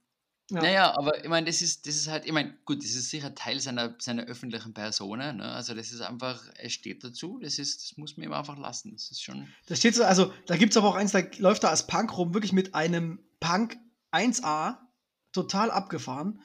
Ja. 0.51 0.63
Naja, 0.63 0.97
aber 0.97 1.25
ich 1.25 1.29
meine, 1.29 1.47
das 1.47 1.61
ist, 1.61 1.87
das 1.87 1.97
ist 1.97 2.07
halt, 2.07 2.25
ich 2.25 2.33
meine, 2.33 2.57
gut, 2.65 2.79
das 2.79 2.95
ist 2.95 3.11
sicher 3.11 3.35
Teil 3.35 3.59
seiner, 3.59 3.97
seiner 3.99 4.25
öffentlichen 4.25 4.75
Persona, 4.75 5.33
ne? 5.33 5.45
Also 5.45 5.75
das 5.75 5.91
ist 5.91 6.01
einfach, 6.03 6.41
es 6.59 6.73
steht 6.73 7.03
dazu, 7.03 7.41
das 7.43 7.59
ist, 7.59 7.83
das 7.83 7.97
muss 7.97 8.17
man 8.17 8.27
ihm 8.27 8.33
einfach 8.33 8.57
lassen. 8.57 8.93
Das 8.93 9.11
ist 9.11 9.23
schon. 9.23 9.49
Da 9.67 9.75
steht 9.75 9.97
so, 9.97 10.05
also 10.05 10.33
da 10.47 10.57
gibt 10.57 10.71
es 10.71 10.77
aber 10.77 10.89
auch 10.89 10.95
eins, 10.95 11.11
da 11.11 11.23
läuft 11.39 11.65
er 11.65 11.71
als 11.71 11.89
Punk 11.89 12.17
rum, 12.17 12.33
wirklich 12.33 12.53
mit 12.53 12.77
einem 12.77 13.19
Punk 13.41 13.77
1A, 14.13 14.79
total 15.33 15.71
abgefahren. 15.73 16.41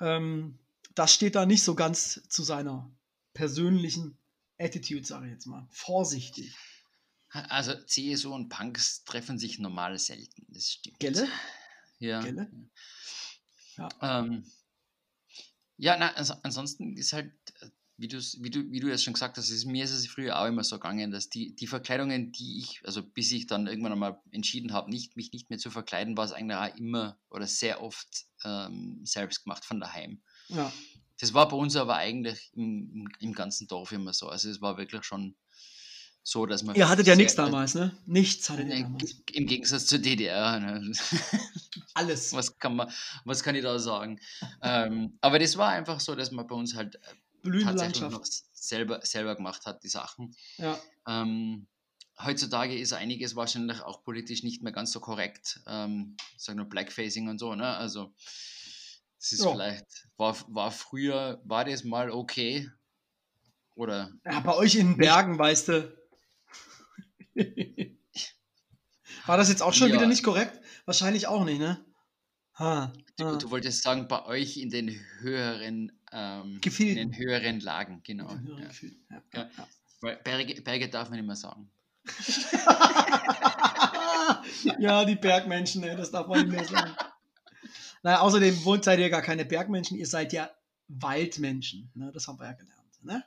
Ähm, 0.00 0.58
das 0.94 1.12
steht 1.12 1.34
da 1.34 1.44
nicht 1.44 1.64
so 1.64 1.74
ganz 1.74 2.22
zu 2.28 2.42
seiner 2.42 2.90
persönlichen 3.34 4.16
Attitude, 4.58 5.04
sage 5.04 5.26
ich 5.26 5.32
jetzt 5.32 5.46
mal. 5.46 5.66
Vorsichtig. 5.70 6.54
Also 7.28 7.74
CSU 7.74 8.32
und 8.32 8.48
Punks 8.48 9.04
treffen 9.04 9.38
sich 9.38 9.58
normal 9.58 9.98
selten, 9.98 10.46
das 10.48 10.70
stimmt. 10.70 11.00
Gelle? 11.00 11.28
Ja. 11.98 12.20
Gelle? 12.22 12.50
Ja. 13.76 13.88
Ähm, 14.00 14.44
ja, 15.76 15.96
na, 15.98 16.12
also 16.14 16.34
ansonsten 16.42 16.96
ist 16.96 17.12
halt, 17.12 17.32
äh, 17.60 17.68
wie, 17.96 18.10
wie, 18.10 18.50
du, 18.50 18.70
wie 18.70 18.80
du 18.80 18.88
jetzt 18.88 19.04
schon 19.04 19.12
gesagt 19.12 19.36
hast, 19.38 19.50
ist, 19.50 19.64
mir 19.66 19.84
ist 19.84 19.92
es 19.92 20.06
früher 20.06 20.38
auch 20.40 20.46
immer 20.46 20.64
so 20.64 20.76
gegangen, 20.76 21.10
dass 21.10 21.28
die, 21.28 21.54
die 21.54 21.66
Verkleidungen, 21.66 22.32
die 22.32 22.58
ich, 22.58 22.80
also 22.84 23.02
bis 23.02 23.30
ich 23.32 23.46
dann 23.46 23.66
irgendwann 23.66 23.92
einmal 23.92 24.20
entschieden 24.32 24.72
habe, 24.72 24.90
nicht, 24.90 25.16
mich 25.16 25.32
nicht 25.32 25.50
mehr 25.50 25.58
zu 25.58 25.70
verkleiden, 25.70 26.16
war 26.16 26.24
es 26.24 26.32
eigentlich 26.32 26.58
auch 26.58 26.76
immer 26.76 27.18
oder 27.30 27.46
sehr 27.46 27.82
oft 27.82 28.26
ähm, 28.44 29.00
selbst 29.04 29.44
gemacht 29.44 29.64
von 29.64 29.80
daheim. 29.80 30.22
Ja. 30.48 30.72
Das 31.20 31.34
war 31.34 31.48
bei 31.48 31.56
uns 31.56 31.76
aber 31.76 31.96
eigentlich 31.96 32.50
im, 32.54 33.08
im 33.20 33.32
ganzen 33.32 33.68
Dorf 33.68 33.92
immer 33.92 34.12
so. 34.12 34.28
Also 34.28 34.50
es 34.50 34.60
war 34.60 34.76
wirklich 34.76 35.04
schon 35.04 35.36
so, 36.26 36.46
dass 36.46 36.62
man. 36.62 36.74
Ihr 36.74 36.88
hattet 36.88 37.06
ja 37.06 37.16
nichts 37.16 37.34
damals, 37.34 37.74
ne? 37.74 37.96
Nichts 38.06 38.48
hattet 38.48 38.68
ihr 38.68 38.82
damals. 38.82 39.22
Im 39.32 39.46
Gegensatz 39.46 39.86
zur 39.86 39.98
DDR. 39.98 40.58
Ne? 40.58 40.90
Alles. 41.94 42.32
was, 42.32 42.58
kann 42.58 42.76
man, 42.76 42.90
was 43.26 43.42
kann 43.42 43.54
ich 43.54 43.62
da 43.62 43.78
sagen? 43.78 44.18
ähm, 44.62 45.18
aber 45.20 45.38
das 45.38 45.58
war 45.58 45.68
einfach 45.68 46.00
so, 46.00 46.14
dass 46.14 46.30
man 46.30 46.46
bei 46.46 46.54
uns 46.54 46.74
halt 46.74 46.96
äh, 47.44 47.62
tatsächlich 47.62 48.10
noch 48.10 48.24
selber, 48.52 49.00
selber 49.04 49.36
gemacht 49.36 49.66
hat, 49.66 49.84
die 49.84 49.88
Sachen. 49.88 50.34
Ja. 50.56 50.80
Ähm, 51.06 51.66
heutzutage 52.18 52.74
ist 52.78 52.94
einiges 52.94 53.36
wahrscheinlich 53.36 53.82
auch 53.82 54.02
politisch 54.02 54.42
nicht 54.42 54.62
mehr 54.62 54.72
ganz 54.72 54.92
so 54.92 55.00
korrekt. 55.00 55.60
Ähm, 55.66 56.16
ich 56.38 56.42
sage 56.42 56.56
nur 56.56 56.70
Blackfacing 56.70 57.28
und 57.28 57.38
so, 57.38 57.54
ne? 57.54 57.76
Also 57.76 58.14
es 59.18 59.32
ist 59.32 59.44
Ja. 59.44 59.52
vielleicht, 59.52 60.08
war, 60.16 60.34
war 60.48 60.70
früher, 60.70 61.42
war 61.44 61.66
das 61.66 61.84
mal 61.84 62.10
okay? 62.10 62.70
Oder 63.74 64.10
ja, 64.24 64.40
bei 64.40 64.54
euch 64.54 64.76
in 64.76 64.92
den 64.92 64.96
Bergen, 64.96 65.38
weißt 65.38 65.68
du. 65.68 66.03
War 69.26 69.36
das 69.36 69.48
jetzt 69.48 69.62
auch 69.62 69.72
schon 69.72 69.88
Ja. 69.88 69.94
wieder 69.96 70.06
nicht 70.06 70.22
korrekt? 70.22 70.60
Wahrscheinlich 70.84 71.26
auch 71.26 71.44
nicht, 71.44 71.58
ne? 71.58 71.84
Ha, 72.58 72.92
du, 73.16 73.24
ha. 73.24 73.36
du 73.36 73.50
wolltest 73.50 73.82
sagen, 73.82 74.06
bei 74.06 74.24
euch 74.26 74.58
in 74.58 74.70
den 74.70 74.88
höheren, 75.20 75.90
ähm, 76.12 76.54
in 76.54 76.60
Gefilden. 76.60 77.10
den 77.10 77.18
höheren 77.18 77.58
Lagen, 77.60 78.00
genau. 78.04 78.30
Höhere 78.30 78.70
Ja. 79.10 79.22
Ja, 79.32 79.50
Ja. 80.02 80.14
Berge, 80.22 80.60
Berge 80.62 80.88
darf 80.90 81.08
man 81.08 81.18
nicht 81.18 81.26
mehr 81.26 81.36
sagen. 81.36 81.70
ja, 84.78 85.04
die 85.04 85.16
Bergmenschen, 85.16 85.82
ey, 85.82 85.96
das 85.96 86.10
darf 86.10 86.26
man 86.26 86.40
nicht 86.40 86.50
mehr 86.50 86.64
sagen. 86.64 86.94
Naja, 88.02 88.20
außerdem 88.20 88.64
wohnt 88.64 88.84
seid 88.84 88.98
ihr 88.98 89.08
gar 89.10 89.22
keine 89.22 89.44
Bergmenschen, 89.46 89.96
ihr 89.96 90.06
seid 90.06 90.32
ja 90.34 90.50
Waldmenschen. 90.88 91.90
Ne? 91.94 92.10
Das 92.12 92.28
haben 92.28 92.38
wir 92.38 92.46
ja 92.46 92.52
gelernt. 92.52 92.83
Ne? 93.04 93.22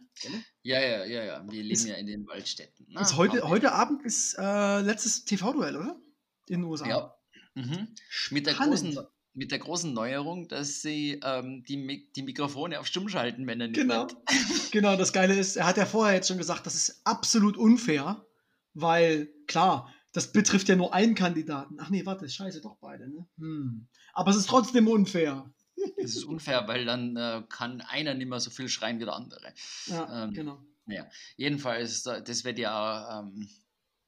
Ja, 0.64 0.80
ja, 0.80 1.06
ja, 1.06 1.24
ja. 1.24 1.46
Wir 1.50 1.64
leben 1.64 1.74
ist, 1.74 1.86
ja 1.86 1.96
in 1.96 2.08
den 2.08 2.28
Waldstädten. 2.28 2.88
Ne? 2.90 3.02
heute, 3.16 3.48
heute 3.48 3.72
Abend 3.72 4.04
ist 4.04 4.36
äh, 4.40 4.82
letztes 4.82 5.26
TV-Duell, 5.26 5.78
oder? 5.78 6.00
In 6.48 6.62
den 6.62 6.64
USA. 6.64 6.88
Ja. 6.88 7.14
Mhm. 7.54 7.88
Mit, 8.32 8.46
der 8.46 8.56
großen, 8.56 8.98
mit 9.34 9.52
der 9.52 9.60
großen 9.60 9.94
Neuerung, 9.94 10.48
dass 10.48 10.82
sie 10.82 11.20
ähm, 11.24 11.64
die, 11.68 12.10
die 12.16 12.22
Mikrofone 12.24 12.80
auf 12.80 12.88
Stumm 12.88 13.10
schalten, 13.10 13.46
wenn 13.48 13.62
er 13.62 13.68
nicht 13.68 13.80
Genau. 13.80 14.08
genau, 14.72 14.96
das 14.96 15.14
Geile 15.14 15.38
ist, 15.38 15.56
er 15.58 15.68
hat 15.68 15.78
ja 15.78 15.86
vorher 15.86 16.16
jetzt 16.16 16.28
schon 16.28 16.38
gesagt, 16.38 16.66
das 16.66 16.76
ist 16.76 17.02
absolut 17.04 17.58
unfair, 17.58 18.26
weil, 18.74 19.30
klar, 19.48 19.94
das 20.14 20.32
betrifft 20.32 20.70
ja 20.70 20.76
nur 20.76 20.94
einen 20.94 21.14
Kandidaten. 21.14 21.78
Ach 21.80 21.90
nee, 21.90 22.06
warte, 22.06 22.28
scheiße, 22.28 22.62
doch 22.62 22.78
beide, 22.80 23.08
ne? 23.10 23.28
Hm. 23.38 23.88
Aber 24.14 24.32
es 24.32 24.38
ist 24.38 24.50
trotzdem 24.50 24.88
unfair. 24.88 25.54
Es 25.98 26.16
ist 26.16 26.24
unfair, 26.24 26.68
weil 26.68 26.86
dann 26.86 27.16
äh, 27.16 27.44
kann 27.50 27.82
einer 27.82 28.14
nicht 28.14 28.28
mehr 28.28 28.40
so 28.40 28.50
viel 28.50 28.70
schreien 28.70 29.00
wie 29.00 29.06
der 29.06 29.16
andere. 29.16 29.54
Ja, 29.88 30.24
ähm, 30.24 30.34
genau. 30.34 30.64
Ja, 30.88 31.10
jedenfalls, 31.36 32.04
das 32.04 32.44
wird 32.44 32.60
ja 32.60 33.20
ähm, 33.20 33.50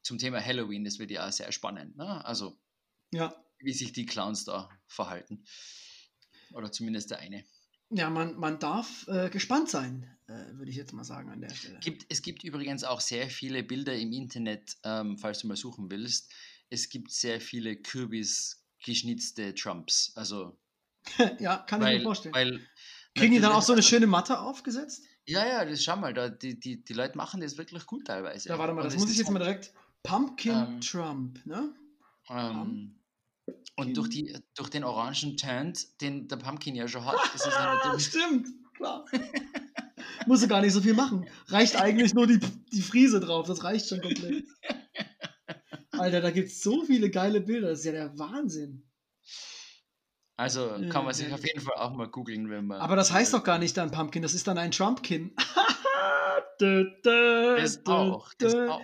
zum 0.01 0.17
Thema 0.17 0.43
Halloween, 0.43 0.86
das 0.86 0.97
wird 0.97 1.11
ja 1.11 1.30
sehr 1.32 1.51
spannend. 1.51 1.97
Ne? 1.97 2.26
Also, 2.26 2.57
ja. 3.11 3.34
wie 3.59 3.74
sich 3.74 3.91
die 3.91 4.05
Clowns 4.05 4.45
da 4.45 4.70
verhalten. 4.88 5.43
Oder 6.53 6.72
zumindest 6.72 7.11
der 7.11 7.20
eine. 7.20 7.43
Ja, 7.91 8.09
man, 8.09 8.38
man 8.38 8.59
darf 8.59 9.07
äh, 9.07 9.30
gespannt 9.30 9.70
sein, 9.70 10.09
äh, 10.28 10.53
würde 10.53 10.70
ich 10.70 10.78
jetzt 10.78 10.93
mal 10.93 11.03
sagen 11.03 11.30
an 11.30 11.41
der 11.41 11.53
Stelle. 11.53 11.80
Gibt, 11.80 12.05
es 12.09 12.22
gibt 12.22 12.43
übrigens 12.43 12.84
auch 12.84 13.01
sehr 13.01 13.30
viele 13.30 13.63
Bilder 13.63 13.95
im 13.95 14.13
Internet, 14.13 14.78
ähm, 14.84 15.17
falls 15.17 15.39
du 15.39 15.47
mal 15.47 15.57
suchen 15.57 15.91
willst. 15.91 16.32
Es 16.70 16.89
gibt 16.89 17.11
sehr 17.11 17.41
viele 17.41 17.76
Kürbis 17.76 18.63
geschnitzte 18.84 19.53
Trumps. 19.53 20.11
Also. 20.15 20.57
ja, 21.39 21.57
kann 21.57 21.82
weil, 21.82 21.93
ich 21.93 21.99
mir 21.99 22.03
vorstellen. 22.03 22.36
Weil, 22.36 22.60
Kriegen 23.16 23.34
die 23.34 23.39
dann 23.39 23.51
auch 23.51 23.62
so 23.62 23.74
eine 23.74 23.82
schöne 23.82 24.07
Matte 24.07 24.39
aufgesetzt? 24.39 25.03
Ja, 25.26 25.45
ja, 25.45 25.66
das 25.66 25.84
schau 25.84 25.95
mal, 25.95 26.14
da, 26.14 26.30
die, 26.30 26.60
die, 26.60 26.84
die 26.84 26.93
Leute 26.93 27.18
machen 27.18 27.41
das 27.41 27.57
wirklich 27.57 27.86
gut 27.86 28.05
teilweise. 28.05 28.49
Ja, 28.49 28.57
warte 28.57 28.74
mal, 28.74 28.84
das, 28.84 28.93
das 28.93 29.01
muss 29.01 29.12
ich 29.12 29.18
jetzt 29.18 29.30
mal 29.30 29.39
direkt. 29.39 29.74
Pumpkin 30.03 30.51
ähm, 30.51 30.82
Trump, 30.82 31.45
ne? 31.45 31.74
Ähm, 32.30 32.95
und 33.76 33.97
durch, 33.97 34.10
die, 34.10 34.38
durch 34.55 34.70
den 34.70 34.84
orangen 34.84 35.38
Tint, 35.38 36.01
den 36.01 36.28
der 36.28 36.38
Pumpkin 36.38 36.76
ja 36.76 36.88
schon 36.88 37.05
hat, 37.05 37.18
ist 37.36 37.45
es 37.45 37.53
ah, 37.57 37.99
Stimmt, 37.99 38.47
klar. 38.76 39.05
Muss 40.26 40.47
gar 40.47 40.62
nicht 40.62 40.74
so 40.74 40.82
viel 40.82 40.93
machen. 40.93 41.28
Reicht 41.47 41.76
eigentlich 41.76 42.14
nur 42.14 42.28
die, 42.28 42.39
die 42.72 42.82
Friese 42.82 43.20
drauf, 43.20 43.47
das 43.47 43.64
reicht 43.64 43.88
schon 43.88 44.01
komplett. 44.01 44.45
Alter, 45.91 46.22
da 46.22 46.32
gibt 46.32 46.49
es 46.49 46.62
so 46.62 46.84
viele 46.84 47.10
geile 47.10 47.41
Bilder. 47.41 47.70
Das 47.70 47.80
ist 47.80 47.86
ja 47.86 47.91
der 47.91 48.18
Wahnsinn. 48.18 48.84
Also 50.40 50.70
kann 50.90 51.04
man 51.04 51.14
sich 51.14 51.34
auf 51.34 51.46
jeden 51.46 51.60
Fall 51.60 51.76
auch 51.76 51.92
mal 51.92 52.08
googeln, 52.08 52.50
wenn 52.50 52.66
man. 52.66 52.80
Aber 52.80 52.96
das 52.96 53.12
heißt 53.12 53.34
doch 53.34 53.44
gar 53.44 53.60
nicht 53.60 53.76
dann 53.76 53.92
Pumpkin, 53.92 54.22
das 54.22 54.34
ist 54.34 54.48
dann 54.48 54.58
ein 54.58 54.72
Trumpkin. 54.72 55.36
das 56.60 57.86
auch, 57.86 58.34
das 58.36 58.56
auch. 58.56 58.82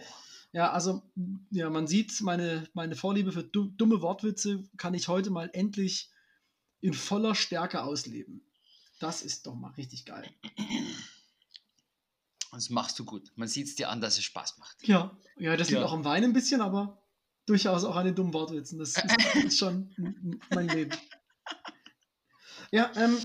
Ja, 0.51 0.71
also, 0.71 1.01
ja, 1.51 1.69
man 1.69 1.87
sieht, 1.87 2.19
meine, 2.19 2.67
meine 2.73 2.97
Vorliebe 2.97 3.31
für 3.31 3.45
dumme 3.45 4.01
Wortwitze 4.01 4.65
kann 4.75 4.93
ich 4.95 5.07
heute 5.07 5.29
mal 5.29 5.49
endlich 5.53 6.11
in 6.81 6.93
voller 6.93 7.35
Stärke 7.35 7.83
ausleben. 7.83 8.45
Das 8.99 9.21
ist 9.21 9.47
doch 9.47 9.55
mal 9.55 9.71
richtig 9.77 10.03
geil. 10.03 10.29
Das 12.51 12.69
machst 12.69 12.99
du 12.99 13.05
gut. 13.05 13.31
Man 13.37 13.47
sieht 13.47 13.67
es 13.67 13.75
dir 13.75 13.89
an, 13.89 14.01
dass 14.01 14.17
es 14.17 14.25
Spaß 14.25 14.57
macht. 14.57 14.85
Ja, 14.85 15.15
ja 15.37 15.55
das 15.55 15.69
ja. 15.69 15.77
liegt 15.77 15.89
auch 15.89 15.93
am 15.93 16.03
Wein 16.03 16.25
ein 16.25 16.33
bisschen, 16.33 16.59
aber 16.59 17.01
durchaus 17.45 17.85
auch 17.85 17.95
an 17.95 18.07
den 18.07 18.15
dummen 18.15 18.33
Wortwitzen. 18.33 18.77
Das 18.77 18.97
ist, 18.97 19.05
ist 19.45 19.57
schon 19.57 19.89
mein 20.53 20.67
Leben. 20.67 20.91
Ja, 22.71 22.91
ähm, 22.95 23.17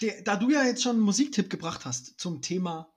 der, 0.00 0.22
da 0.22 0.36
du 0.36 0.50
ja 0.50 0.64
jetzt 0.64 0.82
schon 0.82 0.96
einen 0.96 1.04
Musiktipp 1.04 1.50
gebracht 1.50 1.84
hast 1.84 2.18
zum 2.20 2.42
Thema 2.42 2.92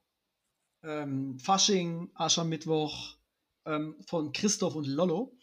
ähm, 0.83 1.39
Fasching, 1.39 2.11
Aschermittwoch 2.13 3.17
ähm, 3.65 3.95
von 4.07 4.31
Christoph 4.31 4.75
und 4.75 4.87
Lollo, 4.87 5.37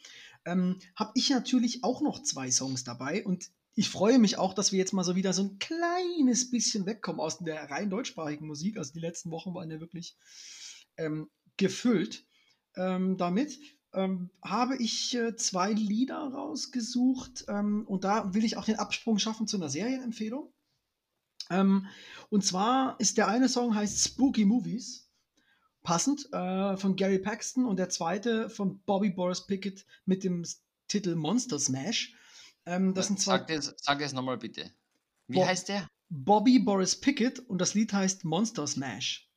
ähm, 0.45 0.79
habe 0.97 1.13
ich 1.15 1.31
natürlich 1.31 1.85
auch 1.85 2.01
noch 2.01 2.23
zwei 2.23 2.51
Songs 2.51 2.85
dabei 2.85 3.25
und 3.25 3.51
ich 3.75 3.89
freue 3.89 4.19
mich 4.19 4.37
auch, 4.37 4.53
dass 4.53 4.73
wir 4.73 4.79
jetzt 4.79 4.93
mal 4.93 5.05
so 5.05 5.17
wieder 5.17 5.33
so 5.33 5.45
ein 5.45 5.59
kleines 5.59 6.51
bisschen 6.51 6.85
wegkommen 6.85 7.21
aus 7.21 7.39
der 7.39 7.71
rein 7.71 7.89
deutschsprachigen 7.89 8.47
Musik. 8.47 8.77
Also 8.77 8.93
die 8.93 9.01
letzten 9.01 9.31
Wochen 9.31 9.55
waren 9.55 9.71
ja 9.71 9.81
wirklich 9.81 10.17
ähm, 10.99 11.31
gefüllt 11.57 12.27
ähm, 12.77 13.17
damit 13.17 13.59
ähm, 13.95 14.31
habe 14.43 14.77
ich 14.77 15.15
äh, 15.15 15.37
zwei 15.37 15.73
Lieder 15.73 16.19
rausgesucht 16.19 17.45
ähm, 17.49 17.85
und 17.87 18.05
da 18.05 18.35
will 18.35 18.45
ich 18.45 18.57
auch 18.57 18.65
den 18.65 18.79
Absprung 18.79 19.19
schaffen 19.19 19.47
zu 19.47 19.57
einer 19.57 19.69
Serienempfehlung. 19.69 20.53
Ähm, 21.51 21.87
und 22.31 22.45
zwar 22.45 22.99
ist 22.99 23.19
der 23.19 23.29
eine 23.29 23.49
Song 23.49 23.75
heißt 23.75 24.09
Spooky 24.09 24.45
Movies, 24.45 25.11
passend, 25.83 26.33
äh, 26.33 26.77
von 26.77 26.97
Gary 26.97 27.19
Paxton 27.19 27.65
und 27.67 27.77
der 27.77 27.89
zweite 27.89 28.49
von 28.49 28.81
Bobby 28.81 29.11
Boris 29.11 29.47
Pickett 29.47 29.85
mit 30.07 30.25
dem 30.25 30.45
Titel 30.89 31.15
Monster 31.15 31.59
Smash. 31.59 32.15
Ähm, 32.65 32.95
das 32.95 33.09
sind 33.09 33.21
zwei 33.21 33.39
sag, 33.39 33.49
das, 33.49 33.75
sag 33.79 34.01
es 34.01 34.13
nochmal 34.13 34.39
bitte. 34.39 34.71
Wie 35.27 35.37
Bo 35.37 35.47
heißt 35.47 35.69
der? 35.69 35.89
Bobby 36.09 36.59
Boris 36.59 36.99
Pickett 37.01 37.39
und 37.41 37.59
das 37.59 37.75
Lied 37.75 37.93
heißt 37.93 38.25
Monster 38.25 38.67
Smash. 38.67 39.32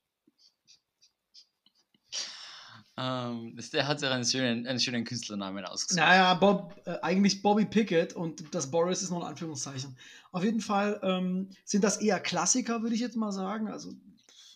Ähm, 2.97 3.57
der 3.73 3.87
hat 3.87 3.99
sich 3.99 4.09
einen 4.09 4.23
schönen, 4.23 4.67
einen 4.67 4.79
schönen 4.79 5.03
Künstlernamen 5.03 5.65
ausgesucht. 5.65 5.99
Naja, 5.99 6.33
Bob, 6.35 6.81
äh, 6.85 6.97
eigentlich 7.01 7.41
Bobby 7.41 7.65
Pickett 7.65 8.13
und 8.13 8.55
das 8.55 8.71
Boris 8.71 9.01
ist 9.01 9.09
nur 9.09 9.21
ein 9.21 9.29
Anführungszeichen. 9.29 9.97
Auf 10.31 10.43
jeden 10.43 10.61
Fall 10.61 10.99
ähm, 11.03 11.49
sind 11.65 11.83
das 11.83 11.97
eher 11.97 12.21
Klassiker, 12.21 12.81
würde 12.81 12.95
ich 12.95 13.01
jetzt 13.01 13.17
mal 13.17 13.33
sagen. 13.33 13.67
Also 13.67 13.93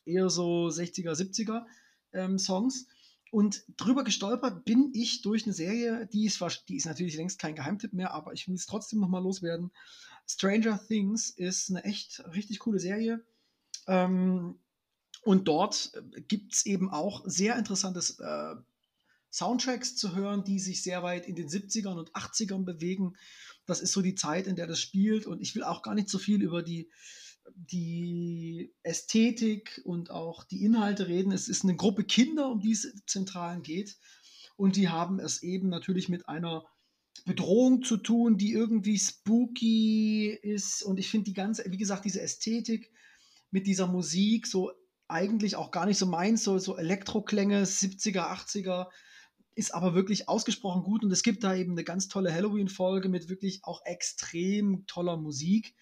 eher 0.06 0.30
so 0.30 0.68
60er, 0.68 1.12
70er 1.12 1.66
ähm, 2.14 2.40
Songs. 2.40 2.88
Und 3.32 3.64
drüber 3.78 4.04
gestolpert 4.04 4.66
bin 4.66 4.92
ich 4.94 5.22
durch 5.22 5.44
eine 5.44 5.54
Serie, 5.54 6.08
die 6.08 6.26
ist, 6.26 6.42
die 6.68 6.78
ist 6.78 6.86
natürlich 6.86 7.16
längst 7.16 7.40
kein 7.40 7.56
Geheimtipp 7.56 7.94
mehr, 7.94 8.14
aber 8.14 8.34
ich 8.34 8.48
will 8.48 8.56
es 8.56 8.66
trotzdem 8.66 9.00
nochmal 9.00 9.22
loswerden. 9.22 9.72
Stranger 10.28 10.80
Things 10.88 11.30
ist 11.30 11.70
eine 11.70 11.84
echt 11.84 12.24
richtig 12.34 12.60
coole 12.60 12.80
Serie. 12.80 13.24
Ähm, 13.88 14.60
und 15.24 15.48
dort 15.48 15.92
äh, 15.94 16.22
gibt 16.22 16.54
es 16.54 16.66
eben 16.66 16.90
auch 16.90 17.24
sehr 17.26 17.58
interessante 17.58 18.00
äh, 18.00 18.62
Soundtracks 19.32 19.96
zu 19.96 20.16
hören, 20.16 20.44
die 20.44 20.60
sich 20.60 20.82
sehr 20.82 21.04
weit 21.04 21.28
in 21.28 21.36
den 21.36 21.48
70ern 21.48 21.98
und 21.98 22.14
80ern 22.14 22.66
bewegen. 22.66 23.16
Das 23.66 23.82
ist 23.82 23.92
so 23.92 24.02
die 24.02 24.16
Zeit, 24.16 24.48
in 24.48 24.56
der 24.56 24.68
das 24.68 24.80
spielt. 24.80 25.26
Und 25.26 25.42
ich 25.42 25.56
will 25.56 25.64
auch 25.64 25.84
gar 25.84 25.94
nicht 25.94 26.10
so 26.10 26.18
viel 26.18 26.42
über 26.42 26.64
die, 26.64 26.90
die 27.54 28.74
Ästhetik 28.82 29.82
und 29.84 30.10
auch 30.10 30.44
die 30.44 30.64
Inhalte 30.64 31.08
reden. 31.08 31.32
Es 31.32 31.48
ist 31.48 31.64
eine 31.64 31.76
Gruppe 31.76 32.06
Kinder, 32.06 32.50
um 32.50 32.60
die 32.60 32.72
es 32.72 32.92
zentral 33.06 33.62
geht. 33.62 33.98
Und 34.56 34.76
die 34.76 34.90
haben 34.90 35.20
es 35.20 35.44
eben 35.44 35.70
natürlich 35.70 36.10
mit 36.10 36.28
einer 36.28 36.66
Bedrohung 37.26 37.84
zu 37.84 37.98
tun, 37.98 38.38
die 38.38 38.54
irgendwie 38.54 38.98
spooky 38.98 40.30
ist. 40.42 40.82
Und 40.82 40.98
ich 40.98 41.10
finde 41.10 41.26
die 41.26 41.34
ganze, 41.34 41.66
wie 41.70 41.78
gesagt, 41.78 42.06
diese 42.06 42.22
Ästhetik 42.22 42.92
mit 43.52 43.68
dieser 43.68 43.88
Musik 43.88 44.48
so 44.48 44.72
eigentlich 45.10 45.56
auch 45.56 45.72
gar 45.72 45.86
nicht 45.86 45.98
so 45.98 46.06
meins, 46.06 46.44
so, 46.44 46.58
so 46.60 46.78
Elektroklänge, 46.78 47.64
70er, 47.64 48.32
80er, 48.32 48.88
ist 49.56 49.74
aber 49.74 49.94
wirklich 49.94 50.30
ausgesprochen 50.30 50.84
gut 50.84 51.04
und 51.04 51.12
es 51.12 51.22
gibt 51.22 51.44
da 51.44 51.54
eben 51.54 51.74
eine 51.74 51.84
ganz 51.84 52.08
tolle 52.08 52.34
Halloween-Folge 52.34 53.10
mit 53.10 53.28
wirklich 53.28 53.60
auch 53.64 53.82
extrem 53.84 54.86
toller 54.88 55.18
Musik. 55.18 55.76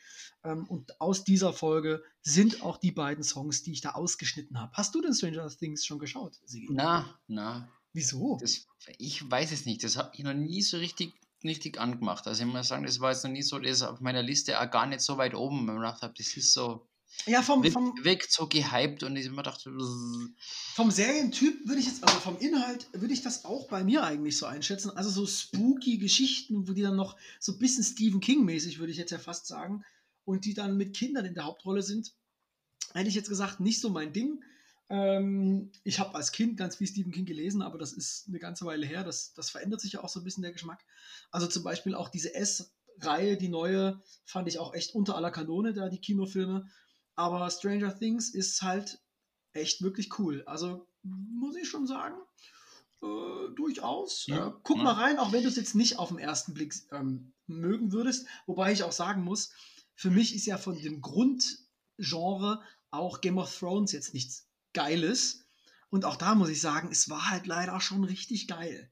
Ähm, 0.43 0.65
und 0.67 0.99
aus 0.99 1.23
dieser 1.23 1.53
Folge 1.53 2.01
sind 2.21 2.63
auch 2.63 2.77
die 2.77 2.91
beiden 2.91 3.23
Songs, 3.23 3.61
die 3.61 3.73
ich 3.73 3.81
da 3.81 3.91
ausgeschnitten 3.91 4.59
habe. 4.59 4.71
Hast 4.73 4.95
du 4.95 5.01
denn 5.01 5.13
Stranger 5.13 5.47
Things 5.49 5.85
schon 5.85 5.99
geschaut, 5.99 6.39
Sigi? 6.45 6.67
Na, 6.71 7.19
na. 7.27 7.69
Wieso? 7.93 8.37
Das, 8.41 8.65
ich 8.97 9.29
weiß 9.29 9.51
es 9.51 9.65
nicht. 9.65 9.83
Das 9.83 9.95
habe 9.95 10.11
ich 10.13 10.23
noch 10.23 10.33
nie 10.33 10.61
so 10.61 10.77
richtig, 10.77 11.13
richtig 11.43 11.79
angemacht. 11.79 12.27
Also 12.27 12.43
ich 12.43 12.51
muss 12.51 12.67
sagen, 12.67 12.85
das 12.85 12.99
war 12.99 13.11
jetzt 13.11 13.23
noch 13.23 13.31
nie 13.31 13.43
so, 13.43 13.59
das 13.59 13.83
auf 13.83 14.01
meiner 14.01 14.23
Liste 14.23 14.59
auch 14.59 14.71
gar 14.71 14.87
nicht 14.87 15.01
so 15.01 15.17
weit 15.17 15.35
oben. 15.35 15.67
Wenn 15.67 15.75
ich 15.75 15.81
gedacht 15.81 16.01
habe, 16.01 16.13
das 16.17 16.35
ist 16.35 16.53
so 16.53 16.87
ja, 17.25 17.41
vom, 17.41 17.63
vom 17.65 17.93
wirkt 18.03 18.31
so 18.31 18.47
gehypt 18.47 19.03
und 19.03 19.15
ich 19.15 19.25
immer 19.25 19.43
dachte, 19.43 19.71
vom 20.75 20.91
Serientyp 20.91 21.67
würde 21.67 21.81
ich 21.81 21.87
jetzt, 21.87 22.03
also 22.03 22.19
vom 22.19 22.37
Inhalt 22.37 22.87
würde 22.93 23.13
ich 23.13 23.21
das 23.21 23.43
auch 23.43 23.67
bei 23.67 23.83
mir 23.83 24.03
eigentlich 24.03 24.37
so 24.37 24.45
einschätzen. 24.45 24.91
Also 24.91 25.09
so 25.09 25.25
spooky 25.25 25.97
Geschichten, 25.97 26.67
wo 26.67 26.73
die 26.73 26.83
dann 26.83 26.95
noch 26.95 27.17
so 27.39 27.53
ein 27.53 27.59
bisschen 27.59 27.83
Stephen 27.83 28.21
King-mäßig, 28.21 28.79
würde 28.79 28.91
ich 28.91 28.97
jetzt 28.97 29.11
ja 29.11 29.19
fast 29.19 29.47
sagen, 29.47 29.83
und 30.23 30.45
die 30.45 30.53
dann 30.53 30.77
mit 30.77 30.95
Kindern 30.95 31.25
in 31.25 31.33
der 31.33 31.45
Hauptrolle 31.45 31.81
sind, 31.81 32.13
hätte 32.93 33.09
ich 33.09 33.15
jetzt 33.15 33.29
gesagt, 33.29 33.59
nicht 33.59 33.79
so 33.79 33.89
mein 33.89 34.13
Ding. 34.13 34.43
Ähm, 34.89 35.71
ich 35.83 35.99
habe 35.99 36.15
als 36.15 36.31
Kind 36.31 36.57
ganz 36.57 36.77
viel 36.77 36.87
Stephen 36.87 37.11
King 37.11 37.25
gelesen, 37.25 37.61
aber 37.61 37.77
das 37.77 37.93
ist 37.93 38.27
eine 38.27 38.39
ganze 38.39 38.65
Weile 38.65 38.85
her. 38.85 39.03
Das, 39.03 39.33
das 39.33 39.49
verändert 39.49 39.81
sich 39.81 39.93
ja 39.93 40.03
auch 40.03 40.09
so 40.09 40.19
ein 40.19 40.23
bisschen 40.23 40.43
der 40.43 40.51
Geschmack. 40.51 40.83
Also 41.31 41.47
zum 41.47 41.63
Beispiel 41.63 41.93
auch 41.95 42.09
diese 42.09 42.33
S-Reihe, 42.33 43.37
die 43.37 43.49
neue, 43.49 44.01
fand 44.25 44.47
ich 44.47 44.59
auch 44.59 44.73
echt 44.73 44.95
unter 44.95 45.15
aller 45.15 45.31
Kanone, 45.31 45.73
da 45.73 45.89
die 45.89 46.01
Kinofilme. 46.01 46.69
Aber 47.17 47.49
Stranger 47.51 47.97
Things 47.97 48.29
ist 48.29 48.61
halt 48.61 48.99
echt 49.53 49.81
wirklich 49.81 50.17
cool. 50.19 50.43
Also 50.45 50.87
muss 51.03 51.55
ich 51.57 51.67
schon 51.67 51.87
sagen. 51.87 52.15
äh, 53.03 53.53
durchaus. 53.55 54.25
Ja, 54.27 54.47
Äh, 54.47 54.53
guck 54.63 54.77
ja. 54.77 54.83
mal 54.83 54.93
rein, 54.93 55.19
auch 55.19 55.31
wenn 55.33 55.43
du 55.43 55.49
es 55.49 55.55
jetzt 55.55 55.75
nicht 55.75 55.99
auf 55.99 56.09
den 56.09 56.19
ersten 56.19 56.53
Blick 56.53 56.73
ähm, 56.91 57.33
mögen 57.47 57.91
würdest. 57.91 58.27
Wobei 58.47 58.71
ich 58.71 58.83
auch 58.83 58.91
sagen 58.91 59.23
muss, 59.23 59.51
für 59.95 60.09
mich 60.11 60.35
ist 60.35 60.45
ja 60.45 60.57
von 60.57 60.77
dem 60.81 61.01
Grundgenre 61.01 62.61
auch 62.91 63.21
Game 63.21 63.37
of 63.37 63.55
Thrones 63.59 63.91
jetzt 63.91 64.13
nichts 64.13 64.47
Geiles. 64.73 65.45
Und 65.89 66.05
auch 66.05 66.15
da 66.17 66.35
muss 66.35 66.49
ich 66.49 66.61
sagen, 66.61 66.89
es 66.91 67.09
war 67.09 67.29
halt 67.29 67.47
leider 67.47 67.79
schon 67.81 68.03
richtig 68.03 68.47
geil. 68.47 68.91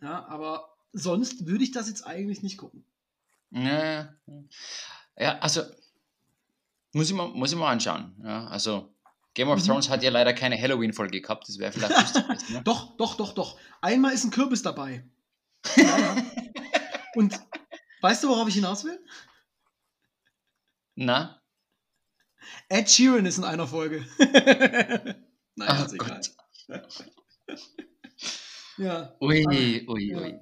Ja, 0.00 0.26
aber 0.26 0.76
sonst 0.92 1.46
würde 1.46 1.64
ich 1.64 1.72
das 1.72 1.88
jetzt 1.88 2.06
eigentlich 2.06 2.42
nicht 2.42 2.58
gucken. 2.58 2.84
Ja, 3.50 4.14
ja, 5.16 5.38
also 5.40 5.62
muss 6.92 7.08
ich 7.10 7.14
mal, 7.16 7.28
muss 7.28 7.52
ich 7.52 7.58
mal 7.58 7.70
anschauen. 7.70 8.14
Ja, 8.24 8.46
also 8.48 8.94
Game 9.34 9.48
of 9.48 9.60
Mhm. 9.60 9.66
Thrones 9.66 9.88
hat 9.88 10.02
ja 10.02 10.10
leider 10.10 10.32
keine 10.32 10.60
Halloween-Folge 10.60 11.20
gehabt, 11.20 11.48
das 11.48 11.58
wäre 11.58 11.72
vielleicht 11.72 11.98
lustig. 12.00 12.24
Ne? 12.50 12.62
Doch, 12.64 12.96
doch, 12.96 13.14
doch, 13.16 13.32
doch. 13.34 13.58
Einmal 13.80 14.12
ist 14.12 14.24
ein 14.24 14.30
Kürbis 14.30 14.62
dabei. 14.62 15.04
Ja, 15.76 15.98
ja. 15.98 16.16
Und 17.14 17.38
weißt 18.00 18.22
du, 18.24 18.28
worauf 18.28 18.48
ich 18.48 18.54
hinaus 18.54 18.84
will? 18.84 18.98
Na? 20.94 21.42
Ed 22.68 22.88
Sheeran 22.90 23.26
ist 23.26 23.38
in 23.38 23.44
einer 23.44 23.66
Folge. 23.66 24.06
naja, 25.56 25.78
Oh 25.82 25.84
ist 25.84 25.92
egal. 25.94 26.20
Gott. 26.68 27.04
Ja. 28.78 29.16
Ui, 29.20 29.44
ui, 29.88 30.10
ja. 30.10 30.18
ui. 30.18 30.38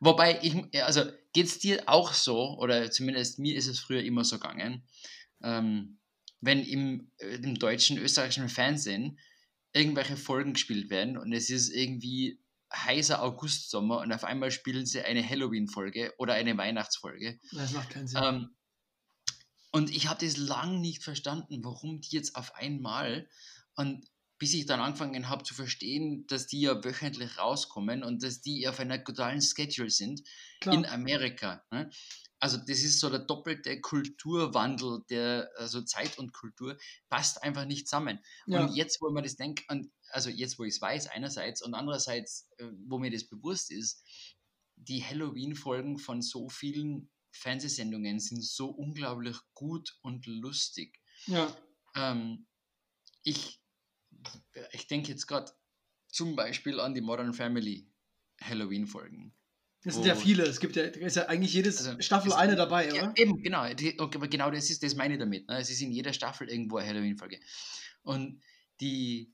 Wobei, 0.00 0.38
ich, 0.42 0.82
also 0.84 1.02
geht 1.32 1.46
es 1.46 1.58
dir 1.58 1.82
auch 1.86 2.12
so, 2.12 2.56
oder 2.58 2.90
zumindest 2.90 3.38
mir 3.38 3.56
ist 3.56 3.66
es 3.66 3.80
früher 3.80 4.02
immer 4.02 4.24
so 4.24 4.38
gegangen, 4.38 4.84
ähm, 5.42 5.98
wenn 6.40 6.64
im, 6.64 7.10
äh, 7.18 7.36
im 7.36 7.58
deutschen, 7.58 7.98
österreichischen 7.98 8.48
Fernsehen 8.48 9.18
irgendwelche 9.72 10.16
Folgen 10.16 10.54
gespielt 10.54 10.90
werden 10.90 11.16
und 11.16 11.32
es 11.32 11.50
ist 11.50 11.70
irgendwie 11.70 12.40
heißer 12.72 13.22
Augustsommer 13.22 13.98
und 13.98 14.12
auf 14.12 14.24
einmal 14.24 14.50
spielen 14.50 14.86
sie 14.86 15.02
eine 15.02 15.28
Halloween-Folge 15.28 16.14
oder 16.18 16.34
eine 16.34 16.56
Weihnachtsfolge. 16.56 17.38
Das 17.52 17.72
macht 17.72 17.90
keinen 17.90 18.06
Sinn. 18.06 18.22
Ähm, 18.22 18.56
und 19.72 19.90
ich 19.90 20.08
habe 20.08 20.24
das 20.24 20.36
lang 20.36 20.80
nicht 20.80 21.02
verstanden, 21.02 21.62
warum 21.62 22.00
die 22.00 22.16
jetzt 22.16 22.34
auf 22.36 22.54
einmal 22.54 23.28
und 23.76 24.08
bis 24.38 24.54
ich 24.54 24.66
dann 24.66 24.80
angefangen 24.80 25.28
habe 25.28 25.44
zu 25.44 25.54
verstehen, 25.54 26.26
dass 26.26 26.46
die 26.46 26.62
ja 26.62 26.82
wöchentlich 26.82 27.38
rauskommen 27.38 28.02
und 28.02 28.22
dass 28.22 28.40
die 28.40 28.66
auf 28.66 28.80
einer 28.80 29.04
totalen 29.04 29.42
Schedule 29.42 29.90
sind 29.90 30.22
Klar. 30.60 30.74
in 30.74 30.86
Amerika. 30.86 31.62
Ne? 31.70 31.90
Also 32.40 32.56
das 32.56 32.80
ist 32.80 33.00
so 33.00 33.10
der 33.10 33.20
doppelte 33.20 33.80
Kulturwandel, 33.80 35.04
der 35.10 35.50
also 35.56 35.82
Zeit 35.82 36.18
und 36.18 36.32
Kultur 36.32 36.76
passt 37.10 37.42
einfach 37.42 37.66
nicht 37.66 37.86
zusammen. 37.86 38.18
ja. 38.46 38.64
Und 38.64 38.74
jetzt, 38.74 39.00
wo 39.02 39.10
man 39.10 39.22
das 39.22 39.36
denkt, 39.36 39.64
und 39.70 39.92
also 40.10 40.30
jetzt, 40.30 40.58
wo 40.58 40.64
ich 40.64 40.74
es 40.74 40.80
weiß, 40.80 41.08
einerseits 41.08 41.62
und 41.62 41.74
andererseits, 41.74 42.48
äh, 42.56 42.64
wo 42.86 42.98
mir 42.98 43.10
das 43.10 43.28
bewusst 43.28 43.70
ist, 43.70 44.02
die 44.76 45.04
Halloween-Folgen 45.04 45.98
von 45.98 46.22
so 46.22 46.48
vielen 46.48 47.10
Fernsehsendungen 47.32 48.18
sind 48.18 48.42
so 48.42 48.68
unglaublich 48.70 49.36
gut 49.54 49.98
und 50.02 50.26
lustig. 50.26 50.98
ja. 51.26 51.54
Ähm, 51.94 52.46
ich, 53.22 53.60
ich 54.72 54.86
denke 54.86 55.10
jetzt 55.10 55.26
gerade 55.26 55.52
zum 56.08 56.36
Beispiel 56.36 56.80
an 56.80 56.94
die 56.94 57.00
Modern 57.00 57.34
Family 57.34 57.90
Halloween-Folgen. 58.40 59.34
Es 59.82 59.94
sind 59.94 60.04
ja 60.04 60.14
viele. 60.14 60.42
Es 60.42 60.60
gibt 60.60 60.76
ja, 60.76 60.84
ist 60.84 61.16
ja 61.16 61.26
eigentlich 61.26 61.54
jedes 61.54 61.86
Also, 61.86 62.00
Staffel 62.00 62.32
eine 62.34 62.54
dabei, 62.54 62.88
Ja, 62.88 63.04
oder? 63.04 63.12
eben, 63.16 63.42
genau. 63.42 63.72
Die, 63.72 63.98
okay, 63.98 64.18
genau 64.28 64.50
das 64.50 64.68
ist, 64.68 64.82
das 64.82 64.94
meine 64.94 65.14
ich 65.14 65.20
damit. 65.20 65.48
Ne? 65.48 65.58
Es 65.58 65.70
ist 65.70 65.80
in 65.80 65.90
jeder 65.90 66.12
Staffel 66.12 66.48
irgendwo 66.50 66.76
eine 66.76 66.88
Halloween-Folge. 66.88 67.40
Und 68.02 68.42
die, 68.80 69.32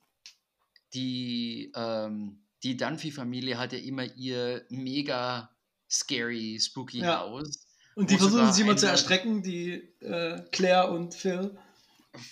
die, 0.95 1.73
ähm, 1.75 2.45
die 2.63 2.77
Dunphy-Familie 2.77 3.59
hat 3.59 3.73
ja 3.73 3.79
immer 3.81 4.05
ihr 4.17 4.65
mega 4.69 5.51
scary, 5.91 6.59
spooky 6.61 7.01
Ja. 7.01 7.21
Haus. 7.21 7.67
Und 7.97 8.11
die 8.11 8.19
versuchen 8.19 8.53
sich 8.53 8.63
immer 8.63 8.77
zu 8.77 8.87
erstrecken, 8.87 9.43
die 9.43 9.73
äh, 10.01 10.43
Claire 10.53 10.91
und 10.91 11.15
Phil. 11.15 11.57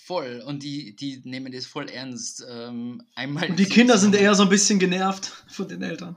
Voll. 0.05 0.41
Und 0.45 0.63
die, 0.63 0.95
die 0.95 1.21
nehmen 1.25 1.51
das 1.51 1.65
voll 1.65 1.89
ernst. 1.89 2.45
Ähm, 2.49 3.03
einmal 3.15 3.49
Und 3.49 3.57
die 3.59 3.65
Kinder 3.65 3.97
sind 3.97 4.15
eher 4.15 4.35
so 4.35 4.43
ein 4.43 4.49
bisschen 4.49 4.79
genervt 4.79 5.31
von 5.47 5.67
den 5.67 5.81
Eltern. 5.81 6.15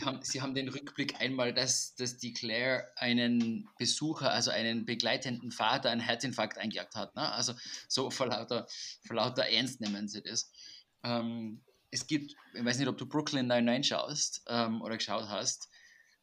Sie 0.00 0.06
haben, 0.06 0.22
sie 0.22 0.40
haben 0.40 0.54
den 0.54 0.68
Rückblick 0.70 1.20
einmal, 1.20 1.52
dass, 1.52 1.94
dass 1.94 2.16
die 2.16 2.32
Claire 2.32 2.86
einen 2.96 3.68
Besucher, 3.78 4.32
also 4.32 4.50
einen 4.50 4.86
begleitenden 4.86 5.50
Vater, 5.50 5.90
einen 5.90 6.00
Herzinfarkt 6.00 6.56
eingejagt 6.56 6.94
hat. 6.94 7.14
Ne? 7.16 7.30
Also 7.30 7.52
so 7.86 8.10
vor 8.10 8.28
lauter, 8.28 8.66
vor 9.06 9.16
lauter 9.16 9.44
Ernst 9.44 9.82
nehmen 9.82 10.08
sie 10.08 10.22
das. 10.22 10.50
Ähm, 11.04 11.62
es 11.90 12.06
gibt, 12.06 12.34
ich 12.54 12.64
weiß 12.64 12.78
nicht, 12.78 12.88
ob 12.88 12.96
du 12.96 13.04
Brooklyn 13.04 13.46
99 13.46 13.88
schaust 13.88 14.42
ähm, 14.48 14.80
oder 14.80 14.96
geschaut 14.96 15.28
hast, 15.28 15.68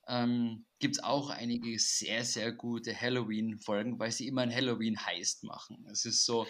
ähm, 0.08 0.66
gibt 0.80 0.96
es 0.96 1.04
auch 1.04 1.30
einige 1.30 1.78
sehr, 1.78 2.26
sehr 2.26 2.52
gute 2.54 3.00
Halloween-Folgen, 3.00 4.00
weil 4.00 4.12
sie 4.12 4.28
immer 4.28 4.42
ein 4.42 4.54
Halloween-Heist 4.54 5.44
machen. 5.44 5.86
Es 5.92 6.06
ist 6.06 6.26
so, 6.26 6.48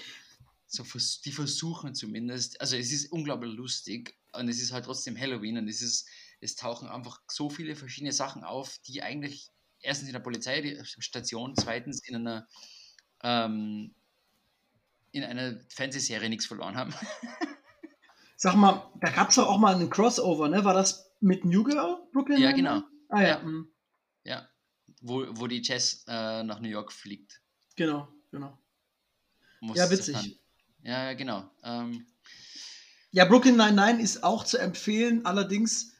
so 0.65 0.85
die 1.25 1.31
versuchen 1.33 1.93
zumindest, 1.93 2.61
also 2.61 2.77
es 2.77 2.93
ist 2.93 3.11
unglaublich 3.11 3.53
lustig 3.53 4.15
und 4.31 4.47
es 4.47 4.61
ist 4.61 4.71
halt 4.71 4.85
trotzdem 4.85 5.19
Halloween 5.19 5.57
und 5.57 5.67
es 5.67 5.81
ist, 5.81 6.07
es 6.39 6.55
tauchen 6.55 6.87
einfach 6.87 7.21
so 7.27 7.49
viele 7.49 7.75
verschiedene 7.75 8.11
Sachen 8.11 8.43
auf, 8.43 8.77
die 8.87 9.01
eigentlich 9.01 9.49
erstens 9.81 10.07
in 10.09 10.13
der 10.13 10.19
Polizeistation, 10.19 11.55
zweitens 11.55 12.07
in 12.07 12.15
einer 12.15 12.47
ähm, 13.23 13.93
in 15.11 15.23
einer 15.23 15.59
Fernsehserie 15.69 16.29
nichts 16.29 16.45
verloren 16.45 16.75
haben. 16.75 16.93
Sag 18.35 18.55
mal, 18.55 18.91
da 19.01 19.09
gab 19.09 19.29
es 19.29 19.35
doch 19.35 19.47
auch 19.47 19.57
mal 19.57 19.73
einen 19.73 19.89
Crossover, 19.89 20.47
ne? 20.47 20.63
War 20.63 20.75
das 20.75 21.11
mit 21.21 21.43
New 21.43 21.63
Girl, 21.63 21.97
Brooklyn? 22.13 22.39
Ja, 22.39 22.51
Nine-Nine? 22.51 22.81
genau. 22.81 22.87
Ah 23.09 23.21
ja, 23.21 23.27
Ja. 23.29 23.39
mhm. 23.39 23.71
Ja. 24.23 24.47
Wo, 25.01 25.25
wo 25.31 25.47
die 25.47 25.61
Jess 25.61 26.03
äh, 26.07 26.43
nach 26.43 26.59
New 26.59 26.69
York 26.69 26.91
fliegt. 26.91 27.41
genau, 27.75 28.07
genau. 28.31 28.57
Muss 29.59 29.77
Ja, 29.77 29.89
witzig. 29.89 30.39
Ja, 30.83 31.05
ja, 31.05 31.13
genau. 31.13 31.49
Ähm, 31.63 32.05
Ja, 33.11 33.25
Brooklyn 33.25 33.55
99 33.55 34.03
ist 34.03 34.23
auch 34.23 34.43
zu 34.43 34.57
empfehlen, 34.59 35.25
allerdings 35.25 35.93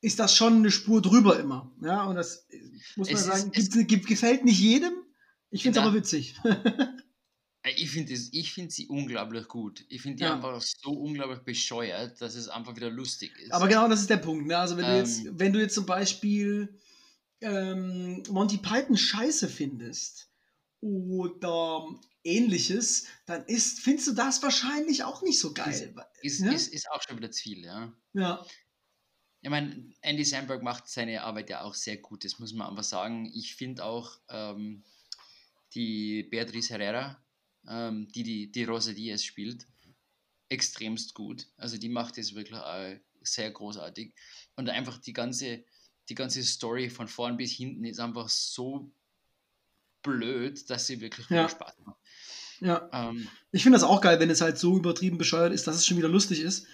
ist 0.00 0.18
das 0.18 0.34
schon 0.34 0.56
eine 0.56 0.70
Spur 0.70 1.02
drüber 1.02 1.38
immer. 1.38 1.70
Ja, 1.82 2.04
und 2.04 2.16
das 2.16 2.46
muss 2.96 3.08
man 3.08 3.16
Es 3.16 3.20
ist- 3.20 3.26
sagen, 3.26 3.52
es- 3.54 3.70
gibt, 3.70 3.88
gibt, 3.88 4.06
gefällt 4.06 4.44
nicht 4.44 4.58
jedem. 4.60 4.92
Ich 5.50 5.62
finde 5.62 5.78
es 5.80 5.84
aber 5.84 5.94
witzig. 5.94 6.34
Äh, 7.62 7.72
Ich 7.76 7.90
finde 7.90 8.16
find 8.16 8.72
sie 8.72 8.86
unglaublich 8.88 9.46
gut. 9.46 9.84
Ich 9.90 10.00
finde 10.00 10.16
die 10.16 10.22
Ja. 10.24 10.32
einfach 10.34 10.58
so 10.62 10.92
unglaublich 10.92 11.40
bescheuert, 11.40 12.18
dass 12.22 12.34
es 12.34 12.48
einfach 12.48 12.74
wieder 12.74 12.88
lustig 12.88 13.38
ist. 13.38 13.52
aber 13.52 13.68
genau 13.68 13.86
das 13.86 14.00
ist 14.00 14.08
der 14.08 14.16
Punkt. 14.16 14.46
Ne? 14.46 14.56
Also 14.56 14.78
wenn 14.78 14.86
du 14.86 14.90
Ähm. 14.92 14.96
jetzt, 14.98 15.20
wenn 15.38 15.52
du 15.52 15.60
jetzt 15.60 15.74
zum 15.74 15.84
Beispiel 15.84 16.80
ähm, 17.42 18.22
Monty 18.30 18.56
Python 18.56 18.96
scheiße 18.96 19.46
findest 19.48 20.30
oder 20.80 21.86
ähnliches, 22.24 23.06
dann 23.26 23.44
ist, 23.44 23.80
findest 23.80 24.08
du 24.08 24.12
das 24.12 24.42
wahrscheinlich 24.42 25.04
auch 25.04 25.20
nicht 25.22 25.38
so 25.38 25.52
geil. 25.52 25.94
ist, 26.22 26.40
ja? 26.40 26.52
ist, 26.52 26.72
ist 26.72 26.90
auch 26.90 27.02
schon 27.06 27.18
wieder 27.18 27.30
zu 27.30 27.42
viel, 27.42 27.64
ja. 27.64 27.92
Ja, 28.14 28.44
Ich 29.42 29.48
meine, 29.48 29.92
Andy 30.02 30.24
Samberg 30.24 30.62
macht 30.62 30.88
seine 30.88 31.22
Arbeit 31.22 31.48
ja 31.50 31.62
auch 31.62 31.74
sehr 31.74 31.96
gut, 31.96 32.24
das 32.24 32.38
muss 32.38 32.52
man 32.52 32.68
einfach 32.68 32.84
sagen. 32.84 33.30
Ich 33.34 33.54
finde 33.54 33.84
auch 33.84 34.18
ähm, 34.28 34.82
die 35.74 36.24
Beatrice 36.24 36.70
Herrera, 36.70 37.22
ähm, 37.66 38.08
die, 38.14 38.22
die 38.22 38.52
die 38.52 38.64
Rosa 38.64 38.92
Diaz 38.92 39.24
spielt, 39.24 39.66
extremst 40.50 41.14
gut. 41.14 41.46
Also 41.56 41.78
die 41.78 41.88
macht 41.88 42.18
es 42.18 42.34
wirklich 42.34 42.58
sehr 43.22 43.50
großartig. 43.50 44.12
Und 44.56 44.68
einfach 44.68 44.98
die 44.98 45.12
ganze, 45.12 45.64
die 46.08 46.14
ganze 46.14 46.42
Story 46.42 46.90
von 46.90 47.08
vorn 47.08 47.36
bis 47.36 47.52
hinten 47.52 47.84
ist 47.84 48.00
einfach 48.00 48.28
so 48.28 48.90
blöd, 50.02 50.68
dass 50.68 50.86
sie 50.86 51.00
wirklich 51.00 51.28
Ja. 51.30 51.48
Spaß 51.48 51.74
macht. 51.84 51.98
ja. 52.60 52.88
Ähm, 52.92 53.28
Ich 53.52 53.62
finde 53.62 53.76
das 53.76 53.84
auch 53.84 54.00
geil, 54.00 54.18
wenn 54.20 54.30
es 54.30 54.40
halt 54.40 54.58
so 54.58 54.76
übertrieben 54.76 55.18
bescheuert 55.18 55.52
ist, 55.52 55.66
dass 55.66 55.76
es 55.76 55.86
schon 55.86 55.96
wieder 55.96 56.08
lustig 56.08 56.40
ist. 56.40 56.66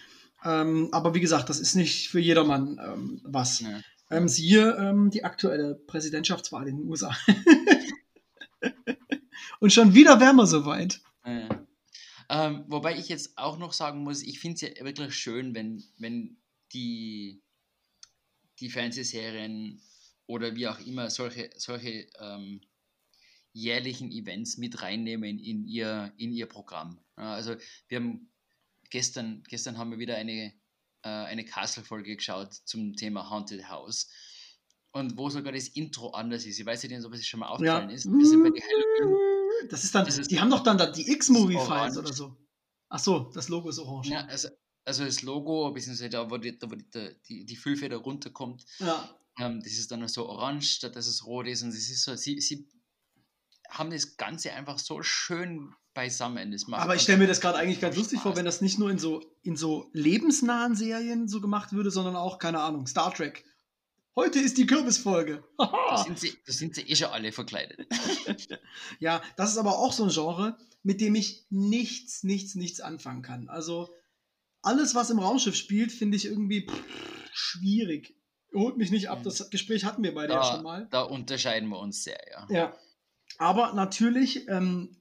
Ähm, 0.47 0.89
aber 0.93 1.15
wie 1.15 1.21
gesagt, 1.21 1.51
das 1.51 1.59
ist 1.59 1.75
nicht 1.75 2.09
für 2.09 2.21
jedermann 2.21 2.81
ähm, 2.83 3.21
was. 3.25 3.61
ja. 3.61 3.81
Ähm, 4.09 4.29
siehe 4.29 4.77
ähm, 4.77 5.11
die 5.11 5.25
aktuelle 5.25 5.75
Präsidentschaftswahl 5.75 6.69
in 6.69 6.77
den 6.77 6.89
USA. 6.89 7.17
Und 9.61 9.73
schon 9.73 9.95
wieder 9.95 10.21
wären 10.21 10.37
wir 10.37 10.47
soweit. 10.47 11.01
Äh, 11.25 11.49
ähm, 12.29 12.65
wobei 12.69 12.97
ich 12.97 13.09
jetzt 13.09 13.37
auch 13.37 13.59
noch 13.59 13.73
sagen 13.73 14.05
muss, 14.05 14.23
ich 14.23 14.39
finde 14.39 14.55
es 14.55 14.61
ja 14.61 14.69
wirklich 14.85 15.17
schön, 15.17 15.57
wenn, 15.57 15.83
wenn 15.99 16.37
die, 16.73 17.43
die 18.61 18.71
Fernsehserien 18.71 19.83
oder 20.27 20.55
wie 20.55 20.69
auch 20.69 20.79
immer 20.79 21.11
solche, 21.11 21.51
solche 21.57 22.07
ähm, 22.21 22.61
jährlichen 23.53 24.13
Events 24.13 24.59
mit 24.59 24.83
reinnehmen 24.83 25.41
in 25.41 25.67
ihr, 25.67 26.13
in 26.17 26.33
ihr 26.33 26.47
Programm. 26.47 27.01
Ja, 27.17 27.35
also 27.35 27.57
wir 27.89 27.99
haben 27.99 28.31
gestern, 28.91 29.43
gestern 29.49 29.79
haben 29.79 29.91
wir 29.91 29.99
wieder 29.99 30.17
eine, 30.17 30.53
äh, 31.03 31.09
eine 31.09 31.45
Castle-Folge 31.45 32.17
geschaut 32.17 32.53
zum 32.65 32.95
Thema 32.95 33.31
Haunted 33.31 33.69
House. 33.69 34.11
Und 34.93 35.19
wo 35.19 35.29
sogar 35.29 35.53
das 35.53 35.69
Intro 35.69 36.11
anders 36.11 36.47
ist. 36.47 36.59
Ich 36.59 36.65
weiß 36.65 36.83
nicht, 36.85 37.05
ob 37.05 37.13
es 37.13 37.27
schon 37.27 37.41
mal 37.41 37.49
aufgefallen 37.49 37.91
ist. 37.91 38.07
Das 38.07 38.13
ist 38.15 38.33
Das 39.71 39.85
ist 39.85 39.95
dann, 39.95 40.05
Das 40.07 40.19
ist- 40.19 40.31
die 40.31 40.41
haben 40.41 40.51
doch 40.51 40.63
dann 40.63 40.79
da 40.79 40.87
die 40.87 41.11
X-Movie-Files 41.11 41.99
oder 41.99 42.13
so. 42.13 42.37
Ach 42.89 42.99
so, 42.99 43.31
das 43.35 43.49
Logo 43.49 43.69
ist 43.69 43.79
orange. 43.79 44.11
Ja, 44.11 44.25
also, 44.27 44.49
also 44.85 45.05
das 45.05 45.23
Logo, 45.23 45.73
beziehungsweise 45.73 46.09
da, 46.09 46.31
wo 46.31 46.37
die, 46.39 46.57
da, 46.59 46.71
wo 46.71 46.77
die, 46.77 47.17
die, 47.29 47.45
die 47.45 47.57
Füllfeder 47.57 47.97
runterkommt, 47.97 48.65
Ja. 48.79 49.19
ähm, 49.39 49.61
das 49.63 49.73
ist 49.73 49.91
dann 49.91 50.07
so 50.09 50.29
orange, 50.29 50.67
statt 50.77 50.95
dass 50.97 51.07
es 51.09 51.27
rot 51.27 51.47
ist. 51.49 51.63
Und 51.63 51.71
es 51.71 51.91
ist 51.91 52.05
so, 52.05 52.15
sie, 52.15 52.41
sie 52.41 52.69
haben 53.69 53.91
das 53.91 54.17
Ganze 54.17 54.53
einfach 54.53 54.79
so 54.79 55.03
schön 55.03 55.75
beisammen. 55.97 56.55
Macht 56.69 56.81
Aber 56.83 56.95
ich 56.95 57.03
stelle 57.03 57.19
mir 57.19 57.27
das 57.27 57.41
gerade 57.41 57.59
eigentlich 57.59 57.81
ganz 57.81 57.97
lustig 57.97 58.21
vor, 58.21 58.31
Spaß. 58.31 58.39
wenn 58.39 58.45
das 58.45 58.61
nicht 58.61 58.79
nur 58.79 58.91
in 58.91 58.99
so, 58.99 59.21
in 59.43 59.57
so 59.57 59.91
lebensnahen 59.93 60.77
Serien 60.77 61.27
so 61.27 61.41
gemacht 61.41 61.73
würde, 61.73 61.91
sondern 61.91 62.15
auch, 62.15 62.39
keine 62.39 62.61
Ahnung, 62.61 62.87
Star 62.87 63.13
Trek. 63.13 63.45
Heute 64.15 64.39
ist 64.39 64.57
die 64.59 64.67
Kürbisfolge. 64.67 65.43
Da 65.59 65.73
Haha. 65.73 66.05
sind, 66.05 66.19
sie, 66.21 66.33
da 66.47 66.53
sind 66.53 66.75
sie 66.75 66.83
eh 66.83 66.95
schon 66.97 67.09
alle 67.09 67.33
verkleidet. 67.33 67.87
ja, 69.01 69.21
das 69.37 69.51
ist 69.53 69.59
aber 69.59 69.79
auch 69.79 69.93
so 69.93 70.05
ein 70.05 70.11
Genre, 70.11 70.57
mit 70.83 71.01
dem 71.01 71.15
ich 71.15 71.47
nichts, 71.51 72.23
nichts, 72.23 72.55
nichts 72.55 72.81
anfangen 72.81 73.23
kann. 73.23 73.49
Also 73.49 73.93
alles, 74.63 74.95
was 74.95 75.11
im 75.11 75.19
Raumschiff 75.19 75.57
spielt, 75.57 75.93
finde 75.93 76.17
ich 76.17 76.27
irgendwie 76.27 76.67
pff, 76.69 76.83
schwierig. 77.33 78.15
Holt 78.55 78.77
mich 78.77 78.91
nicht 78.91 79.09
ab. 79.11 79.23
Das 79.23 79.51
Gespräch 79.51 79.85
hatten 79.85 80.03
wir 80.03 80.15
beide 80.15 80.35
ja 80.35 80.45
schon 80.45 80.57
Da, 80.57 80.63
mal. 80.63 80.89
da 80.91 81.03
unterscheiden 81.03 81.69
wir 81.71 81.79
uns 81.79 82.05
sehr, 82.05 82.19
ja. 82.31 82.47
Ja. 82.51 82.77
Aber 83.39 83.73
natürlich 83.75 84.49
ähm, 84.49 84.97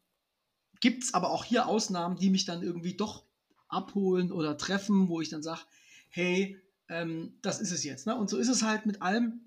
gibt 0.80 1.04
es 1.04 1.14
aber 1.14 1.32
auch 1.32 1.44
hier 1.44 1.68
Ausnahmen, 1.68 2.18
die 2.18 2.30
mich 2.30 2.46
dann 2.46 2.64
irgendwie 2.64 2.96
doch 2.96 3.24
abholen 3.68 4.32
oder 4.32 4.58
treffen, 4.58 5.10
wo 5.10 5.22
ich 5.22 5.30
dann 5.30 5.44
sage, 5.44 5.62
hey, 6.10 6.60
ähm, 6.88 7.38
das 7.42 7.62
ist 7.62 7.72
es 7.72 7.84
jetzt. 7.84 8.08
Ne? 8.08 8.16
Und 8.16 8.30
so 8.30 8.38
ist 8.38 8.50
es 8.50 8.64
halt 8.64 8.86
mit 8.86 9.02
allem. 9.02 9.42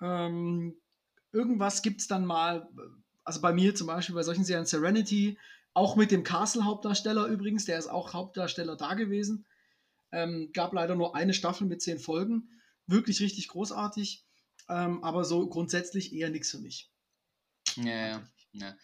Ähm, 0.00 0.76
irgendwas 1.32 1.82
gibt 1.82 2.00
es 2.00 2.08
dann 2.08 2.26
mal, 2.26 2.68
also 3.24 3.40
bei 3.40 3.52
mir 3.52 3.74
zum 3.74 3.86
Beispiel 3.86 4.14
bei 4.14 4.22
solchen 4.22 4.44
Serien 4.44 4.66
Serenity, 4.66 5.38
auch 5.72 5.96
mit 5.96 6.12
dem 6.12 6.22
Castle-Hauptdarsteller 6.22 7.26
übrigens, 7.26 7.64
der 7.64 7.78
ist 7.78 7.88
auch 7.88 8.12
Hauptdarsteller 8.12 8.76
da 8.76 8.94
gewesen. 8.94 9.44
Ähm, 10.12 10.50
gab 10.52 10.72
leider 10.72 10.94
nur 10.94 11.16
eine 11.16 11.34
Staffel 11.34 11.66
mit 11.66 11.82
zehn 11.82 11.98
Folgen. 11.98 12.48
Wirklich 12.86 13.20
richtig 13.20 13.48
großartig. 13.48 14.24
Ähm, 14.68 15.02
aber 15.02 15.24
so 15.24 15.48
grundsätzlich 15.48 16.12
eher 16.14 16.30
nichts 16.30 16.50
für 16.50 16.58
mich. 16.58 16.90
Ja, 17.76 18.06
ja. 18.06 18.22
ja. 18.52 18.76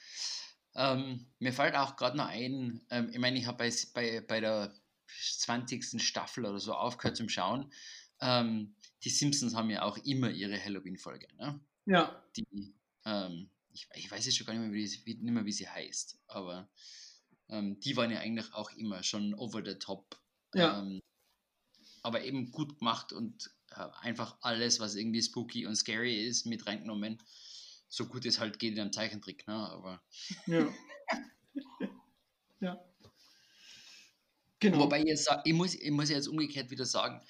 Ähm, 0.75 1.27
mir 1.39 1.53
fällt 1.53 1.75
auch 1.75 1.97
gerade 1.97 2.17
noch 2.17 2.27
ein, 2.29 2.81
ähm, 2.91 3.11
ich 3.13 3.19
meine, 3.19 3.39
ich 3.39 3.47
habe 3.47 3.59
bei, 3.59 3.73
bei, 3.95 4.21
bei 4.21 4.41
der 4.41 4.75
20. 5.09 6.01
Staffel 6.03 6.45
oder 6.47 6.61
so 6.61 6.75
aufgehört 6.75 7.17
zum 7.17 7.29
Schauen. 7.29 7.73
Ähm, 8.21 8.75
die 9.03 9.11
Simpsons 9.11 9.55
haben 9.55 9.71
ja 9.71 9.83
auch 9.83 9.99
immer 9.99 10.31
ihre 10.31 10.63
Halloween-Folge. 10.63 11.27
Ne? 11.37 11.61
Ja, 11.87 12.23
Die, 12.37 12.75
ähm, 13.05 13.51
ich, 13.73 13.89
ich 13.95 14.11
weiß 14.11 14.25
jetzt 14.27 14.37
schon 14.37 14.47
gar 14.47 14.53
nicht 14.55 14.63
mehr, 14.63 14.73
wie, 14.73 14.87
die- 14.87 15.07
wie, 15.07 15.15
nicht 15.15 15.33
mehr, 15.33 15.45
wie 15.45 15.53
sie 15.53 15.69
heißt, 15.69 16.19
aber 16.27 16.69
ähm, 17.49 17.81
die 17.81 17.97
waren 17.97 18.11
ja 18.11 18.21
eigentlich 18.21 18.53
auch 18.55 18.71
immer 18.73 19.03
schon 19.03 19.35
over 19.35 19.63
the 19.65 19.75
top. 19.75 20.21
Ja. 20.55 20.81
Ähm, 20.81 21.01
aber 22.03 22.23
eben 22.25 22.51
gut 22.51 22.79
gemacht 22.79 23.13
und 23.13 23.51
äh, 23.71 23.87
einfach 24.01 24.37
alles, 24.41 24.81
was 24.81 24.95
irgendwie 24.95 25.23
spooky 25.23 25.67
und 25.67 25.77
scary 25.77 26.25
ist, 26.27 26.47
mit 26.47 26.67
reingenommen. 26.67 27.19
So 27.91 28.07
gut 28.07 28.25
es 28.25 28.41
halt 28.41 28.59
geht 28.59 28.75
in 28.75 28.81
einem 28.81 28.93
Zeichentrick, 28.93 29.47
ne? 29.49 29.55
Aber 29.55 30.03
ja. 30.47 30.67
ja. 32.61 32.81
Genau. 34.59 34.81
Wobei 34.81 35.03
ich, 35.03 35.23
sa- 35.25 35.41
ich, 35.45 35.55
muss, 35.55 35.75
ich 35.75 35.91
muss 35.91 36.11
jetzt 36.11 36.29
umgekehrt 36.29 36.71
wieder 36.71 36.85
sagen, 36.85 37.23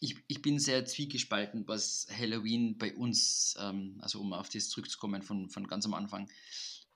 ich, 0.00 0.16
ich 0.26 0.42
bin 0.42 0.58
sehr 0.58 0.84
zwiegespalten, 0.84 1.66
was 1.68 2.08
Halloween 2.10 2.76
bei 2.76 2.92
uns, 2.94 3.56
ähm, 3.60 3.98
also 4.00 4.20
um 4.20 4.32
auf 4.32 4.48
das 4.48 4.68
zurückzukommen 4.68 5.22
von, 5.22 5.48
von 5.48 5.68
ganz 5.68 5.86
am 5.86 5.94
Anfang, 5.94 6.28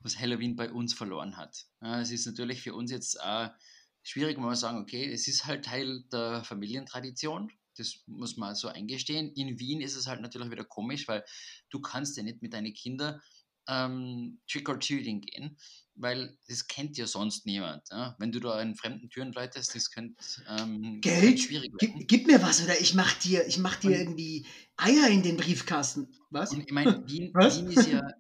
was 0.00 0.18
Halloween 0.18 0.56
bei 0.56 0.72
uns 0.72 0.92
verloren 0.92 1.36
hat. 1.36 1.66
Ja, 1.80 2.00
es 2.00 2.10
ist 2.10 2.26
natürlich 2.26 2.62
für 2.62 2.74
uns 2.74 2.90
jetzt 2.90 3.16
äh, 3.22 3.48
schwierig, 4.02 4.36
wenn 4.38 4.44
wir 4.44 4.56
sagen, 4.56 4.78
okay, 4.78 5.08
es 5.12 5.28
ist 5.28 5.46
halt 5.46 5.64
Teil 5.64 6.02
der 6.12 6.42
Familientradition, 6.42 7.52
das 7.78 8.02
muss 8.06 8.36
man 8.36 8.54
so 8.54 8.68
eingestehen. 8.68 9.32
In 9.34 9.58
Wien 9.58 9.80
ist 9.80 9.96
es 9.96 10.06
halt 10.06 10.20
natürlich 10.20 10.50
wieder 10.50 10.64
komisch, 10.64 11.08
weil 11.08 11.24
du 11.70 11.80
kannst 11.80 12.16
ja 12.16 12.22
nicht 12.22 12.42
mit 12.42 12.52
deinen 12.52 12.72
Kindern 12.74 13.20
ähm, 13.68 14.40
Trick-or-Treating 14.48 15.22
gehen, 15.22 15.56
weil 15.94 16.38
das 16.48 16.66
kennt 16.68 16.96
ja 16.98 17.06
sonst 17.06 17.46
niemand. 17.46 17.82
Ja? 17.90 18.14
Wenn 18.18 18.32
du 18.32 18.40
da 18.40 18.52
an 18.52 18.76
fremden 18.76 19.08
Türen 19.10 19.32
läutest, 19.32 19.74
das 19.74 19.90
könnte 19.90 20.14
ähm, 20.48 21.00
Geld? 21.00 21.40
schwierig 21.40 21.72
werden. 21.72 21.98
Gib, 21.98 22.08
gib 22.08 22.26
mir 22.26 22.42
was 22.42 22.62
oder 22.62 22.78
ich 22.80 22.94
mach 22.94 23.12
dir, 23.18 23.46
ich 23.46 23.58
mach 23.58 23.76
dir 23.76 23.90
Und- 23.90 23.96
irgendwie 23.96 24.46
Eier 24.76 25.08
in 25.08 25.22
den 25.22 25.36
Briefkasten. 25.36 26.14
Was? 26.30 26.52
Und 26.52 26.60
ich 26.60 26.72
meine, 26.72 27.06
Wien? 27.08 27.32
Wien 27.34 27.70
ist 27.72 27.88
ja 27.88 28.02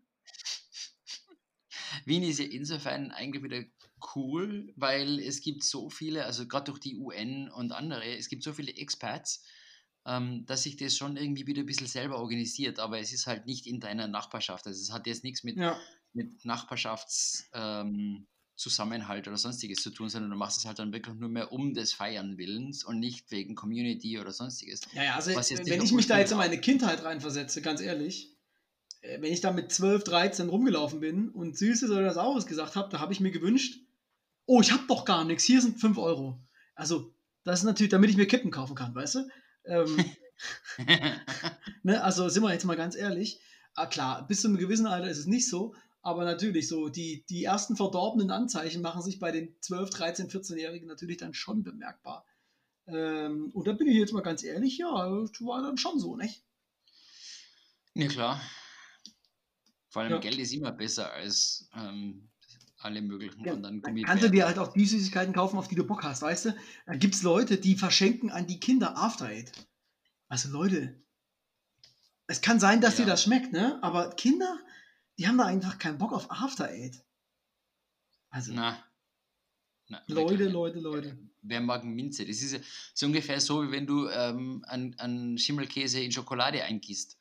Wien 2.04 2.22
ist 2.22 2.38
ja 2.38 2.44
insofern 2.46 3.10
eigentlich 3.10 3.42
wieder 3.42 3.64
cool, 4.14 4.72
weil 4.76 5.18
es 5.20 5.40
gibt 5.40 5.64
so 5.64 5.90
viele, 5.90 6.24
also 6.24 6.46
gerade 6.46 6.66
durch 6.66 6.80
die 6.80 6.96
UN 6.96 7.50
und 7.50 7.72
andere, 7.72 8.16
es 8.16 8.28
gibt 8.28 8.42
so 8.42 8.52
viele 8.52 8.72
Expats, 8.72 9.42
ähm, 10.06 10.44
dass 10.46 10.62
sich 10.62 10.76
das 10.76 10.96
schon 10.96 11.16
irgendwie 11.16 11.46
wieder 11.46 11.62
ein 11.62 11.66
bisschen 11.66 11.86
selber 11.86 12.18
organisiert, 12.18 12.78
aber 12.78 12.98
es 12.98 13.12
ist 13.12 13.26
halt 13.26 13.46
nicht 13.46 13.66
in 13.66 13.80
deiner 13.80 14.06
Nachbarschaft. 14.06 14.66
Also 14.66 14.80
es 14.80 14.92
hat 14.92 15.06
jetzt 15.06 15.24
nichts 15.24 15.42
mit, 15.44 15.56
Ja, 15.56 15.78
mit 16.12 16.44
Nachbarschafts 16.44 17.48
ähm, 17.52 18.26
oder 18.58 19.36
sonstiges 19.36 19.82
zu 19.82 19.90
tun, 19.90 20.08
sondern 20.08 20.30
du 20.30 20.36
machst 20.36 20.58
es 20.58 20.64
halt 20.64 20.78
dann 20.78 20.92
wirklich 20.92 21.14
nur 21.16 21.28
mehr 21.28 21.52
um 21.52 21.74
des 21.74 21.92
Feiern 21.92 22.38
Willens 22.38 22.84
und 22.84 22.98
nicht 23.00 23.30
wegen 23.30 23.54
Community 23.54 24.18
oder 24.18 24.32
sonstiges. 24.32 24.80
ja, 24.94 25.04
ja 25.04 25.14
also 25.16 25.32
wenn 25.32 25.82
ich 25.82 25.92
mich 25.92 26.06
da 26.06 26.18
jetzt 26.18 26.32
in 26.32 26.38
meine 26.38 26.58
Kindheit 26.58 27.04
reinversetze, 27.04 27.60
ganz 27.60 27.82
ehrlich, 27.82 28.34
äh, 29.02 29.20
wenn 29.20 29.32
ich 29.32 29.42
da 29.42 29.52
mit 29.52 29.72
12, 29.72 30.04
13 30.04 30.48
rumgelaufen 30.48 31.00
bin 31.00 31.28
und 31.28 31.58
Süßes 31.58 31.90
oder 31.90 32.12
Saures 32.12 32.46
gesagt 32.46 32.76
habe, 32.76 32.88
da 32.90 33.00
habe 33.00 33.12
ich 33.12 33.20
mir 33.20 33.30
gewünscht, 33.30 33.85
oh, 34.46 34.60
ich 34.60 34.72
habe 34.72 34.84
doch 34.88 35.04
gar 35.04 35.24
nichts, 35.24 35.44
hier 35.44 35.60
sind 35.60 35.80
5 35.80 35.98
Euro. 35.98 36.40
Also, 36.74 37.14
das 37.44 37.60
ist 37.60 37.64
natürlich, 37.64 37.90
damit 37.90 38.10
ich 38.10 38.16
mir 38.16 38.26
Kippen 38.26 38.50
kaufen 38.50 38.74
kann, 38.74 38.94
weißt 38.94 39.16
du? 39.16 39.28
Ähm, 39.64 40.04
ne, 41.82 42.02
also 42.02 42.28
sind 42.28 42.42
wir 42.42 42.52
jetzt 42.52 42.64
mal 42.64 42.76
ganz 42.76 42.96
ehrlich. 42.96 43.40
Ah, 43.74 43.86
klar, 43.86 44.26
bis 44.26 44.40
zu 44.40 44.48
einem 44.48 44.56
gewissen 44.56 44.86
Alter 44.86 45.08
ist 45.08 45.18
es 45.18 45.26
nicht 45.26 45.48
so, 45.48 45.74
aber 46.00 46.24
natürlich 46.24 46.68
so, 46.68 46.88
die, 46.88 47.24
die 47.28 47.44
ersten 47.44 47.76
verdorbenen 47.76 48.30
Anzeichen 48.30 48.80
machen 48.80 49.02
sich 49.02 49.18
bei 49.18 49.32
den 49.32 49.54
12, 49.60 49.90
13, 49.90 50.30
14-Jährigen 50.30 50.88
natürlich 50.88 51.18
dann 51.18 51.34
schon 51.34 51.62
bemerkbar. 51.62 52.24
Ähm, 52.86 53.50
und 53.52 53.66
da 53.66 53.72
bin 53.72 53.88
ich 53.88 53.96
jetzt 53.96 54.12
mal 54.12 54.22
ganz 54.22 54.44
ehrlich, 54.44 54.78
ja, 54.78 54.88
das 54.88 55.40
war 55.40 55.62
dann 55.62 55.76
schon 55.76 55.98
so, 55.98 56.16
nicht? 56.16 56.44
Ja, 57.94 58.08
klar. 58.08 58.40
Vor 59.88 60.02
allem 60.02 60.12
Ja. 60.12 60.18
Geld 60.18 60.38
ist 60.38 60.52
immer 60.52 60.72
besser 60.72 61.12
als 61.12 61.68
ähm, 61.74 62.28
alle 62.86 63.02
möglichen 63.02 63.44
Ja, 63.44 63.52
anderen 63.52 63.82
dann 63.82 63.94
kannst 64.02 64.24
du 64.24 64.30
Gummibärchen. 64.30 64.32
dir 64.32 64.46
halt 64.46 64.58
auch 64.58 64.72
die 64.72 64.86
Süßigkeiten 64.86 65.34
kaufen, 65.34 65.58
auf 65.58 65.68
die 65.68 65.74
du 65.74 65.84
Bock 65.84 66.02
hast, 66.04 66.22
weißt 66.22 66.46
du? 66.46 66.56
Da 66.86 66.94
gibt 66.94 67.14
es 67.14 67.22
Leute, 67.22 67.58
die 67.58 67.76
verschenken 67.76 68.30
an 68.30 68.46
die 68.46 68.58
Kinder 68.58 68.96
After 68.96 69.26
Eight. 69.26 69.52
Also 70.28 70.48
Leute, 70.50 71.02
es 72.26 72.40
kann 72.40 72.58
sein, 72.58 72.80
dass 72.80 72.96
Ja. 72.98 73.04
dir 73.04 73.10
das 73.10 73.22
schmeckt, 73.24 73.52
ne? 73.52 73.78
Aber 73.82 74.10
Kinder, 74.10 74.58
die 75.18 75.28
haben 75.28 75.38
da 75.38 75.44
einfach 75.44 75.78
keinen 75.78 75.98
Bock 75.98 76.12
auf 76.12 76.30
After 76.30 76.68
Eight. 76.68 77.04
Also 78.30 78.52
Na, 78.54 78.78
na, 79.88 80.02
Leute. 80.08 80.48
Leute, 80.48 80.80
Leute. 80.80 81.18
Wer 81.42 81.60
mag 81.60 81.84
Minze? 81.84 82.26
Das 82.26 82.42
ist 82.42 82.60
so 82.92 83.06
ungefähr 83.06 83.40
so, 83.40 83.62
wie 83.62 83.70
wenn 83.70 83.86
du 83.86 84.08
ähm, 84.08 84.64
an, 84.66 84.94
an 84.98 85.38
Schimmelkäse 85.38 86.00
in 86.00 86.10
Schokolade 86.12 86.64
eingießt. 86.64 87.18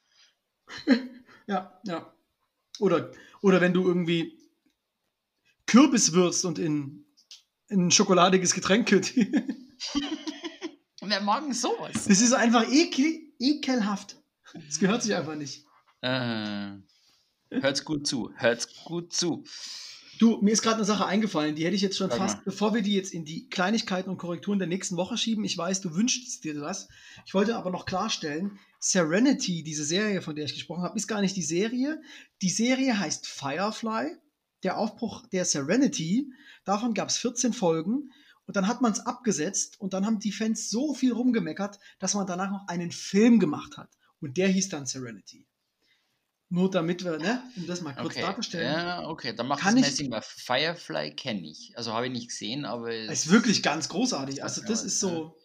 Ja, 1.47 1.79
ja. 1.83 2.11
Oder, 2.79 3.11
oder 3.41 3.61
wenn 3.61 3.71
du 3.71 3.83
irgendwie 3.87 4.35
Kürbis 5.75 6.13
würzt 6.13 6.45
und 6.45 6.57
in, 6.57 7.05
in 7.67 7.87
ein 7.87 7.91
schokoladiges 7.91 8.53
Getränk. 8.53 8.89
Wer 11.01 11.21
mag 11.21 11.43
denn 11.43 11.53
sowas? 11.53 12.05
Das 12.07 12.21
ist 12.21 12.31
einfach 12.31 12.65
ekel, 12.71 13.19
ekelhaft. 13.39 14.15
Das 14.53 14.79
gehört 14.79 15.03
sich 15.03 15.13
einfach 15.13 15.35
nicht. 15.35 15.65
Äh, 15.99 16.77
hört's 17.49 17.83
gut 17.83 18.07
zu, 18.07 18.31
hört's 18.37 18.85
gut 18.85 19.11
zu. 19.11 19.43
Du, 20.17 20.39
mir 20.41 20.51
ist 20.51 20.61
gerade 20.61 20.77
eine 20.77 20.85
Sache 20.85 21.07
eingefallen, 21.07 21.55
die 21.55 21.65
hätte 21.65 21.75
ich 21.75 21.81
jetzt 21.81 21.97
schon 21.97 22.09
Sag 22.09 22.19
fast, 22.19 22.37
mal. 22.37 22.43
bevor 22.45 22.73
wir 22.73 22.81
die 22.81 22.93
jetzt 22.93 23.13
in 23.13 23.25
die 23.25 23.49
Kleinigkeiten 23.49 24.09
und 24.09 24.17
Korrekturen 24.17 24.59
der 24.59 24.69
nächsten 24.69 24.95
Woche 24.95 25.17
schieben. 25.17 25.43
Ich 25.43 25.57
weiß, 25.57 25.81
du 25.81 25.93
wünschst 25.93 26.41
dir 26.45 26.53
das. 26.53 26.87
Ich 27.25 27.33
wollte 27.33 27.57
aber 27.57 27.69
noch 27.69 27.85
klarstellen, 27.85 28.59
Serenity, 28.79 29.61
diese 29.61 29.83
Serie, 29.83 30.21
von 30.21 30.37
der 30.37 30.45
ich 30.45 30.53
gesprochen 30.53 30.83
habe, 30.83 30.95
ist 30.95 31.09
gar 31.09 31.19
nicht 31.19 31.35
die 31.35 31.43
Serie. 31.43 32.01
Die 32.41 32.49
Serie 32.49 32.97
heißt 32.97 33.27
Firefly, 33.27 34.15
der 34.65 34.77
Aufbruch 34.77 35.25
der 35.27 35.45
Serenity. 35.45 36.33
Davon 36.65 36.93
gab 36.93 37.07
es 37.09 37.17
14 37.17 37.53
Folgen. 37.53 38.11
Und 38.47 38.55
dann 38.55 38.67
hat 38.67 38.81
man 38.81 38.91
es 38.91 38.99
abgesetzt 38.99 39.79
und 39.79 39.93
dann 39.93 40.05
haben 40.05 40.19
die 40.19 40.31
Fans 40.31 40.69
so 40.69 40.93
viel 40.93 41.13
rumgemeckert, 41.13 41.79
dass 41.97 42.13
man 42.13 42.27
danach 42.27 42.51
noch 42.51 42.67
einen 42.67 42.91
Film 42.91 43.39
gemacht 43.39 43.77
hat. 43.77 43.89
Und 44.21 44.37
der 44.37 44.49
hieß 44.49 44.69
dann 44.69 44.85
Serenity. 44.85 45.47
Nur 46.49 46.69
damit 46.69 47.03
wir, 47.03 47.17
ne, 47.17 47.41
um 47.57 47.65
das 47.65 47.81
mal 47.81 47.93
kurz 47.95 48.05
Okay, 48.05 48.21
darzustellen. 48.21 48.71
ja, 48.71 49.07
okay, 49.07 49.33
dann 49.35 49.47
macht 49.47 49.61
Kann 49.61 49.77
ich- 49.77 49.95
Sinn, 49.95 50.11
weil 50.11 50.21
Firefly 50.21 51.15
kenne 51.15 51.49
ich. 51.49 51.73
Also 51.75 51.93
habe 51.93 52.05
ich 52.05 52.11
nicht 52.11 52.27
gesehen, 52.29 52.65
aber 52.65 52.91
Es 52.91 53.25
ist 53.25 53.31
wirklich 53.31 53.63
ganz 53.63 53.89
großartig. 53.89 54.43
Also 54.43 54.61
das 54.61 54.83
ist 54.83 54.99
so 54.99 55.35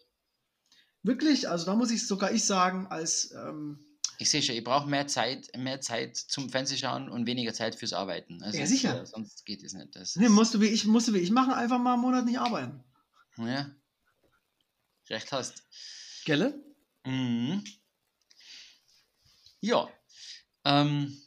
wirklich, 1.01 1.49
also 1.49 1.65
da 1.65 1.75
muss 1.75 1.89
ich 1.89 2.05
sogar 2.05 2.31
ich 2.31 2.43
sagen, 2.45 2.85
als 2.85 3.31
ähm, 3.31 3.83
Ich 4.21 4.29
sehe 4.29 4.43
schon, 4.43 4.55
ich 4.55 4.63
brauche 4.63 4.87
mehr 4.87 5.07
Zeit, 5.07 5.49
mehr 5.57 5.81
Zeit 5.81 6.15
zum 6.15 6.47
Fernsehschauen 6.51 7.09
und 7.09 7.25
weniger 7.25 7.53
Zeit 7.55 7.73
fürs 7.73 7.91
Arbeiten. 7.93 8.43
Also 8.43 8.59
Ja, 8.59 8.67
sicher. 8.67 9.01
äh, 9.01 9.05
sonst 9.07 9.45
geht 9.47 9.63
es 9.63 9.73
nicht. 9.73 9.95
Das 9.95 10.15
nee, 10.15 10.25
ist- 10.25 10.31
musst 10.31 10.53
du 10.53 10.61
wie 10.61 10.67
ich, 10.67 10.85
musst 10.85 11.07
du 11.07 11.13
wie 11.15 11.19
ich 11.19 11.31
machen, 11.31 11.53
einfach 11.53 11.79
mal 11.79 11.93
einen 11.93 12.01
Monat 12.03 12.25
nicht 12.25 12.37
arbeiten. 12.39 12.83
ja. 13.37 13.71
recht 15.09 15.31
hast. 15.31 15.63
Gelle? 16.23 16.63
Mhm. 17.03 17.63
Ja. 19.59 19.89
Ähm, 20.65 21.17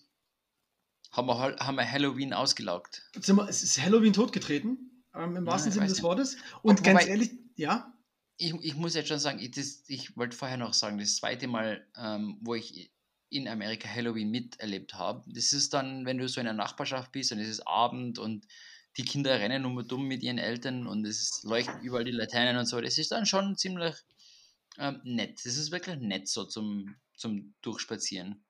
haben, 1.11 1.26
wir, 1.26 1.57
haben 1.59 1.74
wir 1.76 1.90
Halloween 1.90 2.32
ausgelaugt. 2.32 3.03
Sind 3.20 3.36
wir, 3.36 3.49
es 3.49 3.62
ist 3.62 3.82
Halloween 3.82 4.12
totgetreten, 4.12 5.05
ähm, 5.14 5.36
im 5.36 5.45
Ja, 5.47 5.51
wahrsten 5.53 5.70
ich 5.70 5.74
Sinne 5.74 5.86
des. 5.88 6.03
Wortes. 6.03 6.36
Und 6.62 6.78
Wobei- 6.80 6.92
ganz 6.95 7.07
ehrlich, 7.07 7.30
ja, 7.57 7.92
Ich, 8.37 8.53
ich 8.62 8.74
muss 8.74 8.95
jetzt 8.95 9.09
schon 9.09 9.18
sagen, 9.18 9.39
ich, 9.39 9.53
das- 9.53 9.85
ich 9.89 10.16
wollte 10.16 10.37
vorher 10.37 10.57
noch 10.57 10.74
sagen, 10.74 10.99
das 10.99 11.16
zweite 11.16 11.47
Mal, 11.47 11.87
ähm, 11.97 12.39
wo 12.41 12.55
ich 12.55 12.91
in 13.30 13.49
Amerika 13.49 13.89
Halloween 13.89 14.30
miterlebt 14.30 14.95
habe, 14.95 15.24
das 15.32 15.53
ist 15.53 15.72
dann, 15.74 16.05
wenn 16.07 16.18
du 16.18 16.28
so 16.28 16.41
in 16.41 16.45
der 16.47 16.55
Nachbarschaft 16.55 17.12
bist 17.12 17.32
und 17.32 17.39
es 17.41 17.49
ist 17.49 17.66
Abend 17.66 18.18
und 18.18 18.47
die 18.97 19.05
Kinder 19.05 19.39
rennen 19.41 19.64
um 19.64 19.76
und 19.76 19.93
um 19.93 20.07
mit 20.07 20.22
ihren 20.22 20.39
Eltern 20.39 20.87
und 20.87 21.05
es 21.07 21.20
ist- 21.22 21.45
leuchten 21.45 21.80
überall 21.82 22.05
die 22.05 22.11
Laternen 22.12 22.57
und 22.59 22.66
so, 22.66 22.80
das 22.80 22.99
ist 22.99 23.11
dann 23.12 23.26
schon 23.26 23.57
ziemlich 23.57 23.97
ähm, 24.78 25.01
nett. 25.05 25.41
Das 25.45 25.57
ist 25.57 25.70
wirklich 25.72 25.99
nett 26.01 26.28
so 26.28 26.45
zum, 26.45 26.97
zum 27.16 27.55
Durchspazieren. 27.62 28.45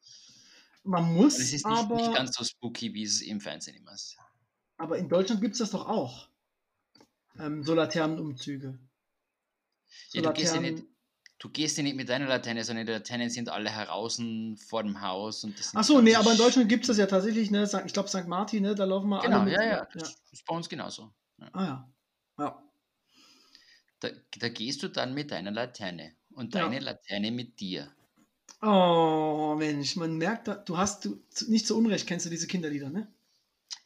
man 0.85 1.13
muss, 1.15 1.39
es 1.39 1.53
ist 1.53 1.69
nicht, 1.69 1.79
aber, 1.81 1.95
nicht 1.95 2.13
ganz 2.13 2.37
so 2.37 2.45
spooky, 2.45 2.95
wie 2.95 3.03
es 3.05 3.21
im 3.23 3.41
Fernsehen 3.41 3.77
immer 3.77 3.93
ist. 3.95 4.17
aber 4.77 4.99
in 4.99 5.09
Deutschland 5.09 5.41
gibt 5.41 5.55
es 5.55 5.59
das 5.59 5.73
doch 5.73 5.89
auch. 5.89 6.29
Ähm, 7.39 7.63
so 7.63 7.75
Laternenumzüge. 7.75 8.79
Ja, 10.13 10.23
du, 10.23 10.33
gehst 10.33 10.55
ja 10.55 10.61
nicht, 10.61 10.83
du 11.39 11.49
gehst 11.49 11.77
ja 11.77 11.83
nicht 11.83 11.97
mit 11.97 12.09
deiner 12.09 12.27
Laterne, 12.27 12.65
sondern 12.65 12.87
die 12.87 12.93
Laternen 12.93 13.31
sind 13.31 13.49
alle 13.49 13.71
heraus 13.71 14.21
vor 14.69 14.83
dem 14.83 15.01
Haus. 15.01 15.45
Und 15.45 15.59
das 15.59 15.71
sind 15.71 15.81
Ach 15.81 15.85
so, 15.85 16.01
nee, 16.01 16.15
aber 16.15 16.31
in 16.31 16.37
sch- 16.37 16.41
Deutschland 16.41 16.69
gibt 16.69 16.85
es 16.85 16.89
das 16.89 16.99
ja 16.99 17.07
tatsächlich, 17.07 17.51
ne? 17.51 17.69
Ich 17.87 17.93
glaube 17.93 18.09
St. 18.09 18.27
Martin, 18.27 18.63
ne? 18.63 18.75
Da 18.75 18.85
laufen 18.85 19.09
wir 19.09 19.21
Genau, 19.21 19.41
alle 19.41 19.45
mit. 19.51 19.55
ja, 19.55 19.65
ja, 19.65 19.89
das 19.95 20.17
ist 20.33 20.45
bei 20.47 20.55
uns 20.55 20.69
genauso. 20.69 21.13
Ja. 21.39 21.49
Ah 21.53 21.65
ja. 21.65 21.93
Ja. 22.39 22.63
Da, 24.01 24.09
da 24.39 24.49
gehst 24.49 24.83
du 24.83 24.89
dann 24.89 25.15
mit 25.15 25.31
deiner 25.31 25.51
Laterne 25.51 26.15
und 26.33 26.55
Ja. 26.55 26.63
deine 26.63 26.81
Laterne 26.81 27.31
mit 27.31 27.59
dir. 27.61 27.91
Oh, 28.63 29.55
Mensch, 29.59 29.97
man 29.97 30.17
merkt, 30.17 30.49
da- 30.49 30.55
du 30.57 30.77
hast 30.79 31.05
du 31.05 31.23
nicht 31.49 31.67
zu 31.67 31.77
Unrecht 31.77 32.07
kennst 32.07 32.27
du 32.27 32.31
diese 32.31 32.47
Kinderlieder, 32.47 32.89
ne? 32.91 33.09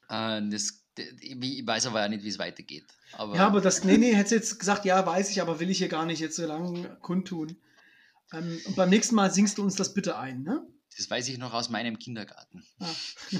Äh, 0.08 0.40
das, 0.50 0.84
ich 0.98 1.66
weiß 1.66 1.86
aber 1.86 2.00
ja 2.00 2.08
nicht, 2.08 2.24
wie 2.24 2.28
es 2.28 2.38
weitergeht. 2.38 2.84
Aber, 3.12 3.34
Ja, 3.36 3.46
aber 3.46 3.60
das, 3.60 3.84
nee, 3.84 3.96
nee, 3.98 4.14
hättest 4.14 4.32
du 4.32 4.36
jetzt 4.36 4.58
gesagt, 4.58 4.84
ja, 4.84 5.04
weiß 5.06 5.30
ich, 5.30 5.40
aber 5.40 5.60
will 5.60 5.70
ich 5.70 5.78
hier 5.78 5.88
gar 5.88 6.04
nicht 6.06 6.20
jetzt 6.20 6.36
so 6.36 6.46
lange 6.46 6.96
kundtun. 7.00 7.56
Ähm, 8.32 8.60
und 8.66 8.76
beim 8.76 8.90
nächsten 8.90 9.14
Mal 9.14 9.30
singst 9.32 9.56
du 9.58 9.62
uns 9.62 9.74
das 9.76 9.94
bitte 9.94 10.18
ein, 10.18 10.42
ne? 10.42 10.66
das 10.96 11.08
weiß 11.08 11.28
ich 11.28 11.38
noch 11.38 11.52
aus 11.54 11.68
meinem 11.68 11.98
Kindergarten. 11.98 12.64
Ah. 12.80 12.86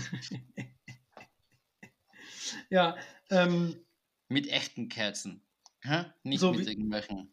ja, 2.71 2.97
ähm, 3.31 3.77
Mit 4.29 4.49
echten 4.49 4.89
Kerzen. 4.89 5.43
Hä? 5.83 6.05
Nicht 6.23 6.41
So 6.41 6.53
mit 6.53 6.67
wie- 6.67 6.71
irgendwelchen 6.71 7.33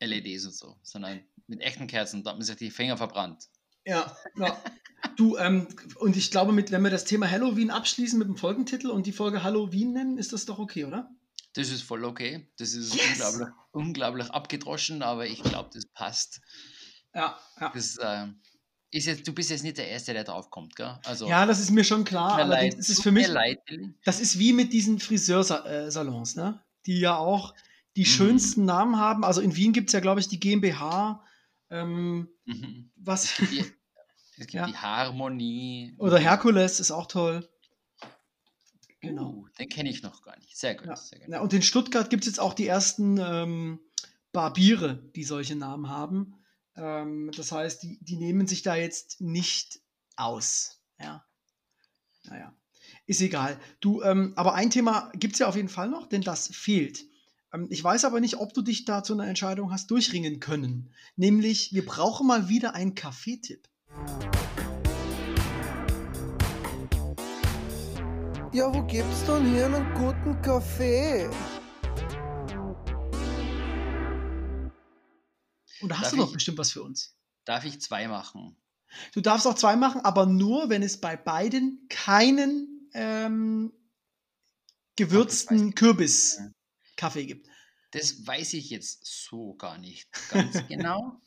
LEDs 0.00 0.44
und 0.46 0.54
so, 0.54 0.76
sondern 0.82 1.22
mit 1.46 1.60
echten 1.60 1.86
Kerzen. 1.86 2.22
Da 2.22 2.30
hat 2.30 2.38
man 2.38 2.44
sich 2.46 2.56
die 2.56 2.70
Finger 2.70 2.96
verbrannt. 2.96 3.48
ja, 3.84 4.16
ja. 4.36 4.62
Du, 5.16 5.36
ähm, 5.36 5.66
und 5.96 6.16
ich 6.16 6.30
glaube, 6.30 6.52
mit, 6.52 6.70
wenn 6.70 6.82
wir 6.82 6.90
das 6.90 7.04
Thema 7.04 7.30
Halloween 7.30 7.70
abschließen 7.70 8.18
mit 8.18 8.28
dem 8.28 8.36
Folgentitel 8.36 8.88
und 8.90 9.06
die 9.06 9.12
Folge 9.12 9.42
Halloween 9.42 9.92
nennen, 9.92 10.18
ist 10.18 10.32
das 10.32 10.44
doch 10.46 10.58
okay, 10.58 10.84
oder? 10.84 11.10
Das 11.54 11.70
ist 11.70 11.82
voll 11.82 12.04
okay. 12.04 12.48
Das 12.58 12.72
ist 12.74 12.94
Yes! 12.94 13.06
unglaublich, 13.08 13.48
unglaublich 13.72 14.30
abgedroschen, 14.30 15.02
aber 15.02 15.26
ich 15.26 15.42
glaube, 15.42 15.70
das 15.72 15.86
passt. 15.86 16.40
Ja, 17.14 17.38
ja. 17.60 17.70
Das, 17.72 17.96
äh, 17.96 18.26
ist 18.90 19.06
jetzt, 19.06 19.26
du 19.26 19.32
bist 19.32 19.50
jetzt 19.50 19.62
nicht 19.62 19.78
der 19.78 19.88
Erste, 19.88 20.12
der 20.12 20.24
draufkommt, 20.24 20.76
gell? 20.76 20.98
Also, 21.04 21.28
Ja, 21.28 21.46
das 21.46 21.60
ist 21.60 21.70
mir 21.70 21.84
schon 21.84 22.04
klar. 22.04 22.36
mir 22.36 22.44
leid, 22.44 22.74
ist 22.74 22.90
es 22.90 23.00
für 23.02 23.10
mich, 23.12 23.28
leid, 23.28 23.58
das 24.04 24.20
ist 24.20 24.38
wie 24.38 24.52
mit 24.52 24.72
diesen 24.72 24.98
Friseursalons, 25.00 26.36
ne? 26.36 26.62
Die 26.86 26.98
ja 27.00 27.16
auch 27.16 27.54
die 27.96 28.02
Mhm. 28.02 28.06
schönsten 28.06 28.64
Namen 28.64 28.98
haben. 28.98 29.24
Also 29.24 29.40
in 29.40 29.54
Wien 29.56 29.72
gibt 29.72 29.88
es 29.88 29.92
ja, 29.92 30.00
glaube 30.00 30.20
ich, 30.20 30.28
die 30.28 30.40
GmbH, 30.40 31.24
ähm, 31.70 32.28
Mhm. 32.46 32.90
was, 32.96 33.24
Es 33.40 33.50
gibt, 33.50 33.74
es 34.38 34.46
gibt 34.46 34.52
Ja. 34.54 34.66
die 34.66 34.76
Harmonie. 34.76 35.94
oder 35.98 36.18
Herkules 36.18 36.80
ist 36.80 36.90
auch 36.90 37.06
toll. 37.06 37.48
Genau. 39.00 39.30
Uh, 39.30 39.48
den 39.58 39.68
kenne 39.68 39.90
ich 39.90 40.02
noch 40.02 40.22
gar 40.22 40.36
nicht. 40.38 40.56
Sehr 40.56 40.74
gut. 40.74 40.86
Ja. 40.86 40.96
Sehr 40.96 41.18
gut. 41.18 41.28
Ja, 41.28 41.40
und 41.40 41.52
in 41.52 41.62
Stuttgart 41.62 42.08
gibt 42.08 42.24
es 42.24 42.28
jetzt 42.28 42.40
auch 42.40 42.54
die 42.54 42.66
ersten 42.66 43.18
ähm, 43.18 43.80
Barbiere, 44.32 45.10
die 45.14 45.24
solche 45.24 45.56
Namen 45.56 45.88
haben. 45.88 46.34
Ähm, 46.76 47.30
das 47.36 47.52
heißt, 47.52 47.82
die, 47.82 47.98
die 48.02 48.16
nehmen 48.16 48.46
sich 48.46 48.62
da 48.62 48.74
jetzt 48.74 49.20
nicht 49.20 49.80
aus. 50.16 50.80
Ja. 50.98 51.24
Naja. 52.24 52.54
Ist 53.06 53.20
egal. 53.20 53.60
Du, 53.80 54.02
ähm, 54.02 54.32
aber 54.36 54.54
ein 54.54 54.70
Thema 54.70 55.10
gibt 55.14 55.34
es 55.34 55.38
ja 55.40 55.48
auf 55.48 55.56
jeden 55.56 55.68
Fall 55.68 55.90
noch, 55.90 56.06
denn 56.06 56.22
das 56.22 56.48
fehlt. 56.48 57.04
Ähm, 57.52 57.66
ich 57.70 57.84
weiß 57.84 58.06
aber 58.06 58.20
nicht, 58.20 58.38
ob 58.38 58.54
du 58.54 58.62
dich 58.62 58.86
da 58.86 59.02
zu 59.02 59.12
einer 59.12 59.26
Entscheidung 59.26 59.70
hast 59.70 59.90
durchringen 59.90 60.40
können. 60.40 60.90
Nämlich, 61.16 61.74
wir 61.74 61.84
brauchen 61.84 62.26
mal 62.26 62.48
wieder 62.48 62.74
einen 62.74 62.94
Kaffeetipp. 62.94 63.68
Ja, 68.52 68.72
wo 68.72 68.82
gibt's 68.84 69.24
denn 69.26 69.52
hier 69.52 69.66
einen 69.66 69.94
guten 69.94 70.40
Kaffee? 70.42 71.28
Und 75.80 75.88
da 75.88 75.96
hast 75.98 76.04
Darf 76.04 76.10
du 76.12 76.16
doch 76.18 76.26
ich- 76.28 76.34
bestimmt 76.34 76.58
was 76.58 76.70
für 76.72 76.82
uns. 76.82 77.16
Darf 77.44 77.64
ich 77.64 77.80
zwei 77.80 78.06
machen? 78.08 78.56
Du 79.12 79.20
darfst 79.20 79.46
auch 79.46 79.54
zwei 79.56 79.74
machen, 79.76 80.00
aber 80.02 80.24
nur, 80.24 80.68
wenn 80.70 80.82
es 80.82 81.00
bei 81.00 81.16
beiden 81.16 81.86
keinen 81.90 82.88
ähm, 82.94 83.72
gewürzten. 84.96 85.74
Kürbis-Kaffee 85.74 87.26
gibt. 87.26 87.48
Das 87.90 88.24
weiß 88.26 88.54
ich 88.54 88.70
jetzt 88.70 89.04
so 89.28 89.54
gar 89.54 89.78
nicht 89.78 90.08
ganz 90.30 90.64
genau. 90.68 91.20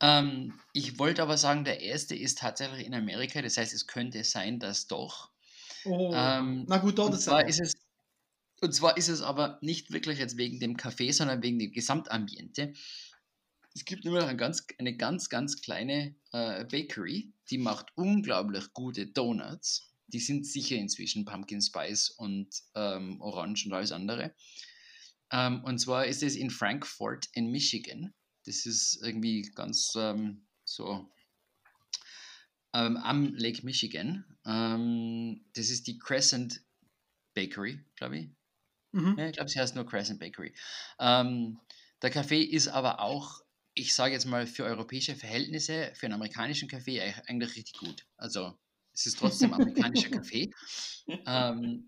Ähm, 0.00 0.58
ich 0.72 0.98
wollte 0.98 1.22
aber 1.22 1.36
sagen, 1.36 1.64
der 1.64 1.80
erste 1.80 2.14
ist 2.14 2.38
tatsächlich 2.38 2.86
in 2.86 2.94
Amerika. 2.94 3.42
Das 3.42 3.56
heißt, 3.56 3.74
es 3.74 3.86
könnte 3.86 4.24
sein, 4.24 4.58
dass 4.58 4.86
doch. 4.86 5.30
Oh. 5.84 6.12
Ähm, 6.14 6.64
Na 6.68 6.78
gut, 6.78 6.98
dort 6.98 7.10
und 7.10 7.18
ist 7.18 7.24
zwar 7.24 7.46
ist 7.46 7.60
es 7.60 7.74
und 8.60 8.74
zwar 8.74 8.96
ist 8.96 9.08
es 9.08 9.22
aber 9.22 9.58
nicht 9.62 9.90
wirklich 9.90 10.18
jetzt 10.18 10.36
wegen 10.36 10.60
dem 10.60 10.76
Kaffee, 10.76 11.12
sondern 11.12 11.42
wegen 11.42 11.58
dem 11.58 11.72
Gesamtambiente. 11.72 12.74
Es 13.74 13.84
gibt 13.84 14.04
nur 14.04 14.20
noch 14.20 14.28
ein 14.28 14.36
ganz, 14.36 14.66
eine 14.78 14.96
ganz, 14.96 15.28
ganz 15.28 15.62
kleine 15.62 16.14
äh, 16.32 16.64
Bakery, 16.64 17.32
die 17.50 17.58
macht 17.58 17.86
unglaublich 17.94 18.72
gute 18.74 19.06
Donuts. 19.06 19.94
Die 20.08 20.18
sind 20.18 20.46
sicher 20.46 20.76
inzwischen 20.76 21.24
Pumpkin 21.24 21.62
Spice 21.62 22.10
und 22.10 22.48
ähm, 22.74 23.20
Orange 23.20 23.66
und 23.66 23.72
alles 23.72 23.92
andere. 23.92 24.34
Ähm, 25.32 25.62
und 25.64 25.78
zwar 25.78 26.06
ist 26.06 26.22
es 26.22 26.34
in 26.34 26.50
Frankfurt 26.50 27.28
in 27.32 27.50
Michigan. 27.50 28.12
Das 28.46 28.66
ist 28.66 29.00
irgendwie 29.02 29.42
ganz 29.54 29.94
ähm, 29.96 30.46
so 30.64 31.10
ähm, 32.74 32.96
am 32.96 33.34
Lake 33.34 33.64
Michigan. 33.64 34.24
Ähm, 34.44 35.44
das 35.54 35.70
ist 35.70 35.86
die 35.86 35.98
Crescent 35.98 36.62
Bakery, 37.34 37.84
glaube 37.96 38.18
ich. 38.18 38.30
Mhm. 38.92 39.16
Ja, 39.18 39.26
ich 39.28 39.34
glaube, 39.34 39.50
sie 39.50 39.60
heißt 39.60 39.74
nur 39.74 39.86
Crescent 39.86 40.20
Bakery. 40.20 40.54
Ähm, 40.98 41.60
der 42.02 42.10
Kaffee 42.10 42.42
ist 42.42 42.68
aber 42.68 43.00
auch, 43.00 43.42
ich 43.74 43.94
sage 43.94 44.14
jetzt 44.14 44.26
mal, 44.26 44.46
für 44.46 44.64
europäische 44.64 45.16
Verhältnisse, 45.16 45.92
für 45.94 46.06
einen 46.06 46.14
amerikanischen 46.14 46.68
Kaffee 46.68 47.00
eig- 47.02 47.22
eigentlich 47.28 47.56
richtig 47.56 47.76
gut. 47.78 48.06
Also 48.16 48.58
es 48.92 49.06
ist 49.06 49.18
trotzdem 49.18 49.52
amerikanischer 49.54 50.10
Kaffee. 50.10 50.52
Ähm, 51.26 51.86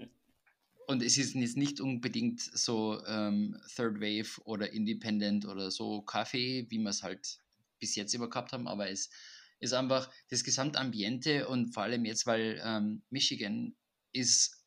und 0.93 1.03
es 1.03 1.17
ist 1.17 1.35
jetzt 1.35 1.57
nicht 1.57 1.81
unbedingt 1.81 2.41
so 2.41 3.03
ähm, 3.07 3.59
Third 3.75 4.01
Wave 4.01 4.41
oder 4.45 4.73
Independent 4.73 5.47
oder 5.47 5.71
so 5.71 6.03
Kaffee, 6.03 6.67
wie 6.69 6.79
wir 6.79 6.91
es 6.91 7.03
halt 7.03 7.39
bis 7.81 7.97
jetzt 7.97 8.15
immer 8.15 8.29
gehabt 8.29 8.53
haben, 8.53 8.69
aber 8.69 8.89
es 8.91 9.11
ist 9.59 9.73
einfach 9.73 10.13
das 10.29 10.45
Gesamtambiente 10.45 11.49
und 11.49 11.73
vor 11.73 11.85
allem 11.85 12.05
jetzt, 12.05 12.27
weil 12.27 12.61
ähm, 12.65 13.03
Michigan 13.11 13.75
ist 14.13 14.65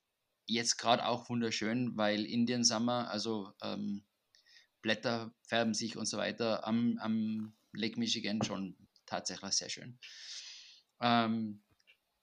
jetzt 0.48 0.78
gerade 0.78 1.06
auch 1.06 1.30
wunderschön, 1.30 1.96
weil 1.96 2.26
Indian 2.26 2.64
Summer, 2.64 3.10
also 3.10 3.54
ähm, 3.62 4.04
Blätter 4.82 5.34
färben 5.44 5.74
sich 5.74 5.96
und 5.96 6.06
so 6.06 6.18
weiter 6.18 6.66
am, 6.68 6.98
am 7.00 7.54
Lake 7.72 8.00
Michigan 8.00 8.42
schon 8.44 8.76
tatsächlich 9.06 9.54
sehr 9.54 9.70
schön. 9.70 10.00
Ähm, 11.02 11.62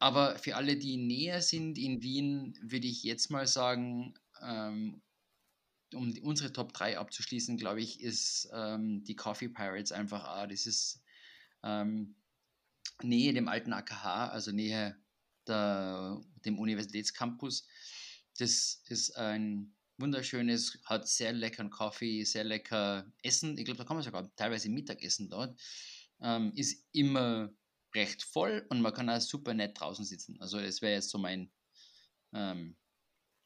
aber 0.03 0.37
für 0.37 0.57
alle, 0.57 0.77
die 0.77 0.97
näher 0.97 1.41
sind 1.43 1.79
in 1.79 2.03
Wien, 2.03 2.59
würde 2.61 2.89
ich 2.89 3.05
jetzt 3.05 3.31
mal 3.31 3.47
sagen, 3.47 4.15
ähm, 4.43 5.01
um 5.95 6.13
unsere 6.23 6.53
Top 6.53 6.73
3 6.73 6.99
abzuschließen, 6.99 7.57
glaube 7.57 7.83
ich, 7.83 8.01
ist 8.01 8.51
ähm, 8.53 9.05
die 9.05 9.15
Coffee 9.15 9.49
Pirates 9.49 9.93
einfach, 9.93 10.25
ah, 10.25 10.49
das 10.49 10.67
ist 10.67 11.05
ähm, 11.63 12.17
Nähe 13.01 13.33
dem 13.33 13.47
alten 13.47 13.73
AKH, 13.73 14.31
also 14.31 14.51
Nähe 14.51 14.97
der, 15.47 16.21
dem 16.45 16.59
Universitätscampus. 16.59 17.69
Das 18.39 18.83
ist 18.89 19.17
ein 19.17 19.73
wunderschönes, 19.99 20.81
hat 20.85 21.07
sehr 21.07 21.33
leckeren 21.33 21.71
Kaffee, 21.71 22.25
sehr 22.25 22.43
lecker 22.43 23.07
Essen. 23.23 23.57
Ich 23.57 23.67
glaube, 23.67 23.79
da 23.79 23.85
kann 23.85 23.97
man 23.97 24.03
sogar 24.03 24.35
teilweise 24.35 24.69
Mittagessen 24.69 25.29
dort. 25.29 25.61
Ähm, 26.21 26.53
ist 26.57 26.89
immer 26.91 27.53
recht 27.95 28.23
voll 28.23 28.67
und 28.71 28.81
man 28.81 28.93
kann 28.93 29.09
auch 29.11 29.21
super 29.21 29.55
nett 29.55 29.79
draußen 29.81 30.05
sitzen. 30.05 30.41
Also 30.41 30.61
das 30.61 30.83
wäre 30.83 30.95
jetzt 30.95 31.11
so 31.11 31.19
mein 31.19 31.51
ähm, 32.33 32.77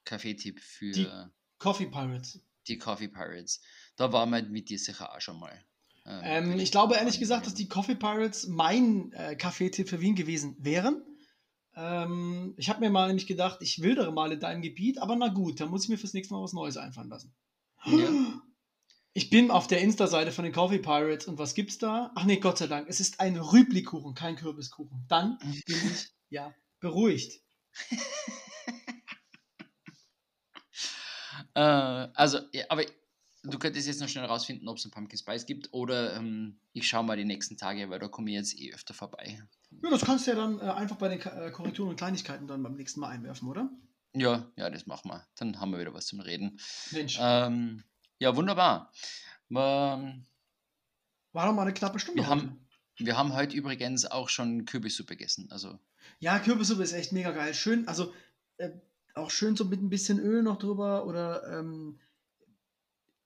Kaffeetipp 0.04 0.60
für 0.60 0.92
Die- 0.92 1.04
die, 1.04 1.30
Coffee 1.58 1.86
Pirates. 1.86 2.40
Coffee 2.80 3.08
Pirates. 3.08 3.60
Da 3.96 4.12
war 4.12 4.26
man 4.26 4.50
mit 4.50 4.68
dir 4.68 4.78
sicher 4.78 5.14
auch 5.14 5.20
schon 5.20 5.38
mal. 5.38 5.64
Ähm, 6.04 6.58
ich 6.58 6.70
glaube 6.70 6.94
ehrlich 6.94 7.18
gesagt, 7.18 7.46
dass 7.46 7.54
die 7.54 7.68
Coffee 7.68 7.94
Pirates 7.96 8.46
mein 8.46 9.12
äh, 9.12 9.34
Kaffeetipp 9.36 9.88
für 9.88 10.00
Wien 10.00 10.14
gewesen 10.14 10.56
wären. 10.60 11.02
Ähm, 11.74 12.54
ich 12.56 12.68
habe 12.68 12.80
mir 12.80 12.90
mal 12.90 13.08
nämlich 13.08 13.26
gedacht, 13.26 13.58
ich 13.60 13.82
wildere 13.82 14.12
mal 14.12 14.32
in 14.32 14.40
deinem 14.40 14.62
Gebiet, 14.62 14.98
aber 14.98 15.16
na 15.16 15.28
gut, 15.28 15.60
dann 15.60 15.68
muss 15.68 15.84
ich 15.84 15.88
mir 15.88 15.98
fürs 15.98 16.14
nächste 16.14 16.34
Mal 16.34 16.42
was 16.42 16.52
Neues 16.52 16.76
einfallen 16.76 17.08
lassen. 17.08 17.34
Ja. 17.84 18.10
Ich 19.16 19.30
bin 19.30 19.50
auf 19.50 19.66
der 19.66 19.80
Insta-Seite 19.80 20.30
von 20.30 20.44
den 20.44 20.52
Coffee 20.52 20.78
Pirates 20.78 21.26
und 21.26 21.38
was 21.38 21.54
gibt's 21.54 21.78
da? 21.78 22.12
Ach 22.14 22.26
nee, 22.26 22.36
Gott 22.36 22.58
sei 22.58 22.66
Dank, 22.66 22.86
es 22.86 23.00
ist 23.00 23.18
ein 23.18 23.38
Rüblikuchen, 23.38 24.12
kein 24.12 24.36
Kürbiskuchen. 24.36 25.06
Dann 25.08 25.38
bin 25.38 25.62
ich 25.66 26.10
ja 26.28 26.54
beruhigt. 26.80 27.40
Äh, 31.54 31.60
also, 31.60 32.40
ja, 32.52 32.64
aber 32.68 32.84
du 33.42 33.58
könntest 33.58 33.86
jetzt 33.86 34.02
noch 34.02 34.08
schnell 34.08 34.26
rausfinden, 34.26 34.68
ob 34.68 34.76
es 34.76 34.84
einen 34.84 34.92
Pumpkin 34.92 35.18
Spice 35.18 35.46
gibt 35.46 35.72
oder 35.72 36.14
ähm, 36.14 36.60
ich 36.74 36.86
schaue 36.86 37.02
mal 37.02 37.16
die 37.16 37.24
nächsten 37.24 37.56
Tage, 37.56 37.88
weil 37.88 37.98
da 37.98 38.08
komme 38.08 38.28
ich 38.28 38.36
jetzt 38.36 38.58
eh 38.58 38.74
öfter 38.74 38.92
vorbei. 38.92 39.42
Ja, 39.82 39.90
das 39.90 40.04
kannst 40.04 40.26
du 40.26 40.32
ja 40.32 40.36
dann 40.36 40.60
äh, 40.60 40.64
einfach 40.64 40.96
bei 40.96 41.08
den 41.08 41.18
äh, 41.18 41.50
Korrekturen 41.50 41.88
und 41.88 41.96
Kleinigkeiten 41.96 42.46
dann 42.46 42.62
beim 42.62 42.74
nächsten 42.74 43.00
Mal 43.00 43.08
einwerfen, 43.08 43.48
oder? 43.48 43.70
Ja, 44.12 44.52
ja, 44.56 44.68
das 44.68 44.86
machen 44.86 45.10
wir. 45.10 45.26
Dann 45.36 45.58
haben 45.58 45.70
wir 45.70 45.78
wieder 45.78 45.94
was 45.94 46.06
zum 46.06 46.20
Reden. 46.20 46.60
Mensch, 46.90 47.16
Ähm, 47.18 47.82
ja, 48.18 48.34
wunderbar. 48.36 48.92
Ähm, 49.50 50.24
war 51.32 51.46
doch 51.46 51.52
mal 51.54 51.62
eine 51.62 51.74
knappe 51.74 51.98
Stunde. 51.98 52.22
wir 52.22 52.28
heute. 52.28 52.40
haben- 52.42 52.66
wir 52.98 53.16
haben 53.16 53.34
heute 53.34 53.54
übrigens 53.56 54.06
auch 54.06 54.28
schon 54.30 54.64
Kürbissuppe 54.64 55.16
gegessen. 55.16 55.48
Also, 55.50 55.78
Ja, 56.18 56.38
Kürbissuppe 56.38 56.82
ist 56.82 56.92
echt 56.94 57.12
mega 57.12 57.30
geil. 57.32 57.52
Schön, 57.52 57.86
also 57.88 58.14
äh, 58.56 58.70
auch 59.14 59.30
schön 59.30 59.54
so 59.56 59.66
mit 59.66 59.82
ein 59.82 59.90
bisschen 59.90 60.18
Öl 60.18 60.42
noch 60.42 60.58
drüber 60.58 61.06
oder 61.06 61.58
ähm, 61.58 62.00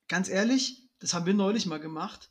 ganz 0.09 0.29
ehrlich, 0.29 0.89
das 0.99 1.15
haben 1.15 1.27
wir 1.27 1.35
neulich 1.35 1.67
mal 1.67 1.79
gemacht. 1.79 2.31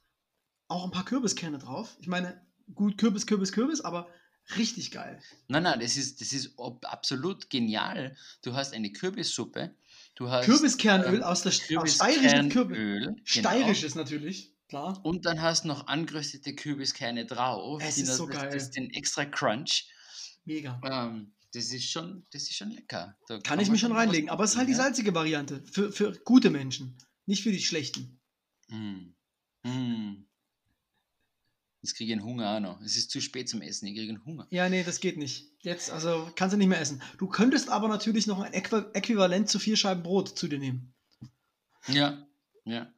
Auch 0.68 0.84
ein 0.84 0.92
paar 0.92 1.06
Kürbiskerne 1.06 1.58
drauf. 1.60 1.96
Ich 2.02 2.08
meine, 2.08 2.46
gut, 2.76 2.98
Kürbis, 2.98 3.26
Kürbis, 3.26 3.52
Kürbis, 3.54 3.82
aber 3.82 4.08
richtig 4.58 4.92
geil. 4.92 5.22
nein, 5.48 5.64
nein, 5.64 5.80
das 5.80 5.96
ist, 5.98 6.20
das 6.22 6.34
ist 6.34 6.54
absolut 6.60 7.50
genial. 7.50 8.16
Du 8.44 8.54
hast 8.54 8.74
eine 8.74 8.92
Kürbissuppe. 8.92 9.74
Du 10.20 10.30
hast 10.30 10.46
Kürbiskernöl 10.46 11.16
ähm, 11.16 11.24
aus 11.24 11.44
der 11.44 11.54
aus 11.54 11.94
steirischen 11.96 12.50
Kürbis. 12.50 12.76
Kürbiskernöl. 12.76 13.06
genau. 13.08 13.22
Steirisches 13.24 13.96
natürlich, 13.96 14.54
klar. 14.68 15.00
Und 15.04 15.26
dann 15.26 15.42
hast 15.42 15.64
du 15.64 15.70
noch 15.70 15.88
angeröstete 15.88 16.54
Kürbiskerne 16.56 17.26
drauf. 17.26 17.82
Es 17.82 17.96
die 17.96 18.02
ist 18.02 18.10
noch- 18.10 18.16
so 18.16 18.28
das, 18.28 18.36
geil. 18.42 18.50
Das 18.52 18.72
den 18.72 18.90
extra 18.92 19.24
Crunch. 19.24 19.88
Mega. 20.44 20.80
Ähm, 20.84 21.34
das 21.54 21.72
ist 21.72 21.90
schon, 21.90 22.26
das 22.32 22.44
ist 22.44 22.56
schon 22.56 22.72
lecker. 22.72 23.18
Da 23.28 23.40
Kann 23.40 23.60
ich 23.60 23.68
man 23.68 23.72
mich 23.72 23.82
schon 23.82 23.94
reinlegen. 23.94 24.30
Aber 24.30 24.44
es 24.44 24.52
ist 24.52 24.58
halt 24.58 24.68
die 24.68 24.74
machen, 24.74 24.84
salzige 24.84 25.16
Variante. 25.16 25.64
Für, 25.72 25.92
für 25.92 26.12
gute 26.26 26.50
Menschen. 26.50 26.98
Nicht 27.26 27.42
für 27.44 27.52
die 27.52 27.62
schlechten. 27.62 28.20
ja. 28.70 28.78
Mm. 28.78 29.16
Mm. 29.64 30.26
Jetzt 31.82 31.96
kriege 31.96 32.12
ich 32.12 32.20
einen 32.20 32.26
Hunger 32.28 32.56
auch 32.56 32.60
noch. 32.60 32.82
Es 32.82 32.98
ist 32.98 33.10
zu 33.10 33.22
spät 33.22 33.48
zum 33.48 33.62
Essen. 33.62 33.88
Ich 33.88 33.96
kriege 33.96 34.10
einen 34.12 34.26
Hunger. 34.26 34.48
Ja, 34.50 34.68
nee, 34.68 34.84
das 34.84 35.00
geht 35.00 35.18
nicht. 35.18 35.50
Jetzt, 35.62 35.90
also 35.92 36.30
kannst 36.36 36.54
du 36.54 36.58
nicht 36.58 36.68
mehr 36.68 36.82
essen. 36.82 37.02
Du 37.18 37.28
könntest 37.28 37.70
aber 37.70 37.88
natürlich 37.88 38.28
noch 38.28 38.40
ein 38.42 38.54
Äqu 38.54 38.78
Äquivalent 38.94 39.48
zu 39.50 39.60
vier 39.60 39.78
Scheiben 39.78 40.04
Brot 40.04 40.38
zu 40.38 40.48
dir 40.50 40.60
nehmen. 40.60 40.94
Ja, 41.88 42.28
ja. 42.66 42.92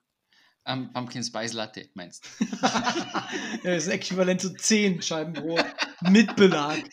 Ähm, 0.65 0.91
Pumpkin 0.93 1.23
Spice 1.23 1.53
Latte, 1.53 1.89
meinst 1.93 2.25
du? 2.39 2.45
ja, 2.61 3.29
das 3.63 3.85
ist 3.85 3.89
äquivalent 3.89 4.41
zu 4.41 4.53
zehn 4.55 5.01
Scheiben 5.01 5.33
Brot 5.33 5.65
mit 6.09 6.35
Belag. 6.35 6.83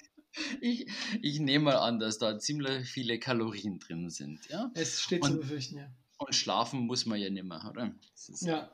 Ich, 0.61 0.87
ich 1.23 1.41
nehme 1.41 1.65
mal 1.67 1.77
an, 1.77 1.99
dass 1.99 2.19
da 2.19 2.39
ziemlich 2.39 2.89
viele 2.89 3.19
Kalorien 3.19 3.79
drin 3.79 4.09
sind. 4.11 4.47
Ja? 4.49 4.71
Es 4.75 5.01
steht 5.03 5.23
Und- 5.23 5.31
zu 5.33 5.37
befürchten, 5.39 5.79
ja. 5.79 5.91
Und 6.19 6.35
schlafen 6.35 6.81
muss 6.81 7.07
man 7.07 7.19
ja 7.21 7.31
nicht 7.31 7.45
mehr, 7.45 7.65
oder? 7.71 7.95
Ist- 8.15 8.43
Ja, 8.43 8.71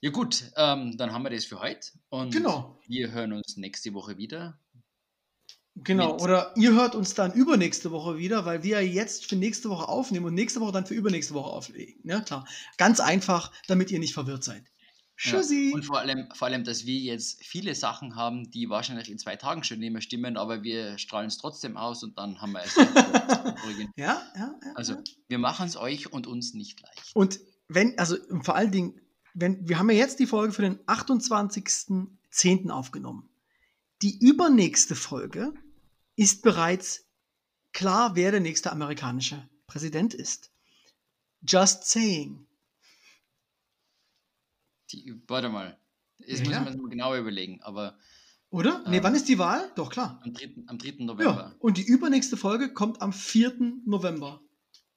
Ja 0.00 0.10
gut, 0.10 0.44
ähm, 0.56 0.96
dann 0.96 1.12
haben 1.12 1.22
wir 1.24 1.30
das 1.30 1.44
für 1.44 1.60
heute. 1.60 1.88
Und 2.08 2.32
Genau. 2.32 2.78
wir 2.86 3.10
hören 3.10 3.32
uns 3.32 3.56
nächste 3.56 3.92
Woche 3.94 4.16
wieder. 4.16 4.58
genau. 5.74 6.16
Oder 6.20 6.52
ihr 6.56 6.72
hört 6.72 6.94
uns 6.94 7.14
dann 7.14 7.32
übernächste 7.32 7.90
Woche 7.92 8.16
wieder, 8.18 8.44
weil 8.44 8.62
wir 8.62 8.86
jetzt 8.86 9.26
für 9.26 9.36
nächste 9.36 9.70
Woche 9.70 9.88
aufnehmen 9.88 10.26
und 10.26 10.34
nächste 10.34 10.60
Woche 10.60 10.72
dann 10.72 10.86
für 10.86 10.94
übernächste 10.94 11.34
Woche 11.34 11.50
auflegen. 11.50 12.00
Ja, 12.04 12.20
klar. 12.20 12.46
Ganz 12.78 13.00
einfach, 13.00 13.52
damit 13.68 13.90
ihr 13.90 13.98
nicht 13.98 14.14
verwirrt 14.14 14.42
seid. 14.44 14.64
Tschüssi. 15.16 15.70
Ja. 15.70 15.74
Und 15.74 15.84
vor 15.84 15.98
allem, 15.98 16.28
vor 16.34 16.46
allem, 16.46 16.62
dass 16.62 16.86
wir 16.86 16.98
jetzt 16.98 17.44
viele 17.44 17.74
Sachen 17.74 18.14
haben, 18.14 18.50
die 18.52 18.68
wahrscheinlich 18.70 19.10
in 19.10 19.18
zwei 19.18 19.34
Tagen 19.36 19.64
schon 19.64 19.80
nicht 19.80 19.92
mehr 19.92 20.00
stimmen, 20.02 20.36
aber 20.36 20.62
wir 20.62 20.96
strahlen 20.98 21.26
es 21.26 21.38
trotzdem 21.38 21.76
aus 21.76 22.04
und 22.04 22.16
dann 22.18 22.40
haben 22.40 22.52
wir 22.52 22.62
es. 22.62 22.74
Ja, 23.96 24.22
ja, 24.36 24.54
ja. 24.64 24.72
also, 24.74 24.94
wir 25.28 25.38
machen 25.38 25.66
es 25.66 25.76
euch 25.76 26.12
und 26.12 26.26
uns 26.28 26.54
nicht 26.54 26.80
leicht. 26.82 27.10
Und 27.14 27.40
wenn, 27.68 27.98
also 27.98 28.16
vor 28.42 28.54
allen 28.54 28.70
Dingen, 28.70 29.00
wenn, 29.34 29.68
wir 29.68 29.78
haben 29.78 29.90
ja 29.90 29.96
jetzt 29.96 30.18
die 30.18 30.26
Folge 30.26 30.52
für 30.52 30.62
den 30.62 30.78
28.10. 30.86 32.70
aufgenommen. 32.70 33.28
Die 34.02 34.18
übernächste 34.18 34.94
Folge 34.94 35.52
ist 36.16 36.42
bereits 36.42 37.06
klar, 37.72 38.14
wer 38.16 38.30
der 38.30 38.40
nächste 38.40 38.70
amerikanische 38.72 39.48
Präsident 39.66 40.14
ist. 40.14 40.50
Just 41.42 41.84
saying. 41.84 42.46
Die, 44.92 45.20
warte 45.26 45.48
mal. 45.48 45.78
Jetzt 46.18 46.44
Ja, 46.46 46.52
ja. 46.52 46.60
mir 46.60 46.66
das 46.66 46.76
mal 46.76 46.88
genauer 46.88 47.16
überlegen, 47.18 47.60
aber 47.62 47.98
Oder? 48.50 48.82
Nee, 48.88 48.96
Ähm. 48.98 49.02
wann 49.04 49.14
ist 49.14 49.28
die 49.28 49.38
Wahl? 49.38 49.70
Doch, 49.76 49.90
klar. 49.90 50.20
am 50.24 50.32
3. 50.32 50.54
Am 50.66 50.78
3. 50.78 50.88
Ja, 50.88 51.04
November. 51.04 51.54
und 51.60 51.76
die 51.76 51.86
übernächste 51.86 52.36
Folge 52.36 52.72
kommt 52.72 53.02
am 53.02 53.12
4. 53.12 53.82
November. 53.84 54.40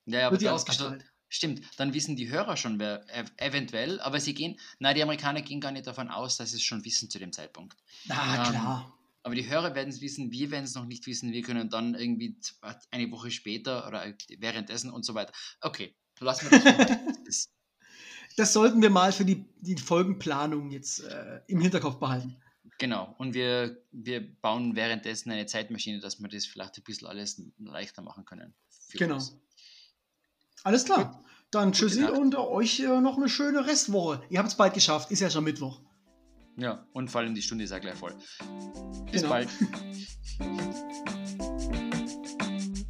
Ja, 0.05 0.19
ja, 0.19 0.27
aber 0.27 0.33
Wird 0.35 0.41
die 0.41 0.45
dann, 0.45 0.55
ausgestrahlt. 0.55 1.10
Stimmt, 1.33 1.61
dann 1.77 1.93
wissen 1.93 2.17
die 2.17 2.29
Hörer 2.29 2.57
schon, 2.57 2.77
wer 2.77 3.05
ev 3.07 3.31
eventuell, 3.37 4.01
aber 4.01 4.19
sie 4.19 4.33
gehen, 4.33 4.59
nein, 4.79 4.95
die 4.95 5.01
Amerikaner 5.01 5.41
gehen 5.41 5.61
gar 5.61 5.71
nicht 5.71 5.87
davon 5.87 6.09
aus, 6.09 6.35
dass 6.35 6.51
sie 6.51 6.57
es 6.57 6.63
schon 6.63 6.83
wissen 6.83 7.09
zu 7.09 7.19
dem 7.19 7.31
Zeitpunkt. 7.31 7.77
Na 8.05 8.35
Ähm, 8.45 8.51
klar. 8.51 8.97
Aber 9.23 9.33
die 9.35 9.47
Hörer 9.47 9.73
werden 9.73 9.89
es 9.89 10.01
wissen, 10.01 10.31
wir 10.31 10.51
werden 10.51 10.65
es 10.65 10.75
noch 10.75 10.85
nicht 10.85 11.07
wissen, 11.07 11.31
wir 11.31 11.41
können 11.41 11.69
dann 11.69 11.93
irgendwie 11.95 12.37
z- 12.39 12.57
eine 12.91 13.09
Woche 13.11 13.31
später 13.31 13.87
oder 13.87 14.03
währenddessen 14.39 14.91
und 14.91 15.05
so 15.05 15.13
weiter. 15.13 15.31
Okay, 15.61 15.95
lassen 16.19 16.51
wir 16.51 16.59
das. 16.59 16.77
heute. 16.77 16.99
das 18.37 18.53
sollten 18.53 18.81
wir 18.81 18.89
mal 18.89 19.11
für 19.13 19.23
die, 19.25 19.45
die 19.61 19.77
Folgenplanung 19.77 20.69
jetzt 20.71 20.99
äh, 21.03 21.39
im 21.47 21.61
Hinterkopf 21.61 21.97
behalten. 21.99 22.35
genau, 22.77 23.15
und 23.19 23.33
wir, 23.33 23.81
wir 23.91 24.35
bauen 24.41 24.75
währenddessen 24.75 25.31
eine 25.31 25.45
Zeitmaschine, 25.45 25.99
dass 25.99 26.19
wir 26.19 26.27
das 26.27 26.45
vielleicht 26.45 26.77
ein 26.77 26.83
bisschen 26.83 27.07
alles 27.07 27.41
leichter 27.59 28.01
machen 28.01 28.25
können. 28.25 28.53
Genau. 28.93 29.15
uns. 29.15 29.37
Alles 30.63 30.85
klar. 30.85 31.23
Dann 31.51 31.73
tschüssi 31.73 32.05
und 32.05 32.35
euch 32.35 32.79
äh, 32.79 33.01
noch 33.01 33.17
eine 33.17 33.27
schöne 33.27 33.67
Restwoche. 33.67 34.21
Ihr 34.29 34.39
habt 34.39 34.49
es 34.49 34.55
bald 34.55 34.73
geschafft. 34.73 35.11
Ist 35.11 35.19
ja 35.19 35.29
schon 35.29 35.43
Mittwoch. 35.43 35.81
Ja, 36.57 36.85
und 36.93 37.09
vor 37.09 37.21
allem 37.21 37.35
die 37.35 37.41
Stunde 37.41 37.63
ist 37.63 37.71
ja 37.71 37.79
gleich 37.79 37.95
voll. 37.95 38.13
Bis 39.11 39.21
Genau. 39.21 39.29
bald. 39.33 39.49